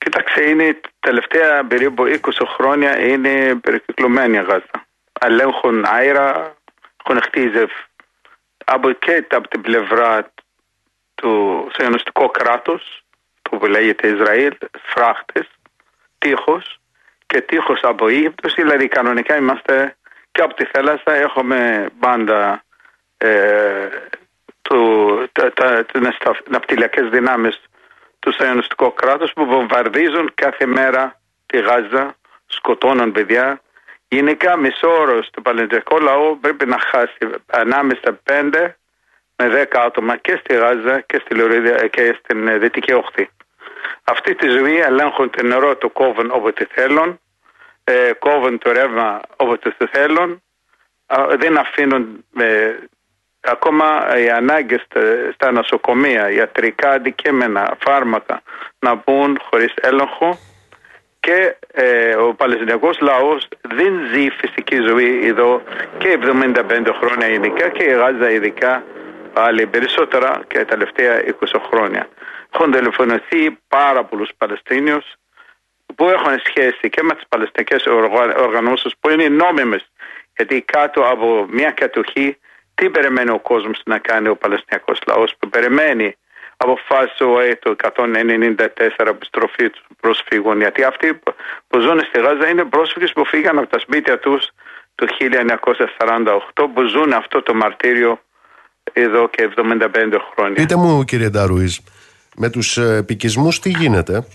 Κοίταξε, 0.04 0.48
είναι 0.48 0.80
τελευταία 1.00 1.64
περίπου 1.66 2.04
20 2.22 2.30
χρόνια 2.46 2.98
είναι 2.98 3.54
περικυκλωμένη 3.54 4.36
η 4.36 4.40
Γάζα. 4.40 4.86
Ελέγχουν 5.20 5.84
αέρα, 5.84 6.54
έχουν 7.04 7.22
χτίζει 7.22 7.64
από 8.64 8.90
και 8.90 9.26
από 9.30 9.48
την 9.48 9.60
πλευρά 9.60 10.32
του 11.14 11.66
σιωνιστικού 11.72 12.30
κράτου, 12.30 12.80
που 13.42 13.66
λέγεται 13.66 14.08
Ισραήλ, 14.08 14.56
φράχτες, 14.82 15.46
τείχος 16.18 16.80
και 17.26 17.40
τείχος 17.40 17.80
από 17.82 18.08
Αίγυπτος. 18.08 18.54
Δηλαδή, 18.54 18.88
κανονικά 18.88 19.36
είμαστε 19.36 19.96
και 20.30 20.42
από 20.42 20.54
τη 20.54 20.64
θάλασσα 20.64 21.14
έχουμε 21.14 21.88
μπάντα 21.94 22.64
ε, 23.16 23.88
του, 24.62 24.78
τα, 25.32 25.52
τα, 25.52 25.84
τα, 25.84 26.60
δυνάμεις 27.10 27.60
του 28.24 28.32
Σαϊωνιστικού 28.32 28.94
κράτου 28.94 29.32
που 29.32 29.46
βομβαρδίζουν 29.46 30.30
κάθε 30.34 30.66
μέρα 30.66 31.20
τη 31.46 31.58
Γάζα, 31.60 32.16
σκοτώνουν 32.46 33.12
παιδιά. 33.12 33.60
Γενικά 34.08 34.52
όρος 34.82 35.30
του 35.30 35.42
Παλαιστινιακού 35.42 35.98
λαού 36.00 36.38
πρέπει 36.40 36.66
να 36.66 36.78
χάσει 36.78 37.18
ανάμεσα 37.46 38.20
5 38.30 38.50
με 39.36 39.66
10 39.72 39.78
άτομα 39.86 40.16
και 40.16 40.36
στη 40.40 40.54
Γάζα 40.54 41.00
και, 41.00 41.18
στη 41.24 41.34
Λωρίδια, 41.34 41.86
και 41.86 42.18
στην 42.18 42.60
Δυτική 42.60 42.92
Όχθη. 42.92 43.30
Αυτή 44.04 44.34
τη 44.34 44.48
ζωή 44.48 44.76
ελέγχουν 44.76 45.30
το 45.30 45.42
νερό, 45.42 45.76
το 45.76 45.88
κόβουν 45.88 46.30
όποτε 46.30 46.66
θέλουν, 46.70 47.20
ε, 47.84 48.12
κόβουν 48.18 48.58
το 48.58 48.72
ρεύμα 48.72 49.20
όποτε 49.36 49.76
θέλουν, 49.90 50.42
δεν 51.38 51.58
αφήνουν 51.58 52.24
ε, 52.38 52.74
ακόμα 53.44 54.18
οι 54.18 54.30
ανάγκες 54.30 54.86
στα 55.34 55.52
νοσοκομεία, 55.52 56.30
ιατρικά 56.30 56.90
αντικείμενα, 56.90 57.76
φάρμακα 57.84 58.42
να 58.78 58.94
μπουν 58.94 59.38
χωρίς 59.50 59.74
έλεγχο 59.80 60.38
και 61.20 61.56
ε, 61.72 62.14
ο 62.14 62.34
Παλαιστινιακός 62.34 63.00
λαός 63.00 63.48
δεν 63.60 63.92
ζει 64.12 64.28
φυσική 64.30 64.76
ζωή 64.76 65.26
εδώ 65.26 65.62
και 65.98 66.18
75 66.22 66.88
χρόνια 67.00 67.28
ειδικά 67.28 67.68
και 67.68 67.84
η 67.84 67.92
Γάζα 67.92 68.30
ειδικά 68.30 68.82
πάλι 69.32 69.66
περισσότερα 69.66 70.40
και 70.46 70.58
τα 70.58 70.64
τελευταία 70.64 71.22
20 71.40 71.60
χρόνια. 71.70 72.08
Έχουν 72.54 72.70
τηλεφωνηθεί 72.72 73.58
πάρα 73.68 74.04
πολλούς 74.04 74.30
Παλαιστίνιους 74.38 75.04
που 75.94 76.08
έχουν 76.08 76.40
σχέση 76.44 76.88
και 76.88 77.02
με 77.02 77.14
τις 77.14 77.24
Παλαιστινικές 77.28 77.86
οργανώσεις 78.36 78.92
που 79.00 79.10
είναι 79.10 79.28
νόμιμες 79.28 79.90
γιατί 80.36 80.62
κάτω 80.62 81.00
από 81.00 81.46
μια 81.50 81.70
κατοχή 81.70 82.38
τι 82.74 82.90
περιμένει 82.90 83.30
ο 83.30 83.38
κόσμος 83.38 83.80
να 83.84 83.98
κάνει 83.98 84.28
ο 84.28 84.36
Παλαιστινιακός 84.36 84.98
λαός 85.06 85.34
που 85.38 85.48
περιμένει 85.48 86.16
αποφάσει 86.56 87.24
ο 87.24 87.36
το 87.60 87.76
194 87.94 89.06
επιστροφή 89.06 89.70
των 89.70 89.82
προσφύγων. 90.00 90.60
Γιατί 90.60 90.82
αυτοί 90.82 91.20
που 91.68 91.80
ζουν 91.80 92.00
στη 92.00 92.20
Γάζα 92.20 92.48
είναι 92.48 92.64
πρόσφυγες 92.64 93.12
που 93.12 93.24
φύγαν 93.24 93.58
από 93.58 93.66
τα 93.66 93.78
σπίτια 93.78 94.18
τους 94.18 94.48
το 94.94 95.06
1948 96.56 96.66
που 96.74 96.82
ζουν 96.82 97.12
αυτό 97.12 97.42
το 97.42 97.54
μαρτύριο 97.54 98.20
εδώ 98.92 99.28
και 99.28 99.50
75 99.56 99.88
χρόνια. 100.34 100.54
Πείτε 100.54 100.76
μου 100.76 101.04
κύριε 101.04 101.28
Νταρούις, 101.28 101.80
με 102.36 102.50
τους 102.50 102.76
ε, 102.76 102.96
επικισμούς 102.96 103.58
τι 103.58 103.68
γίνεται; 103.68 104.26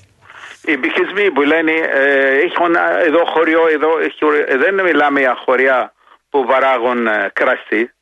Οι 0.65 0.71
επικισμοί 0.71 1.31
που 1.31 1.41
λένε 1.41 1.71
ε, 1.71 2.37
έχουν 2.37 2.75
εδώ 3.05 3.25
χωριό, 3.25 3.67
εδώ, 3.67 3.89
δεν 4.59 4.83
μιλάμε 4.83 5.19
για 5.19 5.37
χωριά 5.45 5.93
που 6.29 6.45
παράγουν 6.45 7.07
ε, 7.07 7.31
κρασί. 7.33 7.93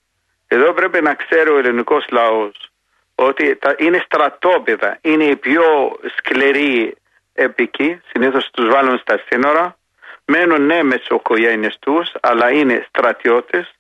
Εδώ 0.47 0.73
πρέπει 0.73 1.01
να 1.01 1.13
ξέρει 1.13 1.49
ο 1.49 1.57
ελληνικός 1.57 2.05
λαός 2.09 2.71
ότι 3.15 3.57
είναι 3.77 4.01
στρατόπεδα, 4.05 4.97
είναι 5.01 5.23
οι 5.23 5.35
πιο 5.35 5.99
σκληροί 6.17 6.95
επικοί, 7.33 8.01
συνήθως 8.11 8.49
τους 8.51 8.67
βάλουν 8.69 8.97
στα 8.97 9.23
σύνορα, 9.29 9.77
μένουν 10.25 10.65
ναι 10.65 10.83
μες 10.83 10.97
τις 10.99 11.07
οικογένειες 11.07 11.77
τους, 11.79 12.11
αλλά 12.21 12.51
είναι 12.51 12.85
στρατιώτες, 12.87 13.71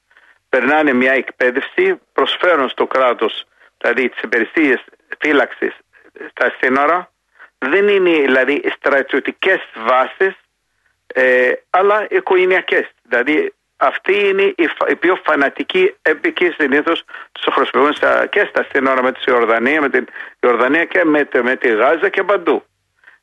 περνάνε 0.49 0.93
μια 0.93 1.11
εκπαίδευση, 1.11 1.99
προσφέρουν 2.13 2.69
στο 2.69 2.87
κράτος 2.87 3.45
δηλαδή 3.77 4.09
τις 4.09 4.21
υπηρεσίες 4.21 4.83
φύλαξης 5.19 5.75
στα 6.29 6.53
σύνορα, 6.61 7.11
δεν 7.57 7.87
είναι 7.87 8.09
δηλαδή 8.09 8.63
στρατιωτικές 8.75 9.59
βάσεις, 9.75 10.35
ε, 11.07 11.51
αλλά 11.69 12.07
οικογενειακές. 12.09 12.89
Δηλαδή 13.03 13.53
αυτή 13.77 14.27
είναι 14.27 14.53
η, 14.87 14.95
πιο 14.99 15.19
φανατική 15.23 15.95
επική 16.01 16.49
συνήθως 16.57 17.03
τους 17.31 17.53
χρησιμοποιούν 17.53 17.93
και 18.29 18.47
στα 18.49 18.65
σύνορα 18.73 19.03
με 19.03 19.11
τη 19.11 19.19
Ιορδανία, 19.27 19.81
με 19.81 19.89
την 19.89 20.07
Ιορδανία 20.39 20.85
και 20.85 21.03
με, 21.03 21.27
με 21.43 21.55
τη 21.55 21.67
Γάζα 21.67 22.09
και 22.09 22.23
παντού. 22.23 22.63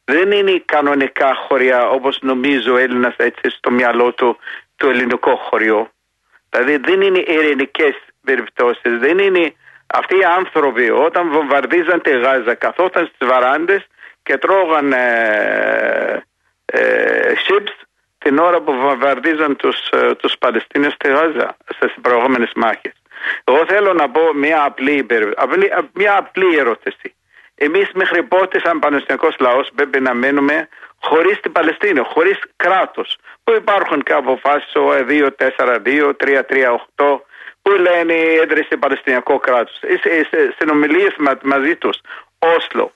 Δεν 0.04 0.30
είναι 0.30 0.62
κανονικά 0.64 1.34
χωριά 1.34 1.88
όπως 1.88 2.18
νομίζει 2.20 2.70
ο 2.70 2.76
Έλληνας 2.76 3.14
έτσι 3.16 3.50
στο 3.50 3.70
μυαλό 3.70 4.12
του 4.12 4.38
το 4.76 4.88
ελληνικό 4.88 5.36
χωριό. 5.36 5.90
Δηλαδή 6.50 6.76
δεν 6.76 7.00
είναι 7.00 7.18
ειρηνικές 7.26 7.94
περιπτώσεις. 8.24 8.98
Δεν 8.98 9.18
είναι 9.18 9.54
αυτοί 9.86 10.16
οι 10.16 10.24
άνθρωποι 10.38 10.90
όταν 10.90 11.30
βομβαρδίζαν 11.30 12.00
τη 12.00 12.10
Γάζα 12.10 12.54
καθόταν 12.54 13.06
στις 13.14 13.28
βαράντες 13.28 13.86
και 14.22 14.38
τρώγαν 14.38 14.92
ε, 14.92 16.22
ε, 16.64 17.32
ships 17.46 17.84
την 18.24 18.38
ώρα 18.38 18.60
που 18.60 18.72
βομβαρδίζαν 18.72 19.56
τους, 19.56 19.78
ε, 19.90 20.14
τους 20.14 20.34
Παλαιστίνιους 20.38 20.92
στη 20.92 21.08
Γάζα 21.08 21.56
στις 21.74 21.94
προηγούμενες 22.00 22.50
μάχες. 22.54 22.92
Εγώ 23.44 23.64
θέλω 23.66 23.92
να 23.92 24.10
πω 24.10 24.22
μια 24.34 24.64
απλή, 24.64 25.06
απλή, 25.36 25.72
μια 25.92 26.16
απλή 26.18 26.56
ερώτηση. 26.56 27.14
Εμείς 27.54 27.90
μέχρι 27.94 28.22
πότε 28.22 28.60
σαν 28.64 28.78
Παλαιστινιακός 28.78 29.34
λαός 29.38 29.70
πρέπει 29.74 30.00
να 30.00 30.14
μένουμε 30.14 30.68
χωρίς 31.00 31.40
την 31.40 31.52
Παλαιστίνη, 31.52 32.00
χωρίς 32.12 32.38
κράτος; 32.56 33.16
Που 33.44 33.52
υπάρχουν 33.52 34.02
και 34.02 34.12
αποφάσεις 34.12 34.74
ο 34.74 34.84
2-4-2, 35.08 36.14
3-3-8 36.16 37.24
που 37.62 37.70
λένε 37.70 38.14
ίδρυσε 38.42 38.76
Παλαιστινιακό 38.76 39.38
κράτος; 39.38 39.80
Συνομιλίες 40.58 41.14
μαζί 41.42 41.76
τους, 41.76 41.98
Όσλο, 42.38 42.92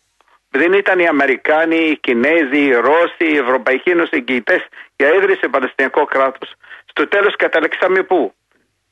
δεν 0.51 0.73
ήταν 0.73 0.99
οι 0.99 1.07
Αμερικάνοι, 1.07 1.77
οι 1.77 1.97
Κινέζοι, 1.97 2.59
οι 2.59 2.73
Ρώσοι, 2.73 3.25
οι 3.33 3.37
Ευρωπαϊκοί 3.37 3.95
νοσηγητέ 3.95 4.65
για 4.97 5.15
ίδρυση 5.15 5.49
Παλαιστινιακό 5.49 6.05
κράτος. 6.05 6.53
Στο 6.85 7.09
τέλος 7.09 7.37
καταλήξαμε 7.37 8.03
πού; 8.03 8.33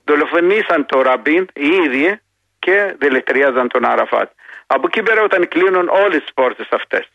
Δολοφονήσαν 0.04 0.86
το 0.86 1.02
Ραμπίν 1.02 1.48
οι 1.54 1.68
ίδιοι 1.84 2.20
και 2.58 2.94
δηλητηρίαζαν 2.98 3.68
τον 3.68 3.84
Αραφάτ. 3.84 4.30
Από 4.66 4.86
εκεί 4.86 5.02
πέρα 5.02 5.22
όταν 5.22 5.48
κλείνουν 5.48 5.88
όλες 5.88 6.20
τις 6.20 6.32
πόρτες 6.34 6.66
αυτές. 6.70 7.08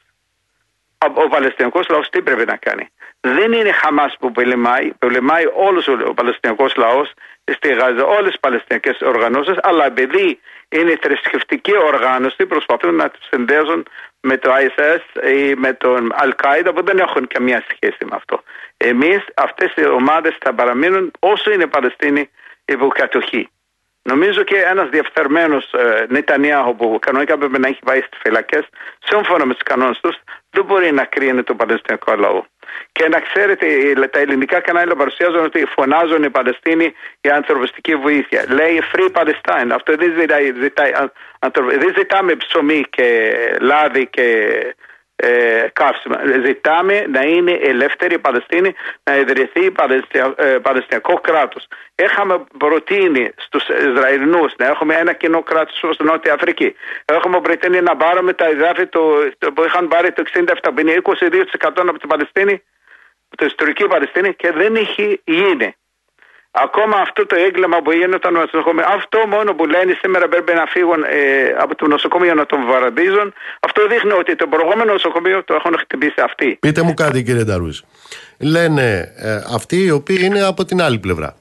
Ο 1.14 1.28
Παλαιστινιακός 1.28 1.88
λαός 1.89 2.10
τι 2.10 2.22
πρέπει 2.22 2.46
να 2.46 2.56
κάνει; 2.56 2.89
Δεν 3.20 3.52
είναι 3.52 3.72
Χαμάς 3.72 4.16
που 4.20 4.32
πολεμάει, 4.32 4.92
πολεμάει 5.00 5.46
όλος 5.54 5.88
ο 5.88 6.14
Παλαιστινιακός 6.14 6.76
λαός 6.76 7.14
στη 7.54 7.74
Γάζα, 7.74 8.06
όλες 8.06 8.32
τις 8.32 8.39
Παλαιστινιακές 8.39 9.02
οργανώσεις, 9.02 9.56
αλλά 9.62 9.86
επειδή 9.86 10.39
είναι 10.70 11.00
θρησκευτική 11.02 11.78
οργάνωση, 11.78 12.46
προσπαθούν 12.46 12.96
να 12.96 13.10
του 13.10 13.20
συνδέσουν 13.30 13.88
με 14.22 14.38
το 14.38 14.51
ISS 14.53 15.24
ή 15.36 15.53
με 15.55 15.74
τον 15.74 16.13
Al-Qaeda 16.24 16.72
που 16.76 16.84
δεν 16.86 16.97
έχουν 16.97 17.28
καμία 17.28 17.63
σχέση 17.69 18.05
με 18.05 18.15
αυτό. 18.15 18.43
Εμείς 18.78 19.26
αυτές 19.36 19.74
οι 19.76 19.88
ομάδες 19.88 20.38
θα 20.41 20.53
παραμείνουν 20.53 21.11
όσο 21.19 21.51
είναι 21.51 21.67
Παλαιστίνοι 21.67 22.30
υποκατοχή. 22.65 23.49
Νομίζω 24.03 24.43
και 24.43 24.57
ένας 24.57 24.89
διαφθαρμένο 24.89 25.55
ε, 25.55 26.05
Νετανιάχου 26.09 26.76
που 26.76 26.97
κανονικά 27.01 27.38
πρέπει 27.38 27.59
να 27.59 27.67
έχει 27.67 27.80
πάει 27.86 28.01
στις 28.01 28.19
φυλακές, 28.24 28.67
σύμφωνα 29.03 29.45
με 29.45 29.53
τους 29.53 29.63
κανόνες 29.63 29.99
τους, 29.99 30.15
δεν 30.49 30.65
μπορεί 30.65 30.91
να 30.91 31.05
κρίνει 31.05 31.43
τον 31.43 31.57
Παλαιστινικό 31.57 32.15
λαό. 32.15 32.43
Και 32.91 33.07
να 33.07 33.19
ξέρετε, 33.19 33.65
τα 34.11 34.19
ελληνικά 34.19 34.59
κανάλια 34.59 34.95
παρουσιάζουν 34.95 35.43
ότι 35.43 35.65
φωνάζουν 35.65 36.24
οι 36.24 36.30
Παλαιστίνοι 36.30 36.93
για 37.22 37.36
ανθρωπιστική 37.36 37.95
βοήθεια. 37.95 38.45
Λέει 38.47 38.82
Free 38.93 39.11
Palestine. 39.22 39.69
Αυτό 39.74 39.95
δεν, 39.95 40.13
ζητάει, 40.19 40.53
ζητάει, 40.61 40.91
δεν 41.80 41.93
ζητάμε 41.97 42.36
ψωμί 42.36 42.84
και 42.89 43.34
λάδι 43.59 44.07
και 44.07 44.26
ε, 45.24 45.67
καύσιμα. 45.74 46.17
Ζητάμε 46.45 47.05
να 47.07 47.22
είναι 47.22 47.51
ελεύθερη 47.51 48.13
η 48.13 48.19
Παλαιστίνη, 48.19 48.74
να 49.03 49.15
ιδρυθεί 49.15 49.65
ε, 49.65 50.57
Παλαιστινιακό 50.61 51.13
κράτος. 51.13 51.67
Είχαμε 51.95 52.43
προτείνει 52.57 53.32
στους 53.36 53.63
Ισραηλινούς 53.67 54.53
να 54.57 54.65
έχουμε 54.67 54.95
ένα 54.95 55.13
κοινό 55.13 55.43
κράτος 55.43 55.78
στην 55.93 56.05
Νότια 56.05 56.34
Αφρική. 56.34 56.76
Έχουμε 57.05 57.41
προτείνει 57.41 57.82
να 57.82 57.95
πάρουμε 57.95 58.34
τα 58.34 58.45
εδάφη 58.45 58.86
που 59.55 59.63
είχαν 59.65 59.88
πάρει 59.88 60.11
το 60.11 60.24
67, 60.34 60.69
που 60.74 60.80
είναι 60.80 61.01
22% 61.03 61.19
από 61.61 61.99
την 61.99 62.09
Παλαιστίνη, 62.09 62.63
την 63.38 63.47
ιστορική 63.47 63.88
Παλαιστίνη 63.88 64.34
και 64.34 64.51
δεν 64.51 64.76
έχει 64.76 65.22
γίνει. 65.24 65.76
Ακόμα 66.52 66.97
αυτό 66.97 67.26
το 67.26 67.36
έγκλημα 67.36 67.82
που 67.82 67.91
γίνεται 67.91 68.16
όταν 68.16 68.34
νοσοκομείο, 68.34 68.86
αυτό 68.88 69.20
μόνο 69.28 69.54
που 69.54 69.66
λένε 69.66 69.97
σήμερα 70.02 70.28
πρέπει 70.28 70.54
να 70.54 70.66
φύγουν 70.66 71.04
ε, 71.04 71.18
από 71.58 71.76
το 71.76 71.88
νοσοκομείο 71.88 72.34
να 72.34 72.45
τον 72.45 72.66
βαραντίζουν, 72.66 73.34
αυτό 73.60 73.88
δείχνει 73.88 74.12
ότι 74.12 74.36
το 74.36 74.47
προηγούμενο 74.47 74.91
νοσοκομείο 74.91 75.43
το 75.43 75.54
έχουν 75.54 75.78
χτυπήσει 75.80 76.22
αυτοί. 76.22 76.58
Πείτε 76.62 76.82
μου 76.82 76.93
κάτι 76.93 77.24
κύριε 77.24 77.43
Νταρούζη. 77.43 77.82
Λένε 78.39 79.14
ε, 79.18 79.36
αυτοί 79.54 79.84
οι 79.84 79.91
οποίοι 79.91 80.18
είναι 80.22 80.41
από 80.41 80.66
την 80.66 80.82
άλλη 80.82 80.99
πλευρά. 80.99 81.36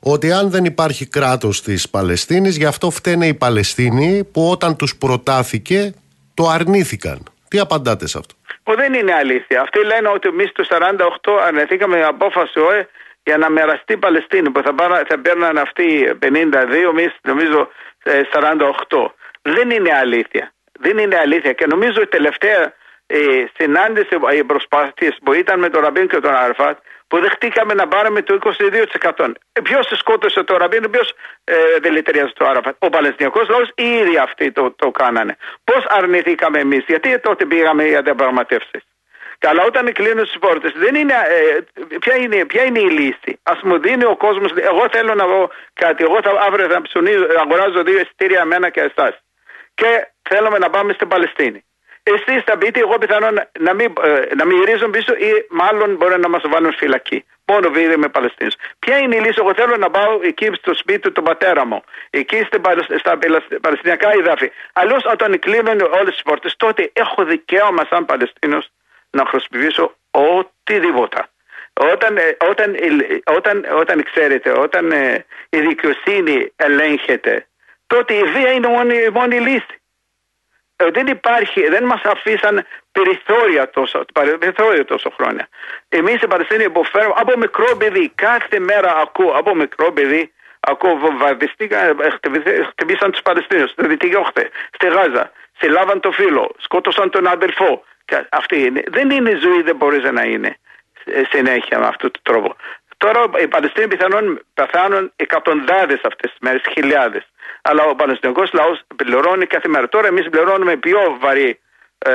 Ότι 0.00 0.32
αν 0.32 0.50
δεν 0.50 0.64
υπάρχει 0.64 1.08
κράτος 1.08 1.62
της 1.62 1.90
Παλαιστίνης, 1.90 2.56
γι' 2.56 2.64
αυτό 2.64 2.90
φταίνε 2.90 3.26
οι 3.26 3.34
Παλαιστίνοι 3.34 4.28
που 4.32 4.50
όταν 4.50 4.76
τους 4.76 4.96
προτάθηκε 4.96 5.94
το 6.34 6.48
αρνήθηκαν. 6.48 7.22
Τι 7.48 7.58
απαντάτε 7.58 8.06
σε 8.06 8.18
αυτό; 8.18 8.34
Που 8.62 8.74
δεν 8.74 8.94
είναι 8.94 9.12
αλήθεια. 9.12 9.60
Αυτοί 9.60 9.84
λένε 9.84 10.08
ότι 10.08 10.28
εμείς 10.28 10.52
το 10.52 10.64
48 10.70 11.32
αρνηθήκαμε 11.46 12.02
απόφαση 12.04 12.58
ΟΕ 12.60 12.88
για 13.24 13.36
να 13.38 13.50
μοιραστεί 13.50 13.92
η 13.92 13.96
Παλαιστίνη 13.96 14.50
που 14.50 14.62
θα, 14.62 14.74
πάρουν, 14.74 14.96
θα 15.08 15.18
παίρναν 15.18 15.58
αυτοί 15.58 16.18
52, 16.22 16.28
εμεί 16.90 17.12
νομίζω 17.22 17.68
48. 18.04 18.08
Ε, 19.42 19.52
Δεν 19.52 19.70
είναι 19.70 19.92
αλήθεια. 19.94 20.52
Δεν 20.72 20.98
είναι 20.98 21.16
αλήθεια 21.16 21.52
και 21.52 21.66
νομίζω 21.66 22.00
η 22.00 22.06
τελευταία 22.06 22.72
ε, 23.06 23.44
συνάντηση, 23.56 24.18
οι 24.38 24.44
προσπάθειες 24.44 25.18
που 25.24 25.32
ήταν 25.32 25.58
με 25.58 25.68
τον 25.68 25.82
Ραμπίν 25.82 26.08
και 26.08 26.20
τον 26.20 26.34
Αρφάτ, 26.34 26.78
που 27.08 27.20
δεχτήκαμε 27.20 27.74
να 27.74 27.88
πάρουμε 27.88 28.22
το 28.22 28.38
22%. 29.18 29.32
Ε, 29.52 29.60
ποιος 29.60 29.86
σκότωσε 29.94 30.42
το 30.42 30.56
Ραμπίν, 30.56 30.90
ποιος 30.90 31.14
ε, 31.44 31.54
δηλητηρίασε 31.82 32.32
το 32.36 32.46
Αραφάτ. 32.46 32.74
Ο 32.78 32.88
Παλαιστινιακός 32.88 33.48
λαός 33.48 33.68
ή 33.74 33.82
ήδη 33.82 34.16
αυτοί 34.16 34.52
το, 34.52 34.70
το 34.70 34.90
κάνανε. 34.90 35.36
Πώς 35.64 35.84
αρνηθήκαμε 35.88 36.58
εμείς, 36.60 36.84
γιατί 36.86 37.18
τότε 37.18 37.44
πήγαμε 37.44 37.84
για 37.84 38.02
διαπραγματεύσεις; 38.02 38.82
Αλλά 39.46 39.62
όταν 39.64 39.92
κλείνουν 39.92 40.24
τι 40.24 40.38
πόρτες, 40.38 40.72
ε, 40.72 41.98
ποια, 41.98 42.16
είναι, 42.16 42.44
ποια 42.44 42.62
είναι 42.64 42.78
η 42.78 42.90
λύση; 42.90 43.40
Α 43.42 43.52
μου 43.62 43.78
δίνει 43.78 44.04
ο 44.04 44.16
κόσμος. 44.16 44.50
Εγώ 44.56 44.88
θέλω 44.90 45.14
να 45.14 45.24
πω 45.24 45.50
κάτι. 45.72 46.04
Εγώ 46.04 46.18
θα, 46.22 46.30
αύριο 46.46 46.66
θα 46.68 46.82
ψωνίζω, 46.82 47.26
αγοράζω 47.40 47.82
δύο 47.82 47.98
εισιτήρια 48.00 48.44
μένα 48.44 48.68
και 48.70 48.80
εσάς. 48.80 49.14
Και 49.74 50.08
θέλουμε 50.22 50.58
να 50.58 50.70
πάμε 50.70 50.92
στην 50.92 51.08
Παλαιστίνη. 51.08 51.64
Εσείς 52.02 52.42
θα 52.44 52.58
πείτε, 52.58 52.80
εγώ 52.80 52.98
πιθανόν 52.98 53.34
να 53.58 53.74
μην, 53.74 53.92
ε, 54.02 54.34
να 54.34 54.44
μην 54.44 54.56
γυρίζουν 54.58 54.90
πίσω 54.90 55.14
ή 55.14 55.46
μάλλον 55.50 55.96
μπορεί 55.96 56.20
να 56.20 56.28
μας 56.28 56.42
βάλουν 56.46 56.72
φυλακή. 56.72 57.24
Μόνο 57.46 57.70
βίδε 57.70 57.96
με 57.96 58.08
Παλαιστίνους. 58.08 58.54
Ποια 58.78 58.96
είναι 58.98 59.16
η 59.16 59.20
λύση, 59.20 59.34
εγώ 59.38 59.54
θέλω 59.54 59.76
να 59.76 59.90
πάω 59.90 60.20
εκεί 60.22 60.50
στο 60.54 60.74
σπίτι 60.74 61.10
του 61.10 61.22
πατέρα 61.22 61.66
μου, 61.66 61.82
εκεί 62.10 62.46
στα 62.98 63.18
Παλαιστινιακά 63.60 64.10
εδάφη. 64.12 64.50
Αλλιώς 64.72 65.04
όταν 65.04 65.38
κλείνουν 65.38 65.80
όλες 65.80 66.12
τις 66.12 66.22
πόρτες, 66.22 66.56
τότε 66.56 66.90
έχω 66.92 67.24
δικαίωμα 67.24 67.86
σαν 67.90 68.04
Παλαιστίνος 68.04 68.68
να 69.12 69.24
χρησιμοποιήσω 69.26 69.96
οτιδήποτε. 70.10 71.26
Όταν, 71.72 72.16
ε, 72.16 72.36
όταν, 72.50 72.76
όταν, 73.24 73.66
όταν 73.76 74.02
ξέρετε, 74.02 74.50
όταν 74.50 74.92
ε, 74.92 75.24
η 75.48 75.60
δικαιοσύνη 75.60 76.52
ελέγχεται, 76.56 77.46
τότε 77.86 78.14
η 78.14 78.22
βία 78.22 78.52
είναι 78.52 78.68
μόνη, 78.68 78.94
η 78.94 79.08
μόνη 79.08 79.40
λύση. 79.40 79.76
Ε, 80.76 80.90
δεν 80.90 81.06
υπάρχει, 81.06 81.68
δεν 81.68 81.84
μας 81.84 82.00
αφήσαν 82.04 82.66
περιθώρια 82.92 83.70
τόσο, 83.70 84.04
περιθώρια 84.38 84.84
τόσο 84.84 85.10
χρόνια. 85.10 85.48
Εμείς 85.88 86.22
οι 86.22 86.26
Παλαιστίνοι 86.26 86.64
υποφέρουμε 86.64 87.14
από 87.16 87.38
μικρό 87.38 87.76
παιδί, 87.76 88.12
κάθε 88.14 88.58
μέρα 88.58 88.96
ακούω 88.96 89.30
από 89.30 89.54
μικρό 89.54 89.92
παιδί, 89.92 90.32
ακούω 90.60 90.96
βομβαρδιστήκαν, 90.96 91.96
χτυπήσαν 92.70 93.10
τους 93.10 93.22
Παλαιστίνους, 93.22 93.70
στη 93.70 93.86
Δυτική 93.86 94.16
Όχθη, 94.16 94.48
στη 94.72 94.86
Γάζα, 94.86 95.32
συλλάβαν 95.58 96.00
το 96.00 96.10
φίλο, 96.10 96.54
σκότωσαν 96.58 97.10
τον 97.10 97.26
αδελφό, 97.26 97.84
αυτή 98.30 98.62
είναι. 98.62 98.82
Δεν 98.86 99.10
είναι 99.10 99.34
ζωή, 99.34 99.62
δεν 99.62 99.76
μπορείς 99.76 100.10
να 100.10 100.22
είναι 100.22 100.56
συνέχεια 101.30 101.78
με 101.78 101.86
αυτόν 101.86 102.10
τον 102.10 102.22
τρόπο. 102.22 102.56
Τώρα 102.96 103.24
οι 103.42 103.48
Παλαιστίνοι 103.48 103.88
πιθανόν 103.88 104.42
πεθάνουν 104.54 105.12
εκατοντάδες 105.16 106.00
αυτές 106.04 106.30
τις 106.30 106.38
μέρες, 106.40 106.62
χιλιάδες. 106.72 107.22
Αλλά 107.62 107.84
ο 107.84 107.94
Παλαιστινικό 107.94 108.42
λαός 108.52 108.82
πληρώνει 108.96 109.46
κάθε 109.46 109.68
μέρα. 109.68 109.88
Τώρα 109.88 110.06
εμείς 110.06 110.28
πληρώνουμε 110.28 110.76
πιο 110.76 111.16
βαρύ 111.20 111.60
ε, 111.98 112.12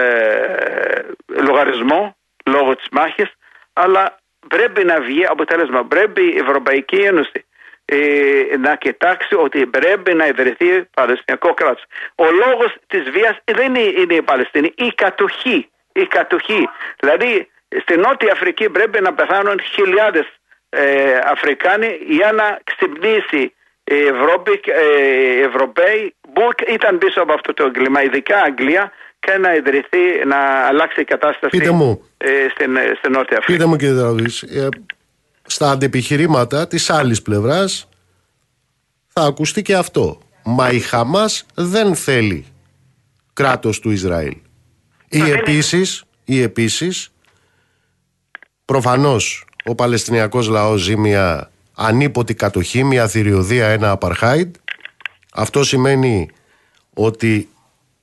λογαριασμό 1.28 2.18
λόγω 2.46 2.76
της 2.76 2.88
μάχης, 2.92 3.34
αλλά 3.74 4.18
πρέπει 4.48 4.84
να 4.84 5.02
βγει 5.02 5.26
αποτέλεσμα. 5.26 5.86
Πρέπει 5.86 6.22
η 6.22 6.38
Ευρωπαϊκή 6.38 6.96
Ένωση 6.96 7.46
ε, 7.86 8.58
να 8.58 8.76
κοιτάξει 8.76 9.36
ότι 9.36 9.66
πρέπει 9.66 10.14
να 10.14 10.28
ιδρυθεί 10.28 10.84
Παλαιστινιακό 10.94 11.54
κράτος. 11.54 11.84
Ο 12.16 12.26
λόγος 12.32 12.76
της 12.88 13.10
βίας 13.10 13.38
δεν 13.44 13.76
είναι 13.76 14.14
η 14.14 14.22
Παλαιστίνη, 14.22 14.74
η 14.76 14.92
κατοχή 14.96 15.70
η 16.02 16.06
κατοχή. 16.08 16.70
Δηλαδή 17.00 17.50
στη 17.82 17.98
Νότια 17.98 18.32
Αφρική 18.32 18.70
πρέπει 18.70 19.02
να 19.02 19.14
πεθάνουν 19.14 19.60
χιλιάδες 19.76 20.28
ε, 20.70 21.18
Αφρικάνοι 21.34 21.98
για 22.08 22.32
να 22.32 22.60
ξυπνήσει 22.64 23.54
η 23.84 24.00
Ευρώπη, 24.14 24.52
ε, 24.52 25.38
οι 25.38 25.42
Ευρωπαίοι 25.42 26.16
που 26.34 26.42
ήταν 26.74 26.98
πίσω 26.98 27.22
από 27.22 27.34
αυτό 27.34 27.54
το 27.54 27.64
έγκλημα, 27.66 28.04
ειδικά 28.04 28.38
Αγγλία, 28.42 28.92
και 29.20 29.38
να 29.38 29.56
ιδρυθεί, 29.56 30.26
να 30.26 30.38
αλλάξει 30.68 31.02
η 31.02 31.04
κατάσταση 31.04 31.58
Πείτε 31.58 31.72
μου, 31.72 32.02
ε, 32.18 32.30
στην, 32.52 32.78
στην 32.98 33.12
Νότια 33.12 33.38
Αφρική. 33.38 33.52
Πείτε 33.52 33.66
μου 33.66 33.76
κύριε 33.76 33.94
Δραβής, 33.94 34.42
ε, 34.42 34.68
στα 35.44 35.72
αντεπιχειρήματα 35.72 36.68
της 36.68 36.90
άλλης 36.90 37.22
πλευράς 37.22 37.90
θα 39.08 39.22
ακουστεί 39.22 39.62
και 39.62 39.76
αυτό. 39.76 40.22
Μα 40.44 40.70
η 40.70 40.80
Χαμάς 40.80 41.46
δεν 41.56 41.96
θέλει 41.96 42.46
κράτος 43.34 43.80
του 43.80 43.92
Ισραήλ. 43.92 44.36
Ή 45.10 45.32
επίσης, 45.32 46.04
ή 46.26 46.42
επίσης 46.42 47.12
προφανώς 48.66 49.46
ο 49.66 49.76
Παλαιστινιακός 49.76 50.48
λαός 50.48 50.82
ζει 50.82 50.98
μια 50.98 51.52
ανίποτη 51.76 52.34
κατοχή, 52.34 52.84
μια 52.84 53.08
θηριωδία, 53.08 53.68
ένα 53.68 53.92
απαρχάιντ. 53.92 54.56
Αυτό 55.34 55.64
σημαίνει 55.64 56.30
ότι 56.94 57.50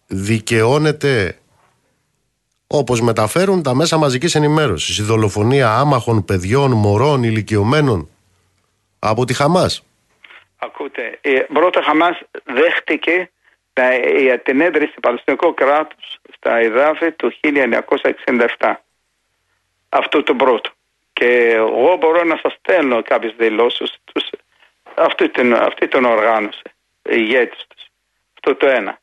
δικαιώνεται 0.06 1.38
όπως 2.66 3.00
μεταφέρουν 3.00 3.62
τα 3.62 3.74
μέσα 3.74 3.96
μαζικής 3.96 4.34
ενημέρωσης. 4.34 4.98
Η 4.98 5.02
δολοφονία 5.02 5.70
άμαχων 5.70 6.24
παιδιών, 6.24 6.72
μωρών, 6.72 7.22
ηλικιωμένων 7.22 8.08
από 8.98 9.24
τη 9.24 9.34
Χαμάς. 9.34 9.84
Ακούτε, 10.56 11.18
ε, 11.20 11.38
πρώτα 11.52 11.82
Χαμάς 11.82 12.20
δέχτηκε 12.44 13.30
τα, 13.72 13.94
η, 13.94 14.38
την 14.38 14.60
έδρυση 14.60 14.94
του 14.94 15.00
Παλαιστινικού 15.00 15.54
κράτους 15.54 16.18
στα 16.44 16.56
εδάφη 16.56 17.12
του 17.12 17.32
1967. 18.58 18.74
Αυτό 19.88 20.22
το 20.22 20.34
πρώτο. 20.34 20.70
Και 21.12 21.50
εγώ 21.54 21.96
μπορώ 21.96 22.24
να 22.24 22.38
σας 22.42 22.52
στέλνω 22.58 23.02
κάποιες 23.02 23.34
δηλώσεις 23.36 23.96
τους, 24.04 24.30
αυτή, 24.94 25.28
την, 25.28 25.54
αυτή 25.54 25.88
την 25.88 26.04
οργάνωση, 26.04 26.62
οι 27.02 27.16
ηγέτες 27.16 27.66
τους. 27.68 27.86
Αυτό 28.34 28.54
το 28.54 28.66
ένα. 28.66 28.98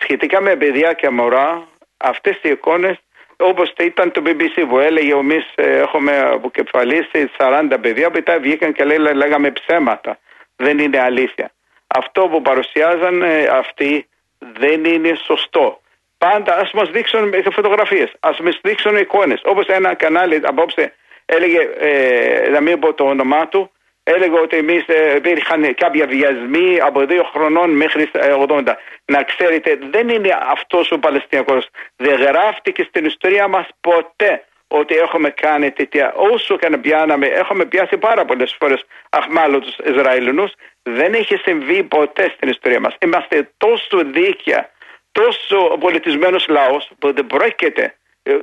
Σχετικά 0.00 0.40
με 0.40 0.56
παιδιά 0.56 0.92
και 0.92 1.10
μωρά, 1.10 1.68
αυτές 1.96 2.38
οι 2.42 2.48
εικόνες 2.48 2.96
όπως 3.36 3.72
ήταν 3.78 4.10
το 4.12 4.22
BBC 4.24 4.64
που 4.68 4.78
έλεγε 4.78 5.12
εμείς 5.12 5.44
ε, 5.54 5.78
έχουμε 5.78 6.18
αποκεφαλίσει 6.18 7.30
40 7.38 7.76
παιδιά 7.80 8.10
μετά 8.12 8.38
βγήκαν 8.38 8.72
και 8.72 8.84
λέγαμε 8.84 9.50
ψέματα. 9.50 10.18
Δεν 10.56 10.78
είναι 10.78 11.00
αλήθεια. 11.00 11.52
Αυτό 11.86 12.28
που 12.28 12.42
παρουσιάζαν 12.42 13.22
ε, 13.22 13.44
αυτοί 13.44 14.06
δεν 14.38 14.84
είναι 14.84 15.14
σωστό. 15.24 15.82
Πάντα 16.24 16.56
ας 16.56 16.70
μας 16.72 16.90
δείξουν 16.90 17.34
φωτογραφίες, 17.52 18.12
ας 18.20 18.38
μας 18.40 18.60
δείξουν 18.62 18.96
εικόνες. 18.96 19.40
Όπως 19.44 19.66
ένα 19.66 19.94
κανάλι 19.94 20.40
απόψε 20.44 20.92
έλεγε, 21.26 21.60
ε, 21.78 22.50
να 22.50 22.60
μην 22.60 22.78
πω 22.78 22.94
το 22.94 23.04
όνομά 23.04 23.48
του, 23.48 23.70
έλεγε 24.02 24.38
ότι 24.38 24.56
εμείς 24.56 24.84
ε, 24.86 25.14
υπήρχαν 25.16 25.74
κάποια 25.74 26.06
βιασμοί 26.06 26.80
από 26.80 27.06
δύο 27.06 27.22
χρονών 27.32 27.70
μέχρι 27.70 28.10
80. 28.48 28.62
Να 29.04 29.22
ξέρετε, 29.22 29.78
δεν 29.90 30.08
είναι 30.08 30.38
αυτός 30.50 30.90
ο 30.90 30.98
Παλαιστινιακός. 30.98 31.68
Δεν 31.96 32.14
γράφτηκε 32.14 32.82
στην 32.82 33.04
ιστορία 33.04 33.48
μας 33.48 33.66
ποτέ 33.80 34.44
ότι 34.68 34.94
έχουμε 34.94 35.30
κάνει 35.30 35.70
τέτοια. 35.70 36.12
Όσο 36.16 36.56
και 36.56 36.68
να 36.68 36.78
πιάναμε, 36.78 37.26
έχουμε 37.26 37.64
πιάσει 37.64 37.96
πάρα 37.98 38.24
πολλές 38.24 38.56
φορές 38.58 38.84
αχμάλωτους 39.10 39.76
Ισραηλινούς. 39.84 40.52
Δεν 40.82 41.14
έχει 41.14 41.36
συμβεί 41.36 41.82
ποτέ 41.82 42.32
στην 42.34 42.48
ιστορία 42.48 42.80
μας. 42.80 42.94
Είμαστε 43.04 43.50
τόσο 43.56 44.04
δίκαια, 44.04 44.70
τόσο 45.12 45.76
πολιτισμένος 45.80 46.46
λαός 46.48 46.90
που 46.98 47.12
δεν 47.12 47.26
πρόκειται. 47.26 47.94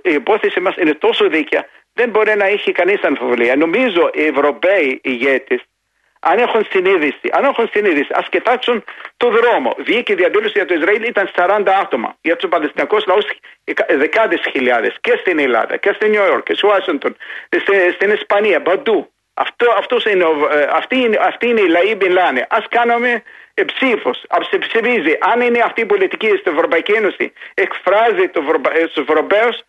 Η 0.02 0.14
υπόθεση 0.14 0.60
μας 0.60 0.76
είναι 0.76 0.94
τόσο 0.94 1.30
δίκαια 1.30 1.66
δεν 2.00 2.10
μπορεί 2.10 2.36
να 2.36 2.46
έχει 2.46 2.72
κανείς 2.72 3.02
αμφιβολία. 3.02 3.56
Νομίζω 3.56 4.10
οι 4.14 4.26
Ευρωπαίοι 4.26 5.00
ηγέτες, 5.04 5.62
αν 6.20 6.38
έχουν 6.38 6.66
συνείδηση, 6.70 7.28
αν 7.32 7.44
έχουν 7.44 7.70
συνείδηση, 7.74 8.12
ας 8.12 8.30
κοιτάξουν 8.30 8.84
το 9.18 9.30
δρόμο. 9.30 9.76
Βγήκε 9.78 10.12
η 10.12 10.16
διαδήλωση 10.16 10.52
για 10.56 10.66
το 10.66 10.74
Ισραήλ, 10.74 11.04
ήταν 11.04 11.30
40 11.36 11.72
άτομα. 11.82 12.16
Για 12.22 12.36
τους 12.36 12.50
Παλαιστινιακούς 12.50 13.06
λαούς, 13.06 13.26
δεκάδες 13.98 14.42
χιλιάδες 14.52 14.96
και 15.02 15.14
στην 15.20 15.40
Ελλάδα 15.40 15.78
και 15.78 15.92
στη 15.96 16.10
Νέα 16.10 16.28
Υόρκ 16.28 16.44
και 16.44 16.54
στη 16.54 16.66
Ουάσιγκτον, 16.66 17.16
στην 17.94 18.10
Ισπανία, 18.12 18.62
παντού. 18.62 19.12
Αυτό, 19.34 19.66
αυτός 19.78 20.06
είναι, 20.06 20.26
ε, 20.52 20.68
αυτή, 20.72 20.96
είναι, 20.96 21.18
αυτή 21.22 21.48
είναι 21.48 21.62
η 21.62 21.68
λαή 21.68 21.96
μιλάνε. 21.96 22.42
Α 22.50 22.58
κάνουμε 22.70 23.24
ψήφος, 23.66 24.24
α 24.28 24.57
ψηφίζει. 24.60 25.18
Αν 25.20 25.41
είναι 25.41 25.60
αυτή 25.60 25.82
η 25.82 25.86
πολιτική 25.86 26.28
στην 26.28 26.53
Ευρωπαϊκή 26.53 26.91
Ένωση, 26.91 27.34
εκφράζει 27.53 28.28
του 28.93 29.03
Ευρωπαίους 29.07 29.60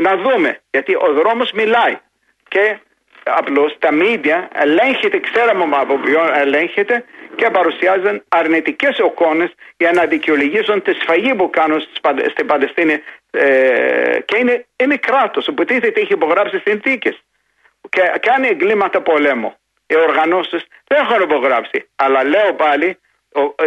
να 0.00 0.16
δούμε. 0.16 0.60
Γιατί 0.70 0.94
ο 0.94 1.12
δρόμος 1.12 1.52
μιλάει. 1.52 1.98
Και 2.48 2.78
απλώς 3.24 3.76
τα 3.78 3.92
μίδια 3.92 4.48
ελέγχεται, 4.54 5.20
ξέραμε 5.20 5.76
από 5.76 5.98
ποιον 5.98 6.34
ελέγχεται 6.34 7.04
και 7.36 7.50
παρουσιάζουν 7.50 8.22
αρνητικές 8.28 8.98
εικόνες 8.98 9.54
για 9.76 9.90
να 9.90 10.06
δικαιολογήσουν 10.06 10.82
τη 10.82 10.92
σφαγή 10.92 11.34
που 11.34 11.50
κάνουν 11.50 11.80
στην 12.30 12.46
Παλαιστίνη 12.46 13.02
ε, 13.30 14.18
και 14.24 14.36
είναι, 14.38 14.66
είναι 14.76 14.96
κράτος 14.96 15.48
που 15.56 15.64
τίθεται 15.64 16.00
έχει 16.00 16.12
υπογράψει 16.12 16.62
συνθήκες 16.64 17.22
και 17.88 18.12
κάνει 18.20 18.48
εγκλήματα 18.48 19.00
πολέμου. 19.00 19.54
Οι 19.86 19.96
οργανώσεις 19.96 20.66
δεν 20.86 20.98
έχουν 21.00 21.22
υπογράψει. 21.22 21.88
Αλλά 21.96 22.24
λέω 22.24 22.54
πάλι, 22.54 22.98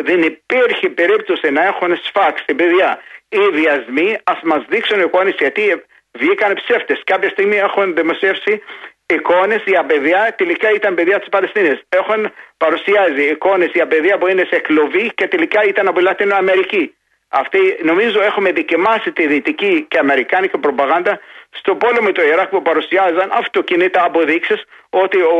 δεν 0.04 0.22
υπήρχε 0.22 0.90
περίπτωση 0.90 1.52
να 1.52 1.66
έχουν 1.66 1.98
σφάξει 2.04 2.54
παιδιά. 2.56 3.00
Οι 3.30 3.50
βιασμοί 3.52 4.18
ας 4.24 4.40
μας 4.44 4.66
δείξουν 4.70 5.00
εικόνες 5.00 5.36
γιατί 5.38 5.84
βγήκαν 6.12 6.54
ψεύτες. 6.54 7.02
Κάποια 7.04 7.30
στιγμή 7.30 7.58
έχουν 7.58 7.96
δημοσιεύσει 7.96 8.62
εικόνες 9.06 9.62
για 9.66 9.84
παιδιά, 9.86 10.36
τελικά 10.38 10.72
ήταν 10.72 10.96
παιδιά 10.96 11.20
της 11.20 11.30
Παλαιστίνης. 11.30 11.80
Έχουν 11.90 12.32
παρουσιάζει 12.58 13.24
εικόνες 13.24 13.72
για 13.74 13.88
παιδιά 13.88 14.18
που 14.18 14.28
είναι 14.28 14.46
σε 14.52 14.60
κλοβή 14.60 15.12
και 15.16 15.28
τελικά 15.28 15.64
ήταν 15.64 15.88
από 15.88 16.00
Λατινο 16.00 16.36
Αμερική. 16.36 16.96
Αυτή, 17.30 17.78
νομίζω 17.84 18.22
έχουμε 18.22 18.52
δικαιμάσει 18.52 19.12
τη 19.12 19.28
δυτική 19.28 19.86
και 19.88 19.98
αμερικάνικη 19.98 20.58
προπαγάνδα 20.58 21.20
στο 21.50 21.76
πόλεμο 21.76 22.12
του 22.12 22.22
Ιράκ 22.22 22.50
που 22.50 22.62
παρουσιάζαν 22.62 23.30
αυτοκινήτα 23.32 24.04
αποδείξεις 24.04 24.64
ότι 24.90 25.18
ο, 25.22 25.34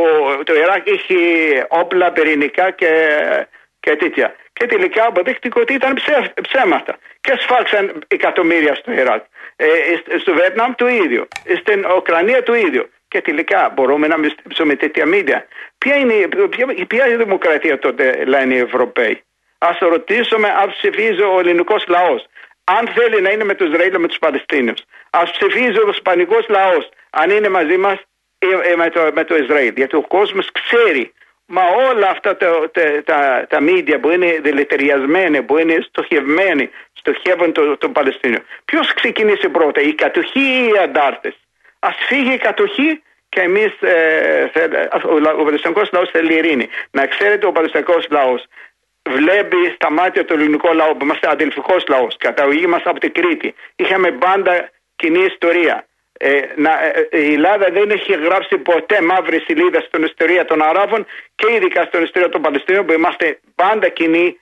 το 0.44 0.54
Ιράκ 0.54 0.86
είχε 0.88 1.16
όπλα 1.68 2.12
πυρηνικά 2.12 2.70
και, 2.70 2.90
και 3.80 3.96
τέτοια. 3.96 4.34
Και 4.52 4.66
τελικά 4.66 5.06
αποδείχτηκε 5.06 5.60
ότι 5.60 5.74
ήταν 5.74 5.98
ψέματα. 6.42 6.98
Και 7.20 7.34
σφάξαν 7.38 8.02
εκατομμύρια 8.08 8.74
στο 8.74 8.92
Ιράκ. 8.92 9.24
Ε, 9.56 9.66
στο 10.18 10.32
Βιετνάμ 10.32 10.74
το 10.74 10.88
ίδιο. 10.88 11.28
Στην 11.60 11.86
Ουκρανία 11.96 12.42
το 12.42 12.54
ίδιο. 12.54 12.88
Και 13.08 13.20
τελικά 13.20 13.72
μπορούμε 13.74 14.06
να 14.06 14.20
πιστέψουμε 14.20 14.74
τέτοια 14.74 15.06
μίδια. 15.06 15.46
Ποια 15.78 15.96
είναι, 15.96 16.28
ποια, 16.50 16.66
ποια 16.86 17.06
είναι 17.06 17.14
η 17.14 17.24
δημοκρατία 17.24 17.78
τότε, 17.78 18.24
λένε 18.26 18.54
οι 18.54 18.58
Ευρωπαίοι; 18.58 19.22
Α 19.58 19.76
ρωτήσουμε 19.80 20.48
αν 20.48 20.70
ψηφίζει 20.70 21.22
ο 21.22 21.38
ελληνικός 21.38 21.84
λαός. 21.88 22.26
Αν 22.64 22.88
θέλει 22.88 23.20
να 23.20 23.30
είναι 23.30 23.44
με 23.44 23.54
τους 23.54 23.68
Ισραήλ 23.68 23.98
με 23.98 24.08
τους 24.08 24.18
Παλαιστίνιους. 24.18 24.80
Α 25.10 25.22
ψηφίζει 25.22 25.78
ο 25.78 25.88
Ισπανικός 25.88 26.48
λαός. 26.48 26.88
Αν 27.10 27.30
είναι 27.30 27.48
μαζί 27.48 27.76
μας 27.76 27.98
ε, 28.38 28.70
ε, 28.70 28.76
με, 28.76 28.90
το, 28.90 29.10
με 29.14 29.24
το 29.24 29.36
Ισραήλ. 29.36 29.72
Γιατί 29.76 29.96
ο 29.96 30.00
κόσμος 30.00 30.50
ξέρει 30.52 31.12
Μα 31.50 31.62
όλα 31.90 32.08
αυτά 32.10 32.36
τα, 32.36 32.70
τα, 32.72 33.02
τα, 33.04 33.46
τα 33.48 33.60
μίδια 33.60 34.00
που 34.00 34.10
είναι 34.10 34.38
δηλητηριασμένα, 34.42 35.42
που 35.44 35.58
είναι 35.58 35.78
στοχευμένοι, 35.88 36.70
στοχεύουν 36.92 37.52
τον 37.52 37.78
το 37.78 37.88
Παλαιστίνιο. 37.88 38.38
Ποιος 38.64 38.94
ξεκινήσει 38.94 39.48
πρώτα, 39.48 39.80
η 39.80 39.94
κατοχή 39.94 40.40
ή 40.40 40.68
οι 40.68 40.78
αντάρτες; 40.82 41.34
Α 41.78 41.88
φύγει 42.08 42.32
η 42.32 42.38
κατοχή 42.38 43.02
και 43.28 43.40
εμείς, 43.40 43.72
ε, 43.80 44.50
ο, 45.04 45.40
ο 45.40 45.44
Παλαιστινικό 45.44 45.82
λαός 45.92 46.10
θέλει 46.10 46.34
ειρήνη. 46.34 46.68
Να 46.90 47.06
ξέρετε, 47.06 47.46
ο 47.46 47.52
Παλαιστινικό 47.52 47.94
λαός 48.10 48.44
βλέπει 49.10 49.72
στα 49.74 49.90
μάτια 49.90 50.24
του 50.24 50.32
ελληνικού 50.32 50.74
λαού, 50.74 50.96
που 50.96 51.04
είμαστε 51.04 51.28
αδελφικός 51.30 51.84
λαός, 51.88 52.16
καταγωγή 52.18 52.66
μας 52.66 52.82
από 52.84 53.00
την 53.00 53.12
Κρήτη. 53.12 53.54
Είχαμε 53.76 54.10
πάντα 54.10 54.70
κοινή 54.96 55.24
ιστορία. 55.24 55.86
Ε, 56.20 56.40
να, 56.56 56.84
ε, 56.84 57.08
ε, 57.10 57.20
η 57.20 57.32
Ελλάδα 57.32 57.68
δεν 57.72 57.90
έχει 57.90 58.12
γράψει 58.12 58.58
ποτέ 58.58 59.00
μαύρη 59.02 59.40
σελίδα 59.46 59.80
στην 59.80 60.02
ιστορία 60.02 60.44
των 60.44 60.62
Αράβων 60.62 61.06
και 61.34 61.52
ειδικά 61.54 61.82
στην 61.82 62.02
ιστορία 62.02 62.28
των 62.28 62.42
Παλαιστίνων 62.42 62.86
που 62.86 62.92
είμαστε 62.92 63.38
πάντα 63.54 63.88
κοινοί 63.88 64.36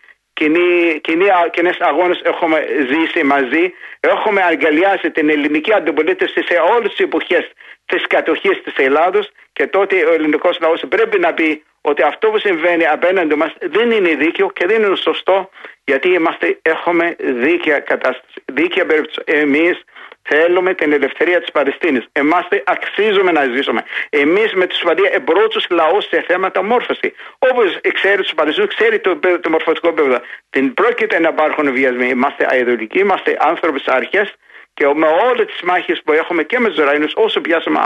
κοινές 1.51 1.77
αγώνες 1.79 2.21
έχουμε 2.25 2.67
ζήσει 2.89 3.25
μαζί. 3.25 3.73
Έχουμε 4.01 4.43
αγκαλιάσει 4.43 5.11
την 5.11 5.29
ελληνική 5.31 5.73
αντιπολίτευση 5.73 6.43
σε 6.43 6.55
όλες 6.77 6.91
τις 6.91 6.99
εποχές 6.99 7.51
της 7.87 8.07
κατοχής 8.07 8.63
της 8.63 8.75
Ελλάδος 8.77 9.31
και 9.53 9.67
τότε 9.67 10.05
ο 10.05 10.13
ελληνικός 10.13 10.59
λαός 10.61 10.83
πρέπει 10.89 11.19
να 11.19 11.35
πει 11.35 11.63
ότι 11.81 12.03
αυτό 12.03 12.31
που 12.31 12.39
συμβαίνει 12.39 12.87
απέναντι 12.87 13.35
μας 13.35 13.53
δεν 13.61 13.91
είναι 13.91 14.15
δίκαιο 14.15 14.51
και 14.51 14.67
δεν 14.67 14.83
είναι 14.83 14.97
σωστό 14.97 15.51
γιατί 15.85 16.09
είμαστε, 16.09 16.59
έχουμε 16.63 17.17
δίκαια 17.19 17.79
κατάσταση. 17.79 18.43
Δίκαια 18.45 18.87
περίπτωση. 18.87 19.21
Εμείς 19.25 19.85
Θέλουμε 20.29 20.75
την 20.75 20.93
ελευθερία 20.93 21.41
της 21.41 21.51
Παλαιστίνης. 21.51 22.05
Εμάς 22.13 22.49
αξίζουμε 22.65 23.33
να 23.33 23.45
ζήσουμε. 23.45 23.83
Εμείς 24.11 24.55
με 24.55 24.67
τη 24.67 24.75
Σουηδία 24.75 25.11
εμπρότσου 25.13 25.61
λαός 25.71 26.05
σε 26.05 26.25
θέματα 26.29 26.63
μόρφωση. 26.63 27.15
Όπως 27.39 27.79
ξέρει 27.93 28.23
τους 28.23 28.35
Παλαιστίνους, 28.35 28.75
ξέρει 28.75 28.99
το, 29.01 29.19
το 29.41 29.51
μορφωτικό 29.51 29.89
επίπεδο. 29.89 30.21
Δεν 30.51 30.75
πρόκειται 30.75 31.19
να 31.21 31.29
υπάρχουν 31.29 31.73
βιασμοί. 31.73 32.09
Είμαστε 32.09 32.47
αειδολικοί, 32.51 32.99
είμαστε 32.99 33.37
άνθρωποι 33.41 33.81
αρχές 33.87 34.35
και 34.75 34.87
με 34.95 35.07
όλες 35.07 35.47
τις 35.47 35.63
μάχες 35.63 36.03
που 36.05 36.13
έχουμε 36.13 36.43
και 36.43 36.59
με 36.59 36.69
τους 36.69 36.79
Ισραηλινού, 36.79 37.09
όσο 37.15 37.41
πιάσαμε 37.41 37.81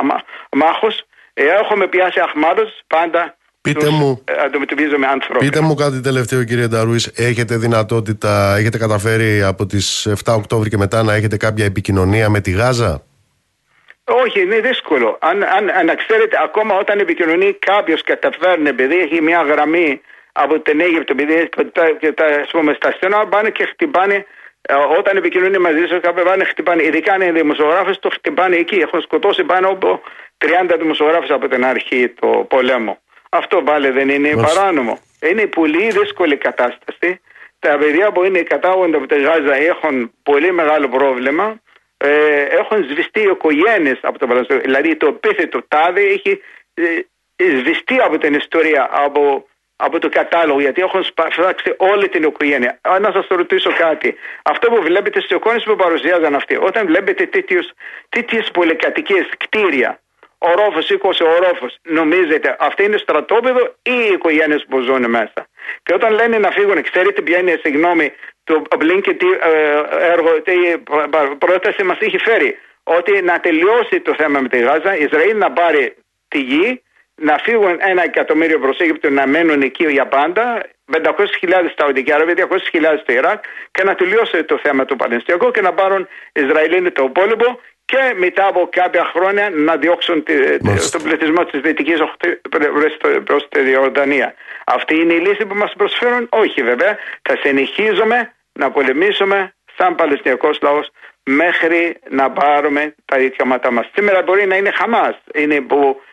μάχος, 0.53 1.05
ε, 1.35 1.45
έχουμε 1.45 1.87
πιάσει 1.87 2.21
αχμάτου 2.21 2.67
πάντα 2.87 3.37
Πείτε 3.63 3.89
μου, 3.91 4.25
πείτε 5.39 5.61
μου 5.61 5.75
κάτι 5.75 6.01
τελευταίο 6.01 6.45
κύριε 6.45 6.67
Νταρούης 6.67 7.07
Έχετε 7.07 7.57
δυνατότητα, 7.57 8.57
έχετε 8.57 8.79
καταφέρει 8.79 9.43
από 9.43 9.67
τις 9.67 10.09
7 10.25 10.35
Οκτώβρη 10.37 10.69
και 10.69 10.77
μετά 10.77 11.03
να 11.03 11.15
έχετε 11.15 11.37
κάποια 11.37 11.65
επικοινωνία 11.65 12.29
με 12.29 12.41
τη 12.41 12.51
Γάζα; 12.51 13.03
Όχι, 14.05 14.43
είναι 14.43 14.61
δύσκολο. 14.61 15.19
Αν, 15.21 15.43
αν, 15.43 15.69
αν 15.69 15.97
ξέρετε, 15.97 16.37
ακόμα 16.43 16.75
όταν 16.79 16.99
επικοινωνεί 16.99 17.53
κάποιος 17.53 18.03
καταφέρνει, 18.03 18.69
επειδή 18.69 18.97
έχει 18.99 19.21
μια 19.23 19.43
γραμμή 19.43 20.01
από 20.33 20.61
την 20.61 20.81
Αίγυπτο, 20.81 21.13
επειδή 21.13 21.49
τα, 21.49 21.65
τα, 22.15 22.25
πούμε, 22.51 22.73
στα 22.73 22.91
στενά 22.91 23.27
πάνε 23.27 23.51
και 23.51 23.65
χτυπάνε, 23.65 24.27
ε, 24.63 24.75
όταν 24.99 25.17
επικοινωνεί 25.17 25.59
μαζί 25.59 25.85
σου, 25.89 26.01
κάποιοι 26.01 26.25
πάνε 26.25 26.45
χτυπάνε. 26.45 26.83
Ειδικά 26.83 27.13
αν 27.13 27.21
είναι 27.21 27.33
δημοσιογράφε, 27.33 27.93
το 28.01 28.09
χτυπάνε 28.13 28.57
εκεί. 28.57 28.77
Έχουν 28.77 29.01
σκοτώσει 29.01 29.45
πάνω 29.45 29.69
από 29.69 30.01
30 30.39 30.77
δημοσιογράφους 30.79 31.31
από 31.31 31.49
την 31.49 31.65
αρχή 31.65 32.09
του 32.09 32.47
πολέμου. 32.49 32.99
Αυτό 33.33 33.63
πάλι 33.63 33.91
δεν 33.91 34.09
είναι 34.09 34.35
παράνομο. 34.43 34.99
Είναι 35.31 35.47
πολύ 35.47 35.91
δύσκολη 35.91 36.37
κατάσταση. 36.37 37.21
Τα 37.59 37.79
παιδιά 37.79 38.13
που 38.13 38.25
είναι 38.25 38.41
κατάγοντα 38.43 38.97
από 38.97 39.07
τη 39.07 39.21
Γάζα 39.21 39.55
έχουν 39.55 40.13
πολύ 40.23 40.53
μεγάλο 40.53 40.89
πρόβλημα. 40.89 41.61
ε, 41.97 42.43
έχουν 42.43 42.85
σβηστεί 42.85 43.21
οικογένειες 43.21 43.99
από 44.03 44.19
το 44.19 44.27
Παλαιστίνιο. 44.27 44.63
Δηλαδή 44.63 44.97
το 44.97 45.07
επίθετο 45.07 45.63
τάδε 45.69 46.01
έχει 46.01 46.41
ε, 46.75 46.85
σβηστεί 47.59 47.99
από 47.99 48.19
την 48.19 48.35
ιστορία, 48.35 48.89
από, 48.93 49.47
από 49.77 49.99
το 49.99 50.09
κατάλογο, 50.09 50.61
γιατί 50.61 50.81
έχουν 50.81 51.05
σπάσει 51.05 51.41
όλη 51.77 52.09
την 52.09 52.23
οικογένεια. 52.23 52.81
Να 53.01 53.13
σας 53.13 53.27
ρωτήσω 53.29 53.73
κάτι. 53.73 54.15
Αυτό 54.43 54.71
που 54.71 54.83
βλέπετε 54.83 55.21
στις 55.21 55.37
εικόνες 55.37 55.63
που 55.63 55.77
παρουσιάζαν 55.77 56.35
αυτοί, 56.35 56.57
όταν 56.57 56.87
βλέπετε 56.87 57.27
τέτοιες 58.09 58.51
πολυκατοικίες 58.53 59.29
κτίρια, 59.39 60.01
ορόφος, 60.41 60.91
20 60.91 61.25
ορόφος, 61.37 61.79
νομίζετε 61.83 62.57
αυτό 62.59 62.83
είναι 62.83 62.97
στρατόπεδο 62.97 63.63
ή 63.83 63.97
οι 64.09 64.13
οικογένειες 64.13 64.65
που 64.69 64.81
ζουν 64.81 65.11
μέσα. 65.11 65.41
Και 65.83 65.95
όταν 65.95 66.13
λένε 66.13 66.39
να 66.39 66.51
φύγουν, 66.51 66.83
ξέρετε 66.83 67.23
ποια 67.23 67.39
είναι, 67.39 67.61
συγγνώμη, 67.63 68.13
το 68.45 68.63
Blinken 68.81 69.15
τι 69.19 69.27
ε, 69.41 70.11
έργο, 70.13 70.43
τι 70.43 70.53
πρόταση 71.39 71.83
μας 71.83 71.99
έχει 72.01 72.19
φέρει. 72.19 72.59
Ότι 72.83 73.23
να 73.23 73.41
τελειώσει 73.41 74.01
το 74.01 74.15
θέμα 74.15 74.41
με 74.41 74.49
τη 74.49 74.59
Γάζα, 74.59 74.97
Ισραήλ 74.97 75.37
να 75.37 75.53
πάρει 75.53 75.95
τη 76.29 76.41
γη, 76.41 76.83
να 77.15 77.39
φύγουν 77.39 77.77
ένα 77.79 78.03
εκατομμύριο 78.03 78.59
προς 78.59 78.79
Αίγυπτο 78.79 79.11
να 79.11 79.27
μένουν 79.27 79.63
εκεί 79.63 79.87
για 79.91 80.07
πάντα, 80.07 80.63
500.000 80.93 81.71
στα 81.73 81.87
Οδική 81.87 82.13
Αραβία, 82.13 82.49
200.000 82.51 82.99
στο 83.03 83.13
Ιράκ 83.13 83.45
και 83.71 83.83
να 83.85 83.95
τελειώσει 83.95 84.45
το 84.45 84.59
θέμα 84.63 84.85
του 84.85 84.97
Παλαιστινιακού 84.97 85.51
και 85.51 85.61
να 85.61 85.73
πάρουν 85.73 86.09
Ισραηλίνοι 86.33 86.91
το 86.91 87.05
υπόλοιπο 87.05 87.61
και 87.91 88.15
μετά 88.17 88.47
από 88.47 88.69
κάποια 88.71 89.05
χρόνια 89.05 89.51
να 89.51 89.77
διώξουν 89.77 90.25
τον 90.91 91.03
πληθυσμό 91.03 91.45
της 91.45 91.61
Δυτικής 91.61 91.99
προς 93.25 93.49
τη 93.49 93.71
Ιορδανία. 93.71 94.35
Αυτή 94.65 94.95
είναι 94.95 95.13
η 95.13 95.19
λύση 95.19 95.47
που 95.47 95.55
μας 95.55 95.73
προσφέρουν; 95.77 96.27
Όχι 96.31 96.63
βέβαια. 96.63 96.97
Θα 97.23 97.37
συνεχίζουμε 97.43 98.33
να 98.53 98.71
πολεμήσουμε 98.71 99.55
σαν 99.77 99.95
Παλαιστινιακός 99.95 100.59
λαός 100.63 100.91
μέχρι 101.25 101.97
να 102.09 102.31
πάρουμε 102.31 102.95
τα 103.05 103.19
δικαιώματά 103.19 103.71
μα. 103.71 103.83
Σήμερα 103.95 104.23
μπορεί 104.23 104.47
να 104.47 104.57
είναι 104.57 104.71
Χαμάς, 104.71 105.17
είναι 105.35 105.61
που, 105.61 105.79
ε, 105.79 106.10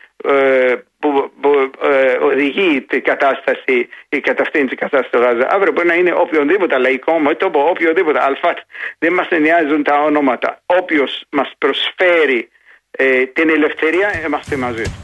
που, 0.98 1.32
που 1.40 1.70
ε, 1.82 2.12
οδηγεί 2.20 2.80
την 2.80 3.02
κατάσταση, 3.02 3.88
η 4.08 4.20
κατευθύνση 4.20 4.66
της 4.66 4.78
κατάστασης 4.78 5.10
του 5.10 5.18
Γάζα. 5.18 5.46
Αύριο 5.50 5.72
μπορεί 5.72 5.86
να 5.86 5.94
είναι 5.94 6.12
οποιοδήποτε 6.16 6.78
λαϊκό 6.78 7.18
μέτωπο, 7.18 7.68
οποιοδήποτε 7.68 8.22
αλφάτ. 8.22 8.58
Δεν 8.98 9.12
μας 9.12 9.28
νοιάζουν 9.40 9.82
τα 9.82 10.02
ονόματα. 10.02 10.62
Όποιος 10.66 11.24
μας 11.30 11.52
προσφέρει 11.58 12.48
ε, 12.90 13.26
την 13.26 13.48
ελευθερία, 13.48 14.20
είμαστε 14.26 14.56
μαζί 14.56 14.82
του. 14.82 14.96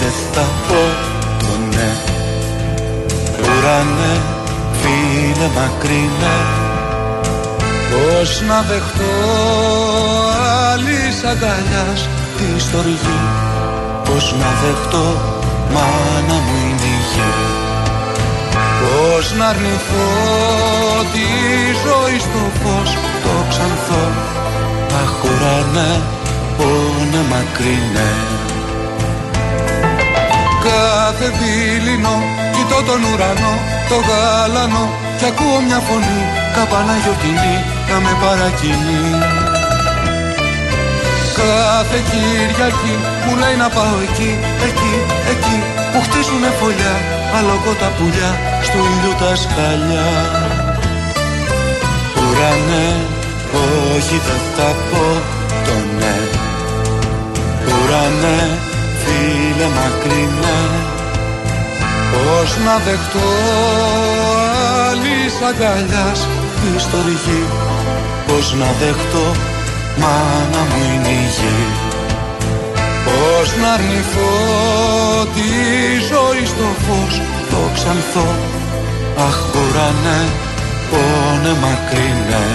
Δεν 0.00 0.12
θα 0.32 0.46
πω 0.68 0.82
το 1.38 1.76
ναι 1.76 1.90
Ουρανέ, 3.42 4.14
φίλε 4.80 5.48
μακρινέ. 5.54 6.38
Πώς 7.90 8.42
να 8.48 8.62
δεχτώ 8.62 9.14
άλλη 10.72 11.00
αγκαλιάς 11.30 12.08
τη 12.36 12.60
στοργή 12.60 13.20
Πώς 14.04 14.34
να 14.40 14.50
δεχτώ 14.62 15.06
μάνα 15.74 16.36
μου 16.44 16.54
είναι 16.64 16.88
η 16.96 17.00
γη 17.10 17.32
Πώς 18.80 19.34
να 19.38 19.46
αρνηθώ 19.46 20.08
τη 21.12 21.28
ζωή 21.84 22.18
στο 22.18 22.42
φως 22.60 22.90
το 23.22 23.34
ξανθώ 23.48 24.04
Αχ 25.02 25.24
ουρανέ, 25.24 26.00
πόνε 26.56 27.22
μακρινέ 27.30 28.37
Κάθε 30.68 31.28
δίληνο 31.38 32.14
κοιτώ 32.54 32.78
τον 32.88 33.00
ουρανό, 33.08 33.54
το 33.90 33.96
γάλανο 34.08 34.84
Κι 35.18 35.26
ακούω 35.30 35.58
μια 35.66 35.80
φωνή, 35.86 36.20
καπανά 36.54 36.96
γιορτινή 37.02 37.56
να 37.90 37.96
με 38.04 38.12
παρακινεί. 38.22 39.04
Κάθε 41.38 41.98
Κυριακή 42.10 42.94
μου 43.24 43.32
λέει 43.42 43.56
να 43.62 43.68
πάω 43.76 43.96
εκεί, 44.06 44.30
εκεί, 44.68 44.94
εκεί 45.32 45.56
Που 45.90 45.98
χτίζουνε 46.06 46.50
φωλιά, 46.58 46.94
αλογώ 47.36 47.72
τα 47.80 47.88
πουλιά 47.96 48.30
Στου 48.66 48.78
ήλιου 48.92 49.14
τα 49.20 49.32
σκαλιά. 49.42 50.10
Ουρανέ, 52.20 52.88
όχι 53.94 54.16
δεν 54.26 54.42
θα 54.56 54.68
πω 54.88 55.04
το 55.66 55.76
ναι. 55.98 56.16
Ουρανέ, 57.72 58.40
φίλε 59.58 59.68
μακρινέ 59.68 60.60
Πώς 62.12 62.56
να 62.64 62.76
δεχτώ 62.84 63.28
άλλης 64.90 65.34
αγκαλιάς 65.48 66.20
της 66.60 66.82
στοργή 66.82 67.44
Πώς 68.26 68.54
να 68.60 68.68
δεχτώ 68.80 69.26
μάνα 70.00 70.62
μου 70.68 70.80
είναι 70.94 71.08
η 71.08 71.26
γη 71.36 71.64
Πώς 73.04 73.48
να 73.62 73.72
αρνηθώ 73.72 74.34
τη 75.34 75.50
ζωή 76.10 76.44
στο 76.52 76.68
φως 76.84 77.20
το 77.50 77.60
ξανθώ 77.74 78.28
Αχ 79.26 79.38
ουρανέ, 79.54 80.20
πόνε 80.90 81.52
μακρινέ. 81.62 82.46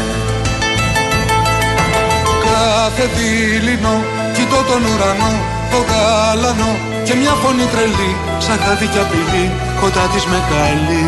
Κάθε 2.44 3.10
δίληνο 3.16 3.96
κοιτώ 4.34 4.56
τον 4.56 4.82
ουρανό, 4.92 5.32
το 5.72 5.78
γάλανο 5.90 6.93
Και 7.06 7.16
μια 7.22 7.34
φωνή 7.42 7.66
τρελή, 7.74 8.12
σαν 8.46 8.58
χάδι 8.64 8.88
κι 8.94 9.00
απειλή, 9.06 9.46
κοντά 9.82 10.06
της 10.14 10.26
με 10.32 10.40
καλεί. 10.52 11.06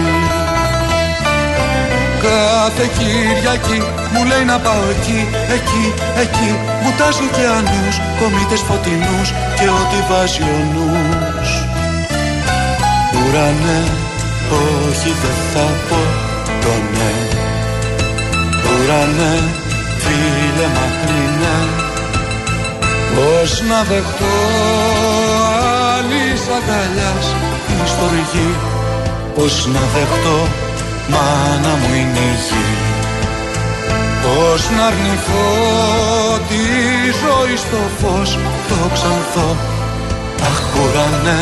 Κάθε 2.24 2.86
Κυριακή 2.98 3.80
μου 4.12 4.22
λέει 4.30 4.46
να 4.52 4.58
πάω 4.66 4.84
εκεί, 4.94 5.20
εκεί, 5.56 5.86
εκεί. 6.24 6.52
Μου 6.82 6.92
τάζουν 6.98 7.30
και 7.36 7.46
ανούς, 7.58 7.96
κομίτες 8.20 8.62
φωτεινούς 8.68 9.28
και 9.58 9.68
ό,τι 9.80 10.00
βάζει 10.10 10.44
ο 10.56 10.60
νους. 10.74 11.50
Ουρανέ, 13.16 13.82
όχι 14.52 15.12
δεν 15.22 15.38
θα 15.52 15.68
πω 15.88 16.02
το 16.64 16.74
ναι. 16.94 17.14
Ουρανέ, 18.68 19.36
φίλε 20.04 20.68
μακρινέ 20.76 21.58
Πώς 23.16 23.62
να 23.70 23.84
δεχτώ 23.84 24.36
άλλης 26.06 26.42
αγκαλιάς. 26.58 27.28
Η 27.72 27.88
στοργή 27.88 28.52
Πώς 29.36 29.68
να 29.74 29.80
δεχτώ 29.94 30.40
μάνα 31.12 31.74
μου 31.80 31.94
είναι 32.00 32.24
η 32.32 32.36
γη 32.48 32.68
Πώς 34.24 34.62
να 34.78 34.86
αρνηθώ 34.86 35.48
τη 36.50 36.64
ζωή 37.22 37.56
στο 37.56 37.82
φως 38.00 38.38
το 38.70 38.90
ξανθώ 38.94 39.50
Αχ 40.50 40.62
ουρανέ, 40.80 41.42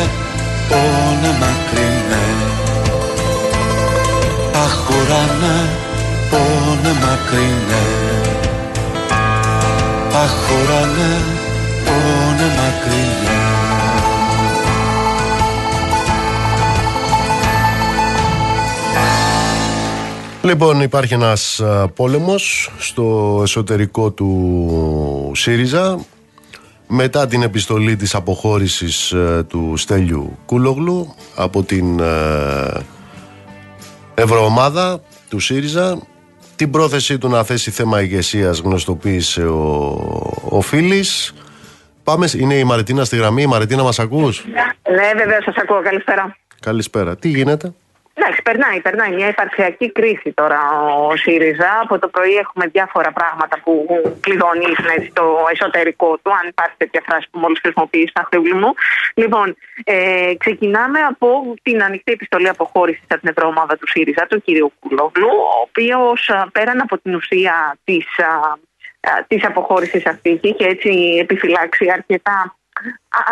πόνε 0.68 1.30
μακρινέ 1.40 2.26
Αχ 4.64 4.78
ουρανέ, 4.90 5.58
πόνε 6.30 6.92
μακρινέ 7.02 7.86
Αχ 10.22 10.36
ουρανέ, 10.52 11.14
πόνε 11.84 12.23
Λοιπόν, 20.44 20.80
υπάρχει 20.80 21.14
ένας 21.14 21.60
α, 21.60 21.88
πόλεμος 21.88 22.70
στο 22.78 23.40
εσωτερικό 23.42 24.10
του 24.10 25.32
ΣΥΡΙΖΑ 25.34 26.04
μετά 26.88 27.26
την 27.26 27.42
επιστολή 27.42 27.96
της 27.96 28.14
αποχώρησης 28.14 29.12
ε, 29.12 29.44
του 29.48 29.74
Στέλιου 29.76 30.38
Κούλογλου 30.46 31.14
από 31.36 31.62
την 31.62 32.00
ε, 32.00 32.84
Ευρωομάδα 34.14 35.00
του 35.28 35.38
ΣΥΡΙΖΑ 35.38 35.98
την 36.56 36.70
πρόθεσή 36.70 37.18
του 37.18 37.28
να 37.28 37.44
θέσει 37.44 37.70
θέμα 37.70 38.02
ηγεσίας 38.02 38.58
γνωστοποίησε 38.58 39.46
ο, 39.46 39.62
ο 40.48 40.60
Φίλης. 40.60 41.34
Πάμε, 42.04 42.28
είναι 42.36 42.54
η 42.54 42.64
Μαριτίνα 42.64 43.04
στη 43.04 43.16
γραμμή. 43.16 43.42
Η 43.42 43.46
Μαριτίνα 43.46 43.82
μας 43.82 43.98
ακούς; 43.98 44.44
Ναι, 44.90 45.12
βέβαια, 45.16 45.42
σας 45.42 45.54
ακούω. 45.56 45.82
Καλησπέρα. 45.82 46.36
Καλησπέρα. 46.60 47.16
Τι 47.16 47.28
γίνεται; 47.28 47.72
Εντάξει, 48.16 48.42
περνάει, 48.42 48.80
περνάει 48.80 49.12
μια 49.12 49.28
υπαρξιακή 49.28 49.92
κρίση 49.92 50.32
τώρα 50.32 50.60
ο 51.08 51.16
ΣΥΡΙΖΑ. 51.16 51.80
Από 51.82 51.98
το 51.98 52.08
πρωί 52.08 52.34
έχουμε 52.34 52.66
διάφορα 52.66 53.12
πράγματα 53.12 53.60
που 53.64 53.86
κλειδονίζουν 54.20 54.88
έτσι, 54.96 55.10
το 55.12 55.24
εσωτερικό 55.52 56.18
του, 56.22 56.30
αν 56.30 56.48
υπάρχει 56.48 56.74
τέτοια 56.76 57.02
φράση 57.06 57.26
που 57.30 57.38
μόλις 57.38 57.60
χρησιμοποιείς 57.60 58.10
στα 58.10 58.28
μου. 58.54 58.74
Λοιπόν, 59.14 59.56
ε, 59.84 60.32
ξεκινάμε 60.38 61.00
από 61.00 61.54
την 61.62 61.82
ανοιχτή 61.82 62.12
επιστολή 62.12 62.48
αποχώρησης 62.48 63.04
από 63.08 63.20
την 63.20 63.34
Ευρωομάδα 63.36 63.76
του 63.76 63.88
ΣΥΡΙΖΑ, 63.88 64.26
του 64.26 64.42
κ. 64.42 64.44
Κουλόγλου, 64.80 65.28
ο 65.28 65.60
οποίος 65.68 66.30
πέραν 66.52 66.80
από 66.80 66.98
την 66.98 67.14
ουσία 67.14 67.78
της 67.84 68.06
της 69.26 69.44
αποχώρησης 69.44 70.06
αυτή 70.06 70.36
και 70.36 70.48
είχε 70.48 70.66
έτσι 70.66 71.18
επιφυλάξει 71.20 71.90
αρκετά 71.90 72.56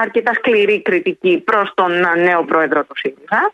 αρκετά 0.03 0.33
σκληρή 0.35 0.83
κριτική 0.83 1.43
προς 1.45 1.73
τον 1.75 1.93
νέο 2.19 2.45
πρόεδρο 2.45 2.85
του 2.85 2.97
ΣΥΡΙΖΑ. 2.97 3.53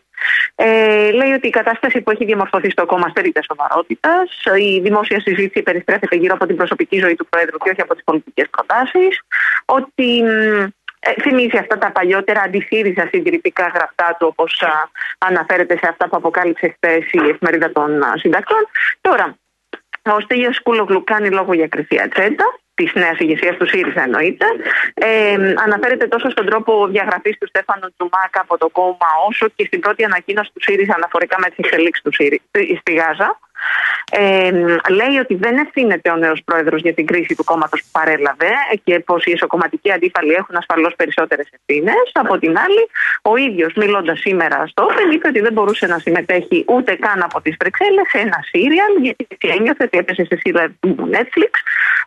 Ε, 0.55 1.11
λέει 1.11 1.31
ότι 1.31 1.47
η 1.47 1.49
κατάσταση 1.49 2.01
που 2.01 2.11
έχει 2.11 2.25
διαμορφωθεί 2.25 2.69
στο 2.69 2.85
κόμμα 2.85 3.09
στερείται 3.09 3.41
σοβαρότητας. 3.43 4.43
Η 4.57 4.79
δημόσια 4.79 5.19
συζήτηση 5.19 5.63
περιστρέφεται 5.63 6.15
γύρω 6.15 6.33
από 6.33 6.45
την 6.45 6.55
προσωπική 6.55 6.99
ζωή 6.99 7.15
του 7.15 7.27
Πρόεδρου 7.29 7.57
και 7.57 7.69
όχι 7.69 7.81
από 7.81 7.93
τις 7.93 8.03
πολιτικές 8.03 8.49
προτάσεις. 8.49 9.21
Ότι 9.65 10.23
ε, 10.99 11.13
θυμίζει 11.21 11.57
αυτά 11.57 11.77
τα 11.77 11.91
παλιότερα 11.91 12.41
αντισύριζα 12.41 13.07
συντηρητικά 13.11 13.71
γραφτά 13.73 14.15
του, 14.19 14.27
όπως 14.31 14.63
αναφέρεται 15.17 15.77
σε 15.77 15.87
αυτά 15.87 16.09
που 16.09 16.17
αποκάλυψε 16.17 16.75
χθες 16.75 17.11
η 17.11 17.29
εφημερίδα 17.29 17.71
των 17.71 18.03
συντακτών. 18.15 18.67
Τώρα, 19.01 19.37
ο 20.03 20.19
Στέγιο 20.19 20.51
Κούλογλου 20.63 21.03
κάνει 21.03 21.29
λόγο 21.29 21.53
για 21.53 21.67
κρυφή 21.67 22.01
ατζέντα 22.01 22.59
της 22.79 22.93
νέας 22.93 23.17
ηγεσίας 23.19 23.55
του 23.57 23.67
ΣΥΡΙΖΑ 23.71 24.01
εννοείται. 24.03 24.45
Ε, 24.93 25.07
αναφέρεται 25.65 26.07
τόσο 26.07 26.29
στον 26.29 26.45
τρόπο 26.45 26.87
διαγραφής 26.87 27.37
του 27.37 27.47
Στέφανου 27.47 27.87
Τζουμάκα 27.95 28.39
από 28.45 28.57
το 28.57 28.67
κόμμα, 28.69 29.09
όσο 29.27 29.45
και 29.55 29.63
στην 29.65 29.79
πρώτη 29.79 30.03
ανακοίνωση 30.03 30.49
του 30.53 30.61
ΣΥΡΙΖΑ 30.65 30.93
αναφορικά 30.95 31.35
με 31.39 31.47
τις 31.49 31.57
εξελίξεις 31.63 32.03
του 32.03 32.13
ΣΥΡΙΖΑ 32.13 32.43
στη 32.81 32.93
Γάζα. 32.99 33.29
Ε, 34.11 34.51
λέει 34.99 35.17
ότι 35.19 35.35
δεν 35.35 35.57
ευθύνεται 35.57 36.11
ο 36.11 36.15
νέος 36.15 36.41
πρόεδρος 36.45 36.81
για 36.81 36.93
την 36.93 37.05
κρίση 37.05 37.35
του 37.35 37.43
κόμματος 37.43 37.81
που 37.81 37.87
παρέλαβε 37.91 38.51
και 38.83 38.99
πως 38.99 39.25
οι 39.25 39.31
εσωκομματικοί 39.31 39.91
αντίπαλοι 39.91 40.33
έχουν 40.33 40.55
ασφαλώς 40.55 40.93
περισσότερες 40.95 41.47
ευθύνες. 41.51 42.11
Από 42.13 42.37
την 42.37 42.57
άλλη, 42.57 42.83
ο 43.21 43.35
ίδιος 43.35 43.73
μιλώντας 43.75 44.19
σήμερα 44.19 44.67
στο 44.67 44.83
Όπεν 44.83 45.11
είπε 45.11 45.27
ότι 45.27 45.39
δεν 45.39 45.53
μπορούσε 45.53 45.87
να 45.87 45.97
συμμετέχει 45.99 46.65
ούτε 46.67 46.95
καν 46.95 47.23
από 47.23 47.41
τις 47.41 47.55
Βρυξέλλες 47.59 48.07
σε 48.09 48.17
ένα 48.17 48.39
σύριαλ, 48.51 48.91
γιατί 49.01 49.25
ένιωθε 49.39 49.83
ότι 49.83 49.97
έπεσε 49.97 50.23
σε 50.25 50.35
σύριαλ 50.41 50.69
του 50.79 51.09
Netflix, 51.13 51.53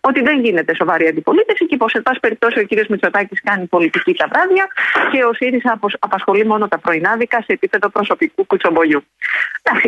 ότι 0.01 0.21
δεν 0.23 0.41
γίνεται 0.41 0.75
σοβαρή 0.75 1.07
αντιπολίτευση 1.07 1.67
και 1.67 1.77
πως, 1.77 1.91
σε 1.91 2.01
πάση 2.01 2.21
περιπτώσει, 2.21 2.59
ο 2.59 2.65
κ. 2.67 2.89
Μητσοτάκης 2.89 3.41
κάνει 3.43 3.67
πολιτική 3.67 4.15
τα 4.15 4.29
βράδια 4.33 4.67
και 5.13 5.25
ο 5.25 5.33
ΣΥΡΙΖΑ 5.33 5.79
απασχολεί 5.99 6.47
μόνο 6.47 6.69
τα 6.69 6.79
πρωινάδικα 6.79 7.39
σε 7.39 7.53
επίπεδο 7.53 7.89
προσωπικού 7.89 8.47
κουτσομπολιού. 8.47 9.05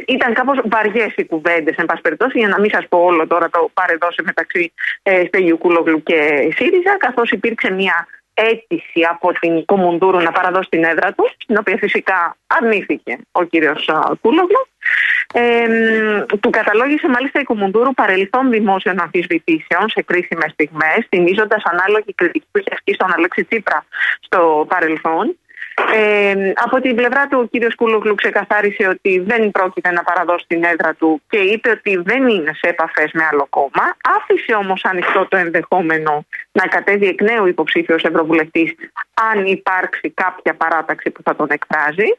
Ήταν 0.07 0.35
κάπως 0.35 0.59
βαριές 0.65 1.13
οι 1.17 1.25
κουβέντες, 1.25 1.77
εν 1.77 1.85
πάση 1.85 2.01
περιπτώσει, 2.07 2.39
για 2.39 2.49
να 2.49 2.61
μην 2.61 2.71
σας 2.71 2.85
πω 2.89 2.99
όλο 2.99 3.27
τώρα 3.27 3.51
το 3.51 3.71
παρεδώσει 3.75 4.23
μεταξύ 4.23 4.73
ε, 5.03 5.25
Στέγιου 5.27 5.59
Κούλογλου 5.59 6.03
και 6.03 6.19
ΣΥΡΙΖΑ, 6.57 6.97
καθώς 6.99 7.31
υπήρξε 7.31 7.71
μια 7.71 8.07
αίτηση 8.35 9.01
από 9.11 9.33
την 9.41 9.65
Κομουντούρου 9.65 10.21
να 10.21 10.33
παραδώσει 10.33 10.69
την 10.71 10.85
έδρα 10.85 11.13
του, 11.13 11.31
την 11.47 11.57
οποία 11.59 11.77
φυσικά 11.77 12.37
αρνήθηκε 12.47 13.19
ο 13.33 13.43
κύριος 13.45 13.89
Κούλογλου. 14.21 14.63
Ε, 15.35 15.67
του 16.41 16.51
καταλόγησε 16.51 17.09
μάλιστα 17.09 17.41
η 17.41 17.43
Κομουντούρου 17.43 17.95
παρελθόν 17.95 18.51
δημόσιων 18.51 19.01
αμφισβητήσεων 19.01 19.89
σε 19.89 20.03
κρίσιμες 20.03 20.51
στιγμές, 20.53 21.07
θυμίζοντας 21.09 21.63
ανάλογη 21.65 22.13
κριτική 22.15 22.47
που 22.51 22.59
είχε 22.59 22.71
ασκήσει 22.73 22.97
στον 22.97 23.13
Αλέξη 23.13 23.45
Τσίπρα 23.45 23.85
στο 24.21 24.67
παρελθόν. 24.69 25.37
Ε, 25.95 26.53
από 26.55 26.81
την 26.81 26.97
πλευρά 26.97 27.27
του 27.27 27.39
ο 27.43 27.47
κύριος 27.47 27.75
Κούλογλου 27.75 28.15
ξεκαθάρισε 28.15 28.87
ότι 28.89 29.19
δεν 29.19 29.51
πρόκειται 29.51 29.91
να 29.91 30.03
παραδώσει 30.03 30.45
την 30.47 30.65
έδρα 30.65 30.95
του 30.95 31.23
και 31.29 31.39
είπε 31.39 31.71
ότι 31.71 31.97
δεν 31.97 32.29
είναι 32.29 32.53
σε 32.55 32.69
επαφές 32.69 33.13
με 33.13 33.25
άλλο 33.33 33.47
κόμμα. 33.51 33.97
Άφησε 34.17 34.55
όμως 34.55 34.85
ανοιχτό 34.85 35.27
το 35.27 35.37
ενδεχόμενο 35.37 36.27
να 36.53 36.67
κατέβει 36.67 37.07
εκ 37.07 37.23
νέου 37.23 37.47
υποψήφιος 37.47 38.03
ευρωβουλευτής 38.03 38.75
αν 39.33 39.47
υπάρξει 39.47 40.11
κάποια 40.11 40.55
παράταξη 40.55 41.11
που 41.11 41.23
θα 41.23 41.37
τον 41.37 41.47
εκφράζει 41.51 42.19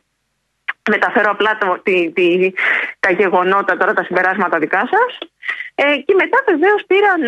μεταφέρω 0.89 1.31
απλά 1.31 1.57
το, 1.57 1.79
τη, 1.83 2.11
τη, 2.11 2.51
τα 2.99 3.11
γεγονότα, 3.11 3.77
τώρα 3.77 3.93
τα 3.93 4.03
συμπεράσματα 4.03 4.59
δικά 4.59 4.89
σας. 4.91 5.29
Ε, 5.75 5.97
και 5.97 6.13
μετά 6.13 6.43
βεβαίως 6.47 6.83
πήραν, 6.87 7.21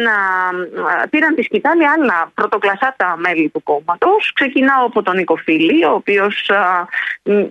πήραν 1.09 1.35
τη 1.35 1.41
σκητάλη 1.41 1.87
άλλα 1.87 2.31
πρωτοκλασάτα 2.33 3.15
μέλη 3.17 3.49
του 3.49 3.63
κόμματος. 3.63 4.31
Ξεκινάω 4.33 4.85
από 4.85 5.01
τον 5.03 5.15
Νίκο 5.15 5.35
Φίλη, 5.35 5.85
ο 5.85 5.91
οποίος 5.93 6.51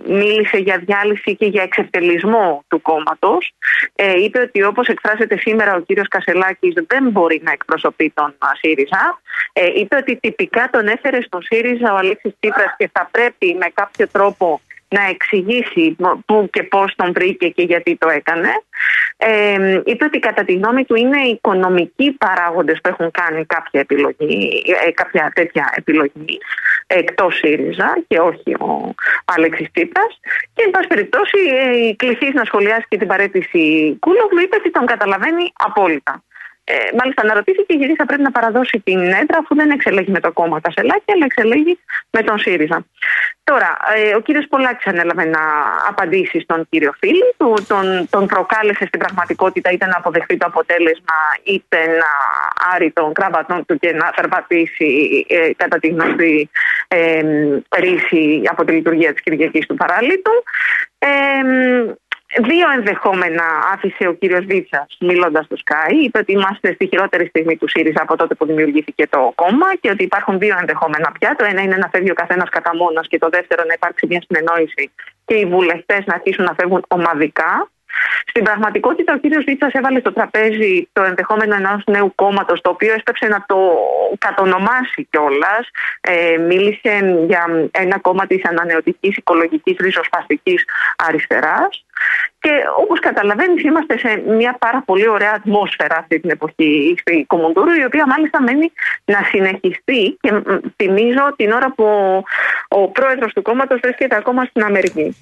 μίλησε 0.07 0.57
για 0.57 0.77
διάλυση 0.85 1.35
και 1.35 1.45
για 1.45 1.63
εξευτελισμό 1.63 2.63
του 2.67 2.81
κόμματος. 2.81 3.53
Ε, 3.95 4.23
είπε 4.23 4.39
ότι 4.39 4.63
όπως 4.63 4.87
εκφράζεται 4.87 5.37
σήμερα 5.37 5.75
ο 5.75 5.79
κύριος 5.79 6.07
Κασελάκης 6.07 6.73
δεν 6.87 7.09
μπορεί 7.09 7.41
να 7.43 7.51
εκπροσωπεί 7.51 8.11
τον 8.15 8.35
ΣΥΡΙΖΑ. 8.59 9.19
Ε, 9.53 9.65
είπε 9.75 9.95
ότι 9.95 10.15
τυπικά 10.15 10.69
τον 10.71 10.87
έφερε 10.87 11.21
στον 11.21 11.41
ΣΥΡΙΖΑ 11.41 11.93
ο 11.93 11.95
Αλέξης 11.95 12.33
Τσίπρας 12.39 12.75
και 12.77 12.89
θα 12.93 13.09
πρέπει 13.11 13.57
με 13.59 13.71
κάποιο 13.73 14.07
τρόπο 14.07 14.61
να 14.89 15.01
εξηγήσει 15.03 15.95
πού 16.25 16.49
και 16.51 16.63
πώς 16.63 16.95
τον 16.95 17.13
βρήκε 17.13 17.49
και 17.49 17.61
γιατί 17.61 17.95
το 17.95 18.09
έκανε. 18.09 18.49
Ε, 19.19 19.81
είπε 19.85 20.05
ότι 20.05 20.19
κατά 20.19 20.43
τη 20.43 20.53
γνώμη 20.53 20.85
του 20.85 20.95
είναι 20.95 21.17
οι 21.21 21.29
οικονομικοί 21.29 22.11
παράγοντες 22.11 22.81
που 22.81 22.89
έχουν 22.89 23.11
κάνει 23.11 23.45
κάποια, 23.45 23.79
επιλογή, 23.79 24.63
ε, 24.85 24.91
κάποια 24.91 25.31
τέτοια 25.35 25.73
επιλογή 25.75 26.39
εκτός 26.87 27.35
ΣΥΡΙΖΑ 27.35 27.97
και 28.07 28.19
όχι 28.19 28.53
ο 28.53 28.93
Αλέξης 29.25 29.71
Τσίπρας 29.71 30.19
και 30.53 30.63
εν 30.65 30.71
πάση 30.71 30.87
περιπτώσει 30.87 31.37
ε, 31.37 31.87
η 31.87 31.95
κληθής 31.95 32.33
να 32.33 32.43
σχολιάσει 32.43 32.85
και 32.89 32.97
την 32.97 33.07
παρέτηση 33.07 33.97
Κούλογλου 33.99 34.41
είπε 34.41 34.55
ότι 34.55 34.71
τον 34.71 34.85
καταλαβαίνει 34.85 35.51
απόλυτα. 35.53 36.23
Ε, 36.69 36.95
μάλιστα 36.99 37.21
αναρωτήθηκε 37.21 37.73
γιατί 37.73 37.95
θα 37.95 38.05
πρέπει 38.05 38.21
να 38.21 38.31
παραδώσει 38.31 38.81
την 38.83 38.99
έντρα 38.99 39.37
αφού 39.37 39.55
δεν 39.55 39.69
εξελέγει 39.69 40.11
με 40.11 40.19
το 40.19 40.31
κόμμα 40.31 40.61
Κασελάκη 40.61 41.11
αλλά 41.11 41.25
εξελέγει 41.25 41.79
με 42.09 42.21
τον 42.21 42.37
ΣΥΡΙΖΑ. 42.37 42.85
Τώρα, 43.43 43.77
ε, 43.95 44.15
ο 44.15 44.19
κύριος 44.19 44.47
Πολάκης 44.47 44.87
ανέλαβε 44.87 45.25
να 45.25 45.39
απαντήσει 45.87 46.39
στον 46.39 46.67
κύριο 46.69 46.93
Φίλη, 46.99 47.33
του, 47.37 47.65
τον, 47.67 48.07
τον 48.09 48.27
προκάλεσε 48.27 48.85
στην 48.85 48.99
πραγματικότητα 48.99 49.71
είτε 49.71 49.85
να 49.85 49.97
αποδεχτεί 49.97 50.37
το 50.37 50.45
αποτέλεσμα 50.45 51.15
είτε 51.43 51.77
να 51.87 52.11
άρει 52.73 52.91
τον 52.91 53.13
κράβατον 53.13 53.65
του 53.65 53.77
και 53.79 53.93
να 53.93 54.13
περπατήσει 54.15 55.25
ε, 55.27 55.49
κατά 55.55 55.79
τη 55.79 55.87
γνωστή 55.87 56.49
ε, 56.87 57.21
ρίση 57.77 58.41
από 58.45 58.65
τη 58.65 58.71
λειτουργία 58.71 59.13
της 59.13 59.21
Κυριακής 59.21 59.65
του 59.65 59.75
παράλυτου. 59.75 60.43
Ε, 60.99 61.07
Δύο 62.35 62.71
ενδεχόμενα 62.77 63.43
άφησε 63.73 64.07
ο 64.07 64.13
κύριος 64.13 64.45
Βίτσας 64.45 64.97
μιλώντας 64.99 65.45
στο 65.45 65.55
ΣΚΑΙ. 65.55 65.95
Είπε 66.03 66.17
ότι 66.19 66.31
είμαστε 66.31 66.73
στη 66.73 66.87
χειρότερη 66.87 67.25
στιγμή 67.25 67.57
του 67.57 67.69
ΣΥΡΙΖΑ 67.69 68.01
από 68.01 68.15
τότε 68.17 68.35
που 68.35 68.45
δημιουργήθηκε 68.45 69.07
το 69.07 69.31
κόμμα 69.35 69.75
και 69.81 69.89
ότι 69.89 70.03
υπάρχουν 70.03 70.39
δύο 70.39 70.55
ενδεχόμενα 70.59 71.11
πια. 71.19 71.35
Το 71.37 71.45
ένα 71.45 71.61
είναι 71.61 71.75
να 71.75 71.89
φεύγει 71.89 72.11
ο 72.11 72.13
καθένας 72.13 72.49
κατά 72.49 72.75
μόνος 72.75 73.07
και 73.07 73.17
το 73.17 73.29
δεύτερο 73.29 73.63
να 73.67 73.73
υπάρξει 73.73 74.05
μια 74.07 74.21
συνεννόηση 74.27 74.91
και 75.25 75.35
οι 75.35 75.45
βουλευτές 75.45 76.05
να 76.05 76.13
αρχίσουν 76.13 76.43
να 76.43 76.53
φεύγουν 76.53 76.85
ομαδικά. 76.87 77.69
Στην 78.25 78.43
πραγματικότητα, 78.43 79.13
ο 79.13 79.17
κύριος 79.17 79.43
Βίτσα 79.43 79.69
έβαλε 79.71 79.99
στο 79.99 80.13
τραπέζι 80.13 80.87
το 80.93 81.03
ενδεχόμενο 81.03 81.55
ενός 81.55 81.83
νέου 81.85 82.11
κόμματος, 82.15 82.61
το 82.61 82.69
οποίο 82.69 82.93
έσπευσε 82.93 83.27
να 83.27 83.43
το 83.47 83.57
κατονομάσει 84.17 85.07
κιόλας. 85.09 85.69
Ε, 86.01 86.37
μίλησε 86.37 87.23
για 87.27 87.69
ένα 87.71 87.99
κόμμα 87.99 88.27
της 88.27 88.45
ανανεωτικής 88.45 89.17
οικολογικής 89.17 89.75
ριζοσπαστική 89.79 90.59
αριστεράς. 91.07 91.85
Και 92.39 92.51
όπως 92.81 92.99
καταλαβαίνεις, 92.99 93.63
είμαστε 93.63 93.97
σε 93.97 94.23
μια 94.27 94.55
πάρα 94.59 94.83
πολύ 94.85 95.09
ωραία 95.09 95.31
ατμόσφαιρα 95.35 95.97
αυτή 95.97 96.19
την 96.19 96.29
εποχή 96.29 96.95
στη 96.97 97.23
Κομοντούρου, 97.27 97.73
η 97.73 97.85
οποία 97.85 98.07
μάλιστα 98.07 98.41
μένει 98.41 98.71
να 99.05 99.19
συνεχιστεί. 99.31 100.17
Και 100.21 100.31
θυμίζω 100.75 101.33
την 101.35 101.51
ώρα 101.51 101.73
που 101.73 101.85
ο 102.67 102.87
πρόεδρος 102.87 103.33
του 103.33 103.41
κόμματος 103.41 103.79
βρίσκεται 103.83 104.15
ακόμα 104.15 104.43
στην 104.43 104.63
Αμερική. 104.63 105.15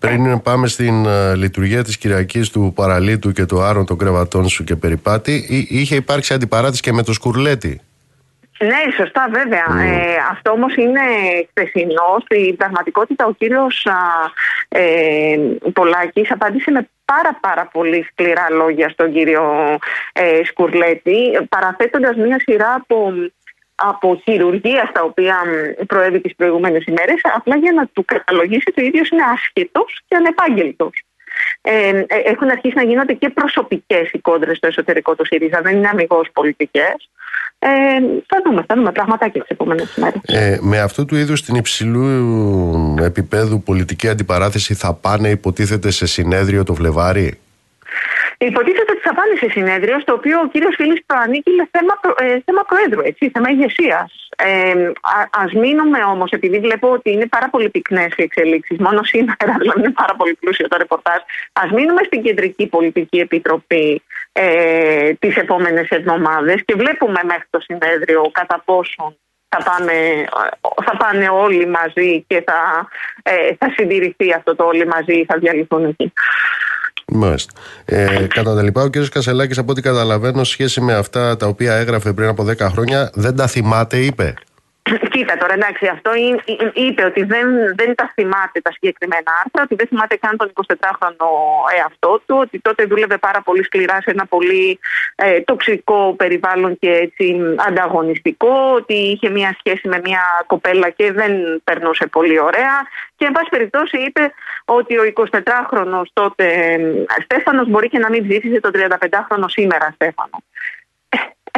Πριν 0.00 0.42
πάμε 0.42 0.66
στην 0.66 1.06
uh, 1.06 1.34
λειτουργία 1.36 1.84
της 1.84 1.98
Κυριακής 1.98 2.50
του 2.50 2.72
Παραλίτου 2.74 3.32
και 3.32 3.44
του 3.44 3.60
Άρων 3.60 3.86
των 3.86 3.98
Κρεβατών 3.98 4.48
σου 4.48 4.64
και 4.64 4.76
περιπάτη, 4.76 5.66
είχε 5.68 5.94
υπάρξει 5.94 6.34
αντιπαράτηση 6.34 6.82
και 6.82 6.92
με 6.92 7.02
το 7.02 7.12
Σκουρλέτη. 7.12 7.80
Ναι, 8.66 8.92
σωστά 8.96 9.28
βέβαια. 9.30 9.66
Mm. 9.68 9.80
Ε, 9.80 10.16
αυτό 10.30 10.50
όμως 10.50 10.76
είναι 10.76 11.00
χθεσινός. 11.50 12.22
Στην 12.24 12.56
πραγματικότητα 12.56 13.26
ο 13.26 13.32
κύριος 13.32 13.86
ε, 14.68 15.36
Πολάκης 15.72 16.30
απάντησε 16.30 16.70
με 16.70 16.88
πάρα 17.04 17.38
πάρα 17.40 17.66
πολύ 17.72 18.06
σκληρά 18.10 18.46
λόγια 18.50 18.88
στον 18.88 19.12
κύριο 19.12 19.78
ε, 20.12 20.44
Σκουρλέτη 20.44 21.46
παραθέτοντας 21.48 22.16
μια 22.16 22.40
σειρά 22.40 22.74
από 22.74 23.12
από 23.74 24.20
χειρουργία 24.22 24.86
στα 24.90 25.02
οποία 25.02 25.36
προέβη 25.86 26.20
τις 26.20 26.34
προηγούμενες 26.34 26.84
ημέρες 26.84 27.20
απλά 27.34 27.56
για 27.56 27.72
να 27.72 27.86
του 27.86 28.04
καταλογίσει 28.04 28.72
το 28.74 28.82
ίδιος 28.82 29.08
είναι 29.08 29.22
άσχετος 29.32 30.00
και 30.08 30.16
ανεπάγγελτος. 30.16 31.04
Ε, 31.60 31.88
ε, 31.88 32.04
έχουν 32.24 32.50
αρχίσει 32.50 32.74
να 32.76 32.82
γίνονται 32.82 33.12
και 33.12 33.30
προσωπικές 33.30 34.10
οι 34.12 34.18
κόντρες 34.18 34.56
στο 34.56 34.66
εσωτερικό 34.66 35.14
του 35.14 35.26
ΣΥΡΙΖΑ, 35.26 35.60
δεν 35.62 35.76
είναι 35.76 35.88
αμυγός 35.88 36.30
πολιτικές. 36.32 37.10
Ε, 37.64 37.68
θα 38.26 38.42
δούμε, 38.44 38.64
θα 38.66 38.74
δούμε 38.74 38.92
πραγματάκια 38.92 39.40
τις 39.40 39.50
επόμενες 39.50 39.94
μέρες. 39.96 40.20
Ε, 40.26 40.58
με 40.60 40.80
αυτού 40.80 41.04
του 41.04 41.16
είδους 41.16 41.42
την 41.42 41.54
υψηλού 41.54 42.04
επίπεδου 43.02 43.62
πολιτική 43.62 44.08
αντιπαράθεση 44.08 44.74
θα 44.74 44.94
πάνε, 44.94 45.28
υποτίθεται, 45.28 45.90
σε 45.90 46.06
συνέδριο 46.06 46.64
το 46.64 46.74
Φλεβάρι. 46.74 47.38
Υποτίθεται 48.38 48.92
ότι 48.92 49.00
θα 49.00 49.14
πάνε 49.14 49.34
σε 49.36 49.48
συνέδριο, 49.50 50.00
στο 50.00 50.12
οποίο 50.12 50.40
ο 50.40 50.48
κύριος 50.48 50.74
Φίλης 50.76 51.00
προανήκει 51.06 51.50
θέμα, 51.70 51.94
ε, 52.18 52.38
θέμα 52.44 52.62
Προέδρου, 52.68 53.00
έτσι, 53.04 53.30
θέμα 53.34 53.48
ηγεσίας. 53.50 54.28
Ε, 54.36 54.90
Α 55.40 55.44
μείνουμε 55.54 55.98
όμως, 56.04 56.30
επειδή 56.30 56.58
βλέπω 56.58 56.90
ότι 56.90 57.10
είναι 57.10 57.26
πάρα 57.26 57.48
πολύ 57.50 57.68
πυκνές 57.68 58.12
οι 58.16 58.22
εξελίξεις, 58.22 58.78
μόνο 58.78 59.02
σήμερα 59.02 59.54
δηλαδή 59.60 59.80
είναι 59.80 59.90
πάρα 59.90 60.14
πολύ 60.14 60.34
πλούσιο 60.34 60.68
το 60.68 60.76
ρεπορτάζ. 60.78 61.20
Α 61.52 61.62
μείνουμε 61.74 62.02
στην 62.06 62.22
Κεντρική 62.22 62.66
Πολιτική 62.66 63.18
Επιτροπή 63.18 64.02
ε, 64.32 65.12
τις 65.12 65.36
επόμενες 65.36 65.88
εβδομάδες 65.88 66.62
και 66.64 66.74
βλέπουμε 66.74 67.20
μέχρι 67.24 67.46
το 67.50 67.60
συνέδριο 67.60 68.30
κατά 68.32 68.62
πόσον 68.64 69.16
θα 69.48 69.62
πάνε, 69.64 70.24
θα 70.84 70.96
πάνε 70.96 71.28
όλοι 71.28 71.66
μαζί 71.66 72.24
και 72.26 72.44
θα, 72.46 72.88
ε, 73.22 73.54
θα 73.58 73.72
συντηρηθεί 73.76 74.32
αυτό 74.32 74.56
το 74.56 74.64
όλοι 74.64 74.86
μαζί 74.86 75.12
ή 75.12 75.24
θα 75.24 75.38
διαλυθούν 75.38 75.84
εκεί. 75.84 76.12
Μάλιστα. 77.06 77.52
Ε, 77.84 78.26
κατά 78.34 78.54
τα 78.54 78.62
λοιπά, 78.62 78.82
ο 78.82 78.90
κ. 78.90 78.96
Κασελάκης, 79.10 79.58
από 79.58 79.70
ό,τι 79.70 79.82
καταλαβαίνω, 79.82 80.44
σχέση 80.44 80.80
με 80.80 80.94
αυτά 80.94 81.36
τα 81.36 81.46
οποία 81.46 81.74
έγραφε 81.74 82.12
πριν 82.12 82.28
από 82.28 82.44
10 82.44 82.58
χρόνια, 82.58 83.10
δεν 83.14 83.36
τα 83.36 83.46
θυμάται, 83.46 83.96
είπε. 83.96 84.34
Κοίτα 85.10 85.36
τώρα, 85.36 85.52
εντάξει, 85.52 85.86
αυτό 85.86 86.10
είπε 86.74 87.04
ότι 87.04 87.22
δεν, 87.22 87.46
δεν 87.76 87.94
τα 87.94 88.10
θυμάται 88.14 88.60
τα 88.60 88.72
συγκεκριμένα 88.72 89.30
άρθρα, 89.44 89.62
ότι 89.62 89.74
δεν 89.74 89.86
θυμάται 89.86 90.16
καν 90.16 90.36
τον 90.36 90.52
24χρονο 90.54 91.28
εαυτό 91.78 92.22
του, 92.26 92.36
ότι 92.40 92.60
τότε 92.60 92.84
δούλευε 92.84 93.18
πάρα 93.18 93.42
πολύ 93.42 93.64
σκληρά 93.64 93.94
σε 94.00 94.10
ένα 94.10 94.26
πολύ 94.26 94.78
ε, 95.14 95.40
τοξικό 95.40 96.14
περιβάλλον 96.16 96.78
και 96.78 96.90
έτσι 96.90 97.36
ανταγωνιστικό, 97.66 98.72
ότι 98.74 98.94
είχε 98.94 99.28
μια 99.30 99.56
σχέση 99.58 99.88
με 99.88 100.00
μια 100.04 100.22
κοπέλα 100.46 100.88
και 100.90 101.12
δεν 101.12 101.62
περνούσε 101.64 102.06
πολύ 102.06 102.40
ωραία. 102.40 102.74
Και, 103.16 103.24
εν 103.24 103.32
πάση 103.32 103.48
περιπτώσει, 103.50 103.98
είπε 103.98 104.32
ότι 104.64 104.98
ο 104.98 105.12
24χρονο 105.14 106.02
τότε 106.12 106.46
Στέφανος 107.22 107.68
μπορεί 107.68 107.88
και 107.88 107.98
να 107.98 108.10
μην 108.10 108.28
ψήφισε 108.28 108.60
τον 108.60 108.72
35χρονο 108.74 109.44
σήμερα 109.46 109.90
Στέφανο. 109.94 110.42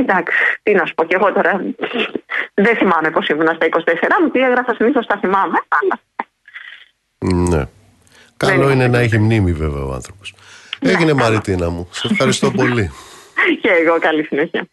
Εντάξει, 0.01 0.37
τι 0.62 0.73
να 0.75 0.87
σου 0.87 0.95
πω 0.95 1.05
και 1.05 1.15
εγώ 1.15 1.33
τώρα. 1.33 1.65
Δεν 2.55 2.77
θυμάμαι 2.77 3.11
πώ 3.11 3.21
ήμουν 3.31 3.47
στα 3.55 3.66
24 3.71 4.23
μου, 4.23 4.31
τι 4.31 4.41
έγραφα 4.41 4.75
συνήθως 4.75 5.07
τα 5.07 5.19
θυμάμαι, 5.21 5.59
αλλά. 5.69 6.01
Ναι. 7.49 7.65
Καλό 8.37 8.71
είναι 8.71 8.89
να 8.89 8.99
έχει 8.99 9.19
μνήμη 9.19 9.53
βέβαια 9.53 9.83
ο 9.83 9.93
άνθρωπος. 9.93 10.35
Ναι, 10.81 10.91
Έγινε 10.91 11.12
Μαριτίνα 11.12 11.71
μου. 11.71 11.89
Σε 11.91 12.09
ευχαριστώ 12.11 12.51
πολύ. 12.51 12.91
και 13.62 13.69
εγώ, 13.69 13.99
καλή 13.99 14.23
συνέχεια. 14.23 14.66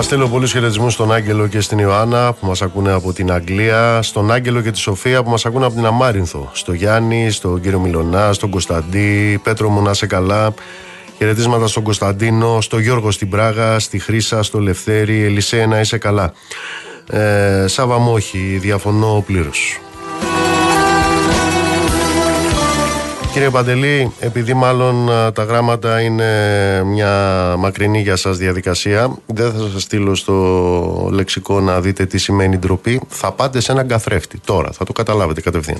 Να 0.00 0.06
στείλω 0.06 0.28
πολλού 0.28 0.46
χαιρετισμού 0.46 0.90
στον 0.90 1.12
Άγγελο 1.12 1.46
και 1.46 1.60
στην 1.60 1.78
Ιωάννα 1.78 2.32
που 2.32 2.46
μας 2.46 2.62
ακούνε 2.62 2.92
από 2.92 3.12
την 3.12 3.32
Αγγλία, 3.32 4.02
στον 4.02 4.32
Άγγελο 4.32 4.60
και 4.60 4.70
τη 4.70 4.78
Σοφία 4.78 5.22
που 5.22 5.30
μας 5.30 5.46
ακούνε 5.46 5.64
από 5.64 5.74
την 5.74 5.86
Αμάρινθο, 5.86 6.50
στο 6.52 6.72
Γιάννη, 6.72 7.30
στον 7.30 7.60
κύριο 7.60 7.80
Μιλονά, 7.80 8.32
στον 8.32 8.50
Κωνσταντί, 8.50 9.40
Πέτρο 9.42 9.68
μου 9.68 9.82
να 9.82 9.94
σε 9.94 10.06
καλά. 10.06 10.54
Χαιρετίσματα 11.16 11.66
στον 11.66 11.82
Κωνσταντίνο, 11.82 12.60
στο 12.60 12.78
Γιώργο 12.78 13.10
στην 13.10 13.28
Πράγα, 13.28 13.78
στη 13.78 13.98
Χρύσα, 13.98 14.42
στο 14.42 14.58
Λευθέρη, 14.58 15.24
Ελισέα 15.24 15.66
να 15.66 15.80
είσαι 15.80 15.98
καλά. 15.98 16.32
Ε, 17.10 17.64
Σάβα 17.66 17.98
Μόχη, 17.98 18.58
διαφωνώ 18.60 19.22
πλήρως. 19.26 19.80
Κύριε 23.32 23.50
Παντελή, 23.50 24.12
επειδή 24.20 24.54
μάλλον 24.54 25.10
α, 25.10 25.32
τα 25.32 25.44
γράμματα 25.44 26.00
είναι 26.00 26.24
μια 26.84 27.54
μακρινή 27.58 28.00
για 28.00 28.16
σας 28.16 28.36
διαδικασία, 28.36 29.16
δεν 29.26 29.52
θα 29.52 29.68
σας 29.72 29.82
στείλω 29.82 30.14
στο 30.14 31.08
λεξικό 31.12 31.60
να 31.60 31.80
δείτε 31.80 32.06
τι 32.06 32.18
σημαίνει 32.18 32.56
ντροπή. 32.58 33.00
Θα 33.08 33.32
πάτε 33.32 33.60
σε 33.60 33.72
έναν 33.72 33.88
καθρέφτη 33.88 34.38
τώρα, 34.44 34.70
θα 34.72 34.84
το 34.84 34.92
καταλάβετε 34.92 35.40
κατευθείαν. 35.40 35.78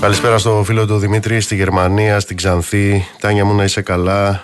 Καλησπέρα 0.00 0.38
στο 0.38 0.62
φίλο 0.64 0.86
του 0.86 0.98
Δημήτρη 0.98 1.40
στη 1.40 1.54
Γερμανία, 1.54 2.20
στην 2.20 2.36
Ξανθή. 2.36 3.06
Τάνια 3.20 3.44
μου 3.44 3.54
να 3.54 3.64
είσαι 3.64 3.80
καλά. 3.80 4.42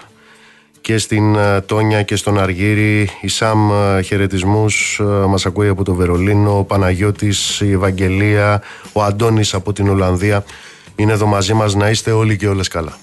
Και 0.86 0.98
στην 0.98 1.34
ε, 1.34 1.60
Τόνια 1.60 2.02
και 2.02 2.16
στον 2.16 2.38
Αργύρι. 2.38 3.08
Η 3.20 3.28
Σαμ 3.28 3.70
ε, 3.72 4.02
χαιρετισμούς 4.02 4.98
ε, 5.00 5.04
μας 5.04 5.46
ακούει 5.46 5.68
από 5.68 5.84
το 5.84 5.94
Βερολίνο, 5.94 6.58
ο 6.58 6.64
Παναγιώτης, 6.64 7.60
η 7.60 7.72
Ευαγγελία, 7.72 8.62
ο 8.92 9.02
Αντώνης 9.02 9.54
από 9.54 9.72
την 9.72 9.88
Ολλανδία. 9.88 10.44
Είναι 10.96 11.12
εδώ 11.12 11.26
μαζί 11.26 11.54
μας 11.54 11.74
να 11.74 11.90
είστε 11.90 12.10
όλοι 12.10 12.36
και 12.36 12.48
όλες 12.48 12.68
καλά. 12.68 12.96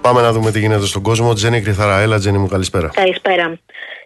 Πάμε 0.00 0.20
να 0.20 0.32
δούμε 0.32 0.50
τι 0.50 0.58
γίνεται 0.58 0.86
στον 0.86 1.02
κόσμο. 1.02 1.32
Τζένι 1.32 1.60
Κρυθαραέλα, 1.60 2.18
Τζένι 2.18 2.38
μου 2.38 2.48
καλησπέρα. 2.48 2.90
Καλησπέρα. 2.94 3.58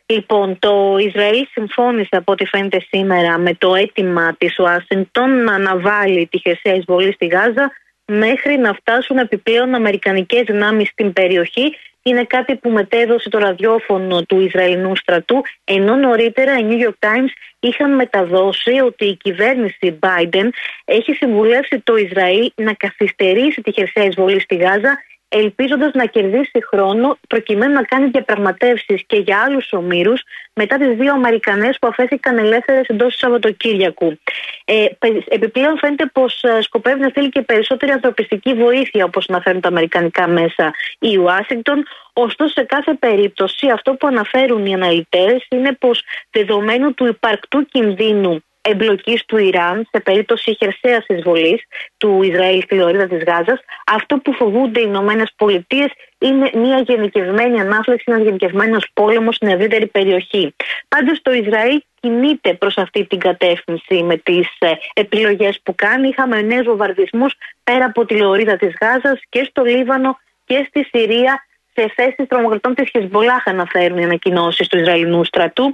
Λοιπόν, 0.07 0.59
το 0.59 0.97
Ισραήλ 0.99 1.47
συμφώνησε 1.53 2.17
από 2.17 2.33
ό,τι 2.33 2.45
φαίνεται 2.45 2.87
σήμερα 2.89 3.39
με 3.39 3.55
το 3.55 3.75
αίτημα 3.75 4.35
της 4.39 4.59
Ουάσιγκτον 4.59 5.45
να 5.45 5.53
αναβάλει 5.55 6.27
τη 6.27 6.39
χερσαία 6.39 6.75
εισβολή 6.75 7.13
στη 7.13 7.27
Γάζα 7.27 7.73
μέχρι 8.11 8.59
να 8.59 8.73
φτάσουν 8.73 9.19
επιπλέον 9.19 9.75
αμερικανικές 9.75 10.43
δυνάμεις 10.43 10.89
στην 10.89 11.13
περιοχή 11.13 11.77
είναι 12.03 12.25
κάτι 12.25 12.57
που 12.57 12.71
μετέδωσε 12.71 13.29
το 13.29 13.39
ραδιόφωνο 13.39 14.23
του 14.23 14.41
Ισραηλινού 14.41 14.97
στρατού, 14.97 15.43
ενώ 15.65 15.97
νωρίτερα 15.97 16.59
οι 16.59 16.67
New 16.69 16.87
York 16.87 17.09
Times 17.09 17.33
είχαν 17.61 17.95
μεταδώσει 17.95 18.71
ότι 18.71 19.05
η 19.05 19.17
κυβέρνηση 19.17 19.99
Biden 20.01 20.49
έχει 20.85 21.13
συμβουλεύσει 21.13 21.81
το 21.81 21.97
Ισραήλ 21.97 22.51
να 22.55 22.73
καθυστερήσει 22.73 23.61
τη 23.61 23.73
χερσαία 23.73 24.05
εισβολή 24.05 24.41
στη 24.41 24.55
Γάζα 24.57 24.99
ελπίζοντας 25.33 25.93
να 25.93 26.05
κερδίσει 26.05 26.65
χρόνο 26.67 27.19
προκειμένου 27.29 27.73
να 27.73 27.83
κάνει 27.83 28.09
διαπραγματεύσεις 28.09 29.03
και 29.07 29.17
για 29.17 29.43
άλλους 29.47 29.73
ομήρους 29.73 30.23
μετά 30.55 30.77
τις 30.77 30.97
δύο 30.97 31.13
Αμερικανές 31.13 31.79
που 31.81 31.89
αφέθηκαν 31.89 32.39
ελεύθερες 32.39 32.87
εντός 32.87 33.13
του 33.13 33.19
Σαββατοκύριακου. 33.19 34.19
Ε, 34.65 34.87
επιπλέον, 35.29 35.79
φαίνεται 35.79 36.07
πως 36.07 36.43
ε, 36.43 36.63
σκοπεύει 36.63 37.01
να 37.01 37.09
στείλει 37.09 37.29
και 37.29 37.43
περισσότερη 37.43 37.93
ανθρωπιστική 37.93 38.55
βοήθεια, 38.55 39.05
όπως 39.05 39.29
αναφέρουν 39.29 39.61
τα 39.61 39.69
Αμερικανικά 39.69 40.29
μέσα 40.29 40.75
η 40.99 41.17
Ουάσιγκτον. 41.17 41.85
Ωστόσο, 42.13 42.53
σε 42.53 42.63
κάθε 42.63 42.95
περίπτωση, 42.95 43.69
αυτό 43.69 43.95
που 43.95 44.07
αναφέρουν 44.07 44.67
οι 44.67 44.75
αναλυτές 44.75 45.47
είναι 45.49 45.73
πως 45.73 46.03
δεδομένου 46.31 46.95
του 46.95 47.07
υπαρκτού 47.07 47.67
κινδύνου 47.67 48.43
εμπλοκής 48.63 49.25
του 49.25 49.37
Ιράν 49.37 49.89
σε 49.93 50.01
περίπτωση 50.01 50.57
χερσαίας 50.57 51.05
εισβολής 51.09 51.63
του 51.97 52.23
Ισραήλ 52.23 52.63
στη 52.63 52.75
λωρίδα 52.75 53.07
της 53.07 53.23
Γάζας, 53.25 53.61
αυτό 53.87 54.17
που 54.17 54.33
φοβούνται 54.33 54.81
οι 54.81 54.85
Ηνωμένες 54.87 55.33
Πολιτείες 55.37 55.91
είναι 56.19 56.51
μια 56.55 56.79
γενικευμένη 56.79 57.61
ανάφλεξη, 57.61 58.05
ένας 58.07 58.23
γενικευμένος 58.23 58.87
πόλεμος 58.95 59.35
στην 59.35 59.49
ευρύτερη 59.49 59.87
περιοχή. 59.87 60.55
Πάντως 60.89 61.23
το 61.23 61.33
Ισραήλ 61.33 61.81
κινείται 62.01 62.55
προς 62.55 62.77
αυτή 62.77 63.05
την 63.05 63.19
κατεύθυνση 63.19 64.03
με 64.03 64.17
τις 64.17 64.49
ε, 64.59 64.73
επιλογές 64.95 65.61
που 65.63 65.75
κάνει. 65.75 66.09
Είχαμε 66.09 66.43
νέους 66.43 66.67
βομβαρδισμούς 66.67 67.35
πέρα 67.65 67.85
από 67.85 68.05
τη 68.05 68.17
λωρίδα 68.17 68.57
της 68.57 68.75
Γάζας 68.81 69.21
και 69.29 69.47
στο 69.51 69.65
Λίβανο 69.65 70.19
και 70.45 70.67
στη 70.69 70.85
Συρία 70.85 71.45
σε 71.75 71.93
θέσεις 71.97 72.27
τρομοκρατών 72.29 72.75
της 72.75 72.91
Χεζμπολάχ 72.91 73.47
αναφέρουν 73.47 73.99
οι 73.99 74.05
ανακοινώσεις 74.05 74.69
του 74.69 74.79
Ισραηλινού 74.79 75.25
στρατού. 75.25 75.65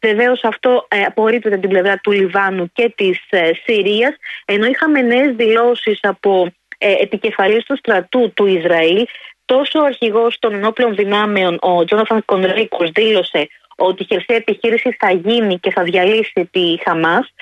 Βεβαίως 0.00 0.44
αυτό 0.44 0.86
ε, 0.88 1.02
απορρίπτεται 1.02 1.56
την 1.56 1.68
πλευρά 1.68 1.96
του 1.96 2.10
Λιβάνου 2.10 2.72
και 2.72 2.92
της 2.96 3.20
ε, 3.30 3.50
Συρίας, 3.64 4.16
ενώ 4.44 4.66
είχαμε 4.66 5.00
νέες 5.00 5.34
δηλώσεις 5.36 5.98
από 6.02 6.52
ε, 6.78 6.92
επικεφαλής 6.92 7.64
του 7.64 7.76
στρατού 7.76 8.32
του 8.34 8.46
Ισραήλ. 8.46 9.06
Τόσο 9.44 9.80
ο 9.80 9.84
αρχηγός 9.84 10.38
των 10.38 10.54
ενόπλων 10.54 10.94
δυνάμεων, 10.94 11.58
ο 11.60 11.84
Τζόναθαν 11.84 12.24
Κονρίκους, 12.24 12.84
δήλωσε 12.94 13.48
ότι 13.76 14.02
η 14.02 14.06
χερσαία 14.06 14.36
επιχείρηση 14.36 14.96
θα 14.98 15.10
γίνει 15.10 15.58
και 15.58 15.70
θα 15.70 15.82
διαλύσει 15.82 16.48
τη 16.50 16.76
Χαμάς 16.84 17.32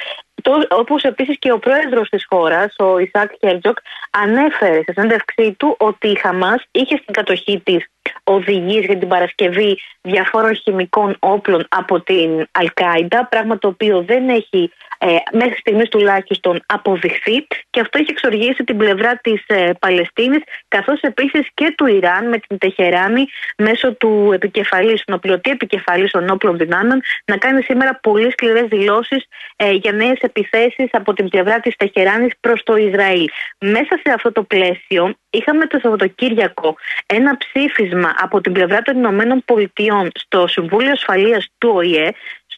Όπως 0.68 1.02
επίσης 1.02 1.38
και 1.38 1.52
ο 1.52 1.58
πρόεδρος 1.58 2.08
της 2.08 2.26
χώρας, 2.28 2.74
ο 2.78 2.98
Ισακ 2.98 3.32
Χέρτζογκ, 3.40 3.78
ανέφερε 4.10 4.76
σε 4.76 4.92
συνέντευξή 4.92 5.52
του 5.52 5.76
ότι 5.78 6.08
η 6.08 6.14
Χαμάς 6.14 6.64
είχε 6.70 6.96
στην 6.96 7.14
κατοχή 7.14 7.60
της 7.64 7.86
οδηγίε 8.24 8.80
για 8.80 8.98
την 8.98 9.08
παρασκευή 9.08 9.78
διαφόρων 10.00 10.54
χημικών 10.54 11.16
όπλων 11.18 11.66
από 11.68 12.00
την 12.00 12.46
Αλκάιντα, 12.52 13.26
πράγμα 13.26 13.58
το 13.58 13.68
οποίο 13.68 14.02
δεν 14.02 14.28
έχει 14.28 14.72
ε, 15.04 15.16
μέχρι 15.32 15.56
στιγμής 15.58 15.88
τουλάχιστον 15.88 16.62
αποδειχθεί 16.66 17.46
και 17.70 17.80
αυτό 17.80 17.98
έχει 17.98 18.10
εξοργήσει 18.10 18.64
την 18.64 18.76
πλευρά 18.76 19.16
της 19.16 19.44
ε, 19.46 19.70
Παλαιστίνης, 19.78 20.40
καθώς 20.68 21.00
επίσης 21.00 21.46
και 21.54 21.74
του 21.76 21.86
Ιράν 21.86 22.28
με 22.28 22.38
την 22.38 22.58
Τεχεράνη 22.58 23.26
μέσω 23.56 23.94
του 23.94 24.30
επικεφαλής, 24.34 25.04
του 25.04 25.12
νοπλωτή 25.12 25.50
επικεφαλής 25.50 26.10
των 26.10 26.30
όπλων 26.30 26.56
δυνάμεων, 26.56 27.00
να 27.24 27.36
κάνει 27.36 27.62
σήμερα 27.62 27.98
πολύ 28.02 28.30
σκληρές 28.30 28.66
δηλώσεις 28.68 29.24
ε, 29.56 29.70
για 29.70 29.92
νέες 29.92 30.18
επιθέσεις 30.20 30.88
από 30.90 31.12
την 31.12 31.28
πλευρά 31.28 31.60
της 31.60 31.76
Τεχεράνης 31.76 32.32
προς 32.40 32.62
το 32.62 32.76
Ισραήλ. 32.76 33.28
Μέσα 33.58 34.00
σε 34.02 34.12
αυτό 34.14 34.32
το 34.32 34.42
πλαίσιο, 34.42 35.14
είχαμε 35.30 35.66
το 35.66 35.78
Σαββατοκύριακο 35.82 36.76
ένα 37.06 37.36
ψήφισμα 37.36 38.01
από 38.18 38.40
την 38.40 38.52
πλευρά 38.52 38.82
των 38.82 38.96
Ηνωμένων 38.96 39.42
Πολιτειών 39.44 40.10
στο 40.14 40.46
Συμβούλιο 40.46 40.90
Ασφαλείας 40.90 41.48
του 41.58 41.70
ΟΗΕ, 41.74 42.12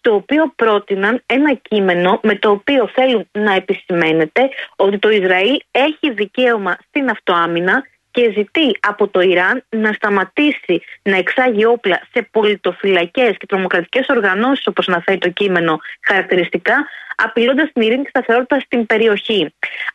το 0.04 0.14
οποίο 0.14 0.52
πρότειναν 0.56 1.22
ένα 1.26 1.54
κείμενο 1.54 2.20
με 2.22 2.34
το 2.34 2.50
οποίο 2.50 2.90
θέλουν 2.94 3.28
να 3.32 3.54
επισημαίνεται 3.54 4.48
ότι 4.76 4.98
το 4.98 5.10
Ισραήλ 5.10 5.60
έχει 5.70 6.10
δικαίωμα 6.12 6.76
στην 6.88 7.08
αυτοάμυνα 7.08 7.84
και 8.14 8.32
ζητεί 8.36 8.76
από 8.80 9.08
το 9.08 9.20
Ιράν 9.20 9.64
να 9.68 9.92
σταματήσει 9.92 10.82
να 11.02 11.16
εξάγει 11.16 11.64
όπλα 11.64 12.00
σε 12.12 12.28
πολιτοφυλακές 12.30 13.36
και 13.36 13.46
τρομοκρατικές 13.46 14.06
οργανώσεις 14.08 14.66
όπως 14.66 14.88
αναφέρει 14.88 15.18
το 15.18 15.28
κείμενο 15.28 15.78
χαρακτηριστικά 16.06 16.86
απειλώντας 17.16 17.72
την 17.72 17.82
ειρήνη 17.82 18.02
και 18.02 18.08
σταθερότητα 18.08 18.60
στην 18.60 18.86
περιοχή. 18.86 19.54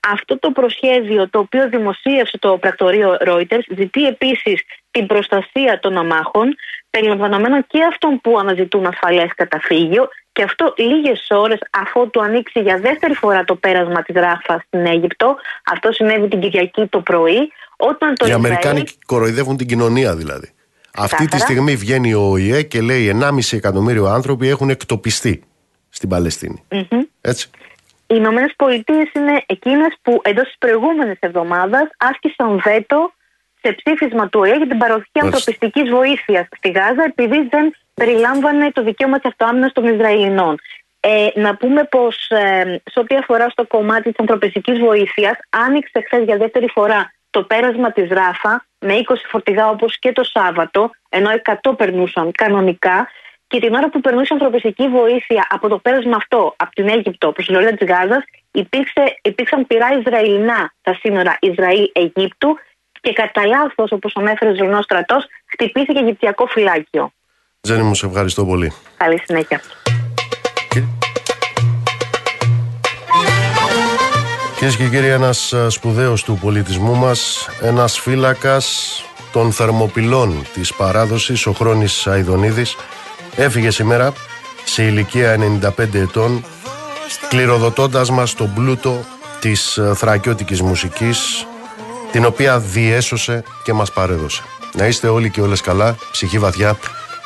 Αυτό 0.09 0.39
το 0.39 0.51
προσχέδιο 0.51 1.29
το 1.29 1.39
οποίο 1.39 1.69
δημοσίευσε 1.69 2.37
το 2.37 2.57
πρακτορείο 2.57 3.17
Reuters 3.25 3.65
ζητεί 3.75 4.05
επίσης 4.05 4.63
την 4.91 5.05
προστασία 5.05 5.79
των 5.79 5.97
αμάχων 5.97 6.55
περιλαμβανομένων 6.89 7.65
και 7.67 7.83
αυτών 7.83 8.21
που 8.21 8.39
αναζητούν 8.39 8.85
ασφαλές 8.85 9.33
καταφύγιο 9.35 10.09
και 10.31 10.43
αυτό 10.43 10.73
λίγες 10.77 11.27
ώρες 11.29 11.59
αφού 11.71 12.09
του 12.09 12.21
ανοίξει 12.21 12.59
για 12.59 12.77
δεύτερη 12.77 13.13
φορά 13.13 13.43
το 13.43 13.55
πέρασμα 13.55 14.01
της 14.01 14.15
Ράφας 14.15 14.61
στην 14.67 14.85
Αίγυπτο. 14.85 15.37
Αυτό 15.71 15.91
συνέβη 15.91 16.27
την 16.27 16.39
Κυριακή 16.39 16.85
το 16.85 17.01
πρωί. 17.01 17.51
Όταν 17.81 18.15
το 18.15 18.27
Οι 18.27 18.31
Αμερικάνοι 18.31 18.83
κοροϊδεύουν 19.05 19.57
την 19.57 19.67
κοινωνία 19.67 20.15
δηλαδή. 20.15 20.51
Αυτή 20.97 21.25
τη 21.27 21.39
στιγμή 21.39 21.75
βγαίνει 21.75 22.13
ο 22.13 22.21
ΟΗΕ 22.21 22.61
και 22.61 22.81
λέει 22.81 23.19
1,5 23.21 23.39
εκατομμύριο 23.51 24.05
άνθρωποι 24.05 24.47
έχουν 24.47 24.69
εκτοπιστεί 24.69 25.43
στην 25.89 26.09
παλαιστινη 26.09 26.63
Έτσι. 27.21 27.49
Οι 28.07 28.15
Ηνωμένες 28.17 28.53
Πολιτείες 28.55 29.11
είναι 29.13 29.43
εκείνες 29.45 29.97
που 30.01 30.21
εντός 30.23 30.45
της 30.45 30.57
προηγούμενης 30.57 31.17
εβδομάδας 31.19 31.89
άσκησαν 31.97 32.61
βέτο 32.63 33.13
σε 33.61 33.75
ψήφισμα 33.83 34.29
του 34.29 34.39
ΟΗΕ 34.39 34.55
για 34.55 34.67
την 34.67 34.77
παροχή 34.77 35.19
ανθρωπιστικής 35.21 35.89
βοήθειας 35.89 36.47
στη 36.57 36.69
Γάζα, 36.69 37.03
επειδή 37.03 37.47
δεν 37.49 37.75
περιλάμβανε 37.93 38.71
το 38.71 38.83
δικαίωμα 38.83 39.19
της 39.19 39.29
αυτοάμυνας 39.29 39.71
των 39.71 39.93
Ισραηλινών. 39.93 40.57
Ε, 40.99 41.27
να 41.35 41.55
πούμε 41.55 41.83
πως 41.83 42.29
ε, 42.29 42.81
σε 42.91 42.99
ό,τι 42.99 43.15
αφορά 43.15 43.49
στο 43.49 43.67
κομμάτι 43.67 44.09
της 44.09 44.19
ανθρωπιστικής 44.19 44.79
βοήθειας, 44.79 45.37
άνοιξε 45.49 46.01
χθες 46.05 46.23
για 46.23 46.37
δεύτερη 46.37 46.67
φορά 46.67 47.13
το 47.29 47.43
πέρασμα 47.43 47.91
της 47.91 48.09
Ράφα 48.09 48.65
με 48.79 48.93
20 49.07 49.15
φορτηγά 49.29 49.69
όπως 49.69 49.99
και 49.99 50.11
το 50.11 50.23
Σάββατο, 50.23 50.89
ενώ 51.09 51.29
100 51.63 51.77
περνούσαν 51.77 52.31
κανονικά. 52.31 53.07
Και 53.47 53.59
την 53.59 53.73
ώρα 53.73 53.89
που 53.89 54.01
περνούσε 54.01 54.33
ανθρωπιστική 54.33 54.87
βοήθεια 54.87 55.47
από 55.49 55.67
το 55.67 55.77
πέρασμα 55.77 56.15
αυτό, 56.15 56.53
από 56.57 56.71
την 56.71 56.87
Αίγυπτο 56.87 57.31
προς 57.31 57.45
την 57.45 57.55
Λωρίδα 57.55 57.75
της 57.75 57.87
Γάζας, 57.87 58.23
υπήρξαν 59.21 59.67
πειρά 59.67 59.87
Ισραηλινά 59.99 60.73
στα 60.79 60.93
σύνορα 60.93 61.37
Ισραήλ-Αιγύπτου 61.39 62.57
και 63.01 63.13
κατά 63.13 63.45
λάθος, 63.45 63.91
όπως 63.91 64.15
ανέφερε 64.15 64.49
ο 64.49 64.53
Ισραηλινό 64.53 64.81
στρατός, 64.81 65.25
χτυπήθηκε 65.45 65.99
Αιγυπτιακό 65.99 66.45
φυλάκιο. 66.45 67.11
Τζένι 67.61 67.83
μου, 67.83 67.95
σε 67.95 68.05
ευχαριστώ 68.05 68.45
πολύ. 68.45 68.73
Καλή 68.97 69.21
συνέχεια. 69.25 69.61
Κυρίες 74.59 74.77
και 74.77 74.87
κύριοι, 74.87 75.07
ένας 75.07 75.53
σπουδαίος 75.67 76.23
του 76.23 76.37
πολιτισμού 76.41 76.95
μας, 76.95 77.49
ένας 77.61 77.99
φύλακας 77.99 78.93
των 79.31 79.51
θερμοπυλών 79.51 80.45
της 80.53 80.73
παράδοσης, 80.73 81.45
ο 81.45 81.51
Χρόνης 81.51 82.07
Αϊδονίδης, 82.07 82.75
έφυγε 83.35 83.71
σήμερα 83.71 84.13
σε 84.63 84.83
ηλικία 84.83 85.31
95 85.31 85.99
ετών, 85.99 86.45
κληροδοτώντας 87.29 88.09
μας 88.09 88.33
τον 88.33 88.53
πλούτο 88.53 88.99
της 89.39 89.79
θρακιώτικης 89.95 90.61
μουσικής, 90.61 91.47
την 92.11 92.25
οποία 92.25 92.59
διέσωσε 92.59 93.43
και 93.63 93.73
μας 93.73 93.91
παρέδωσε. 93.91 94.43
Να 94.73 94.85
είστε 94.85 95.07
όλοι 95.07 95.29
και 95.29 95.41
όλες 95.41 95.61
καλά, 95.61 95.95
ψυχή 96.11 96.39
βαθιά. 96.39 96.77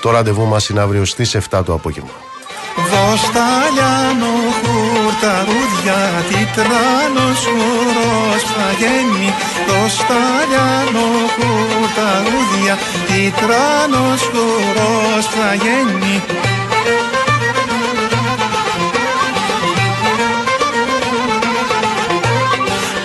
Το 0.01 0.11
ραντεβού 0.11 0.45
μας 0.45 0.69
είναι 0.69 0.80
αύριο 0.80 1.05
στις 1.05 1.35
7 1.35 1.64
το 1.64 1.73
απόγευμα. 1.73 2.32
Δώστα 2.75 3.47
λιάνο 3.75 4.33
χουρταρούδια, 4.59 5.99
τι 6.29 6.39
τράνος 6.55 7.41
ουρός 7.55 8.43
θα 8.53 8.67
γίνει. 8.81 9.33
Δώστα 9.67 10.21
λιάνο 10.49 11.07
χουρταρούδια, 11.35 12.75
τι 13.07 13.33
τράνος 13.41 14.21
ουρός 14.33 15.25
θα 15.25 15.53
γίνει. 15.53 16.15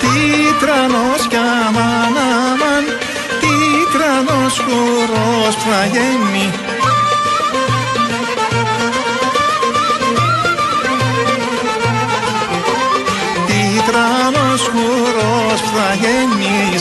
Τι 0.01 0.67
τρανός 0.67 1.27
κι 1.29 1.37
αμάν 1.37 2.17
αμάν, 2.17 2.85
τι 3.41 3.55
τρανός 3.93 4.59
χορός 4.59 5.55
φαγαίνει 5.65 6.53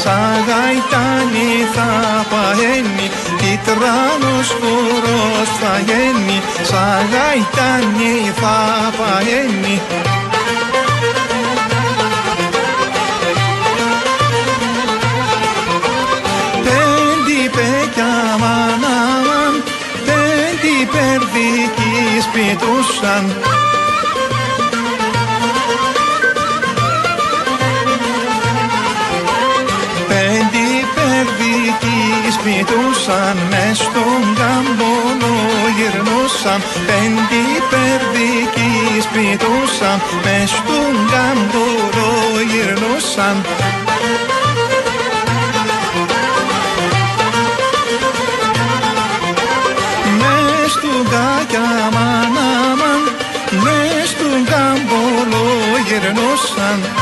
σαν 0.07 0.43
γαϊτάνι 0.49 1.51
θα 1.75 1.91
πααίνει 2.31 3.07
Τι 3.37 3.59
τρανός 3.65 4.49
χορός 4.59 5.49
φαγαίνει 5.59 6.41
σαν 6.69 6.99
γαϊτάνι 7.11 8.15
θα 8.41 8.57
πααίνει 8.97 9.81
Πέντε 16.63 17.39
πέκια 17.55 18.13
μανάμαν 18.41 19.63
Πέντε 20.05 20.73
περδικοί 20.91 21.97
σπιτούσαν 22.21 23.56
περδικοί 32.47 32.63
σπιτούσαν 32.63 33.37
μες 33.49 33.77
στον 33.77 34.21
καμπόνο 34.39 35.33
γυρνούσαν 35.77 36.61
Πέντε 36.87 37.43
περδικοί 37.71 39.01
σπιτούσαν. 39.01 39.97
Μες 40.23 40.49
στον 40.49 40.93
καμπόνο 41.11 42.07
γυρνούσαν 42.51 43.35
Μες 50.19 50.73
του 50.81 50.93
γκάκια 51.09 51.67
μανάμαν. 51.95 53.01
Μες 53.63 54.09
του 54.17 54.29
καμπόνο 54.51 55.41
γυρνούσαν 55.87 56.96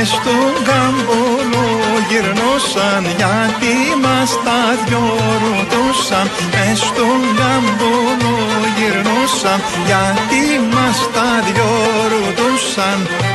Μες 0.00 0.08
στον 0.08 0.52
καμπόνο 0.68 1.64
γυρνούσαν 2.08 3.04
γιατί 3.20 3.74
μας 4.02 4.30
τα 4.44 4.60
δυο 4.86 5.06
ρωτούσαν. 5.44 6.26
Μες 6.52 6.78
στον 6.78 7.20
καμπόνο 7.38 8.32
γυρνούσαν 8.76 9.58
γιατί 9.88 10.42
μας 10.72 10.98
τα 11.14 11.28
δυο 11.46 11.70
ρωτούσαν 12.12 13.27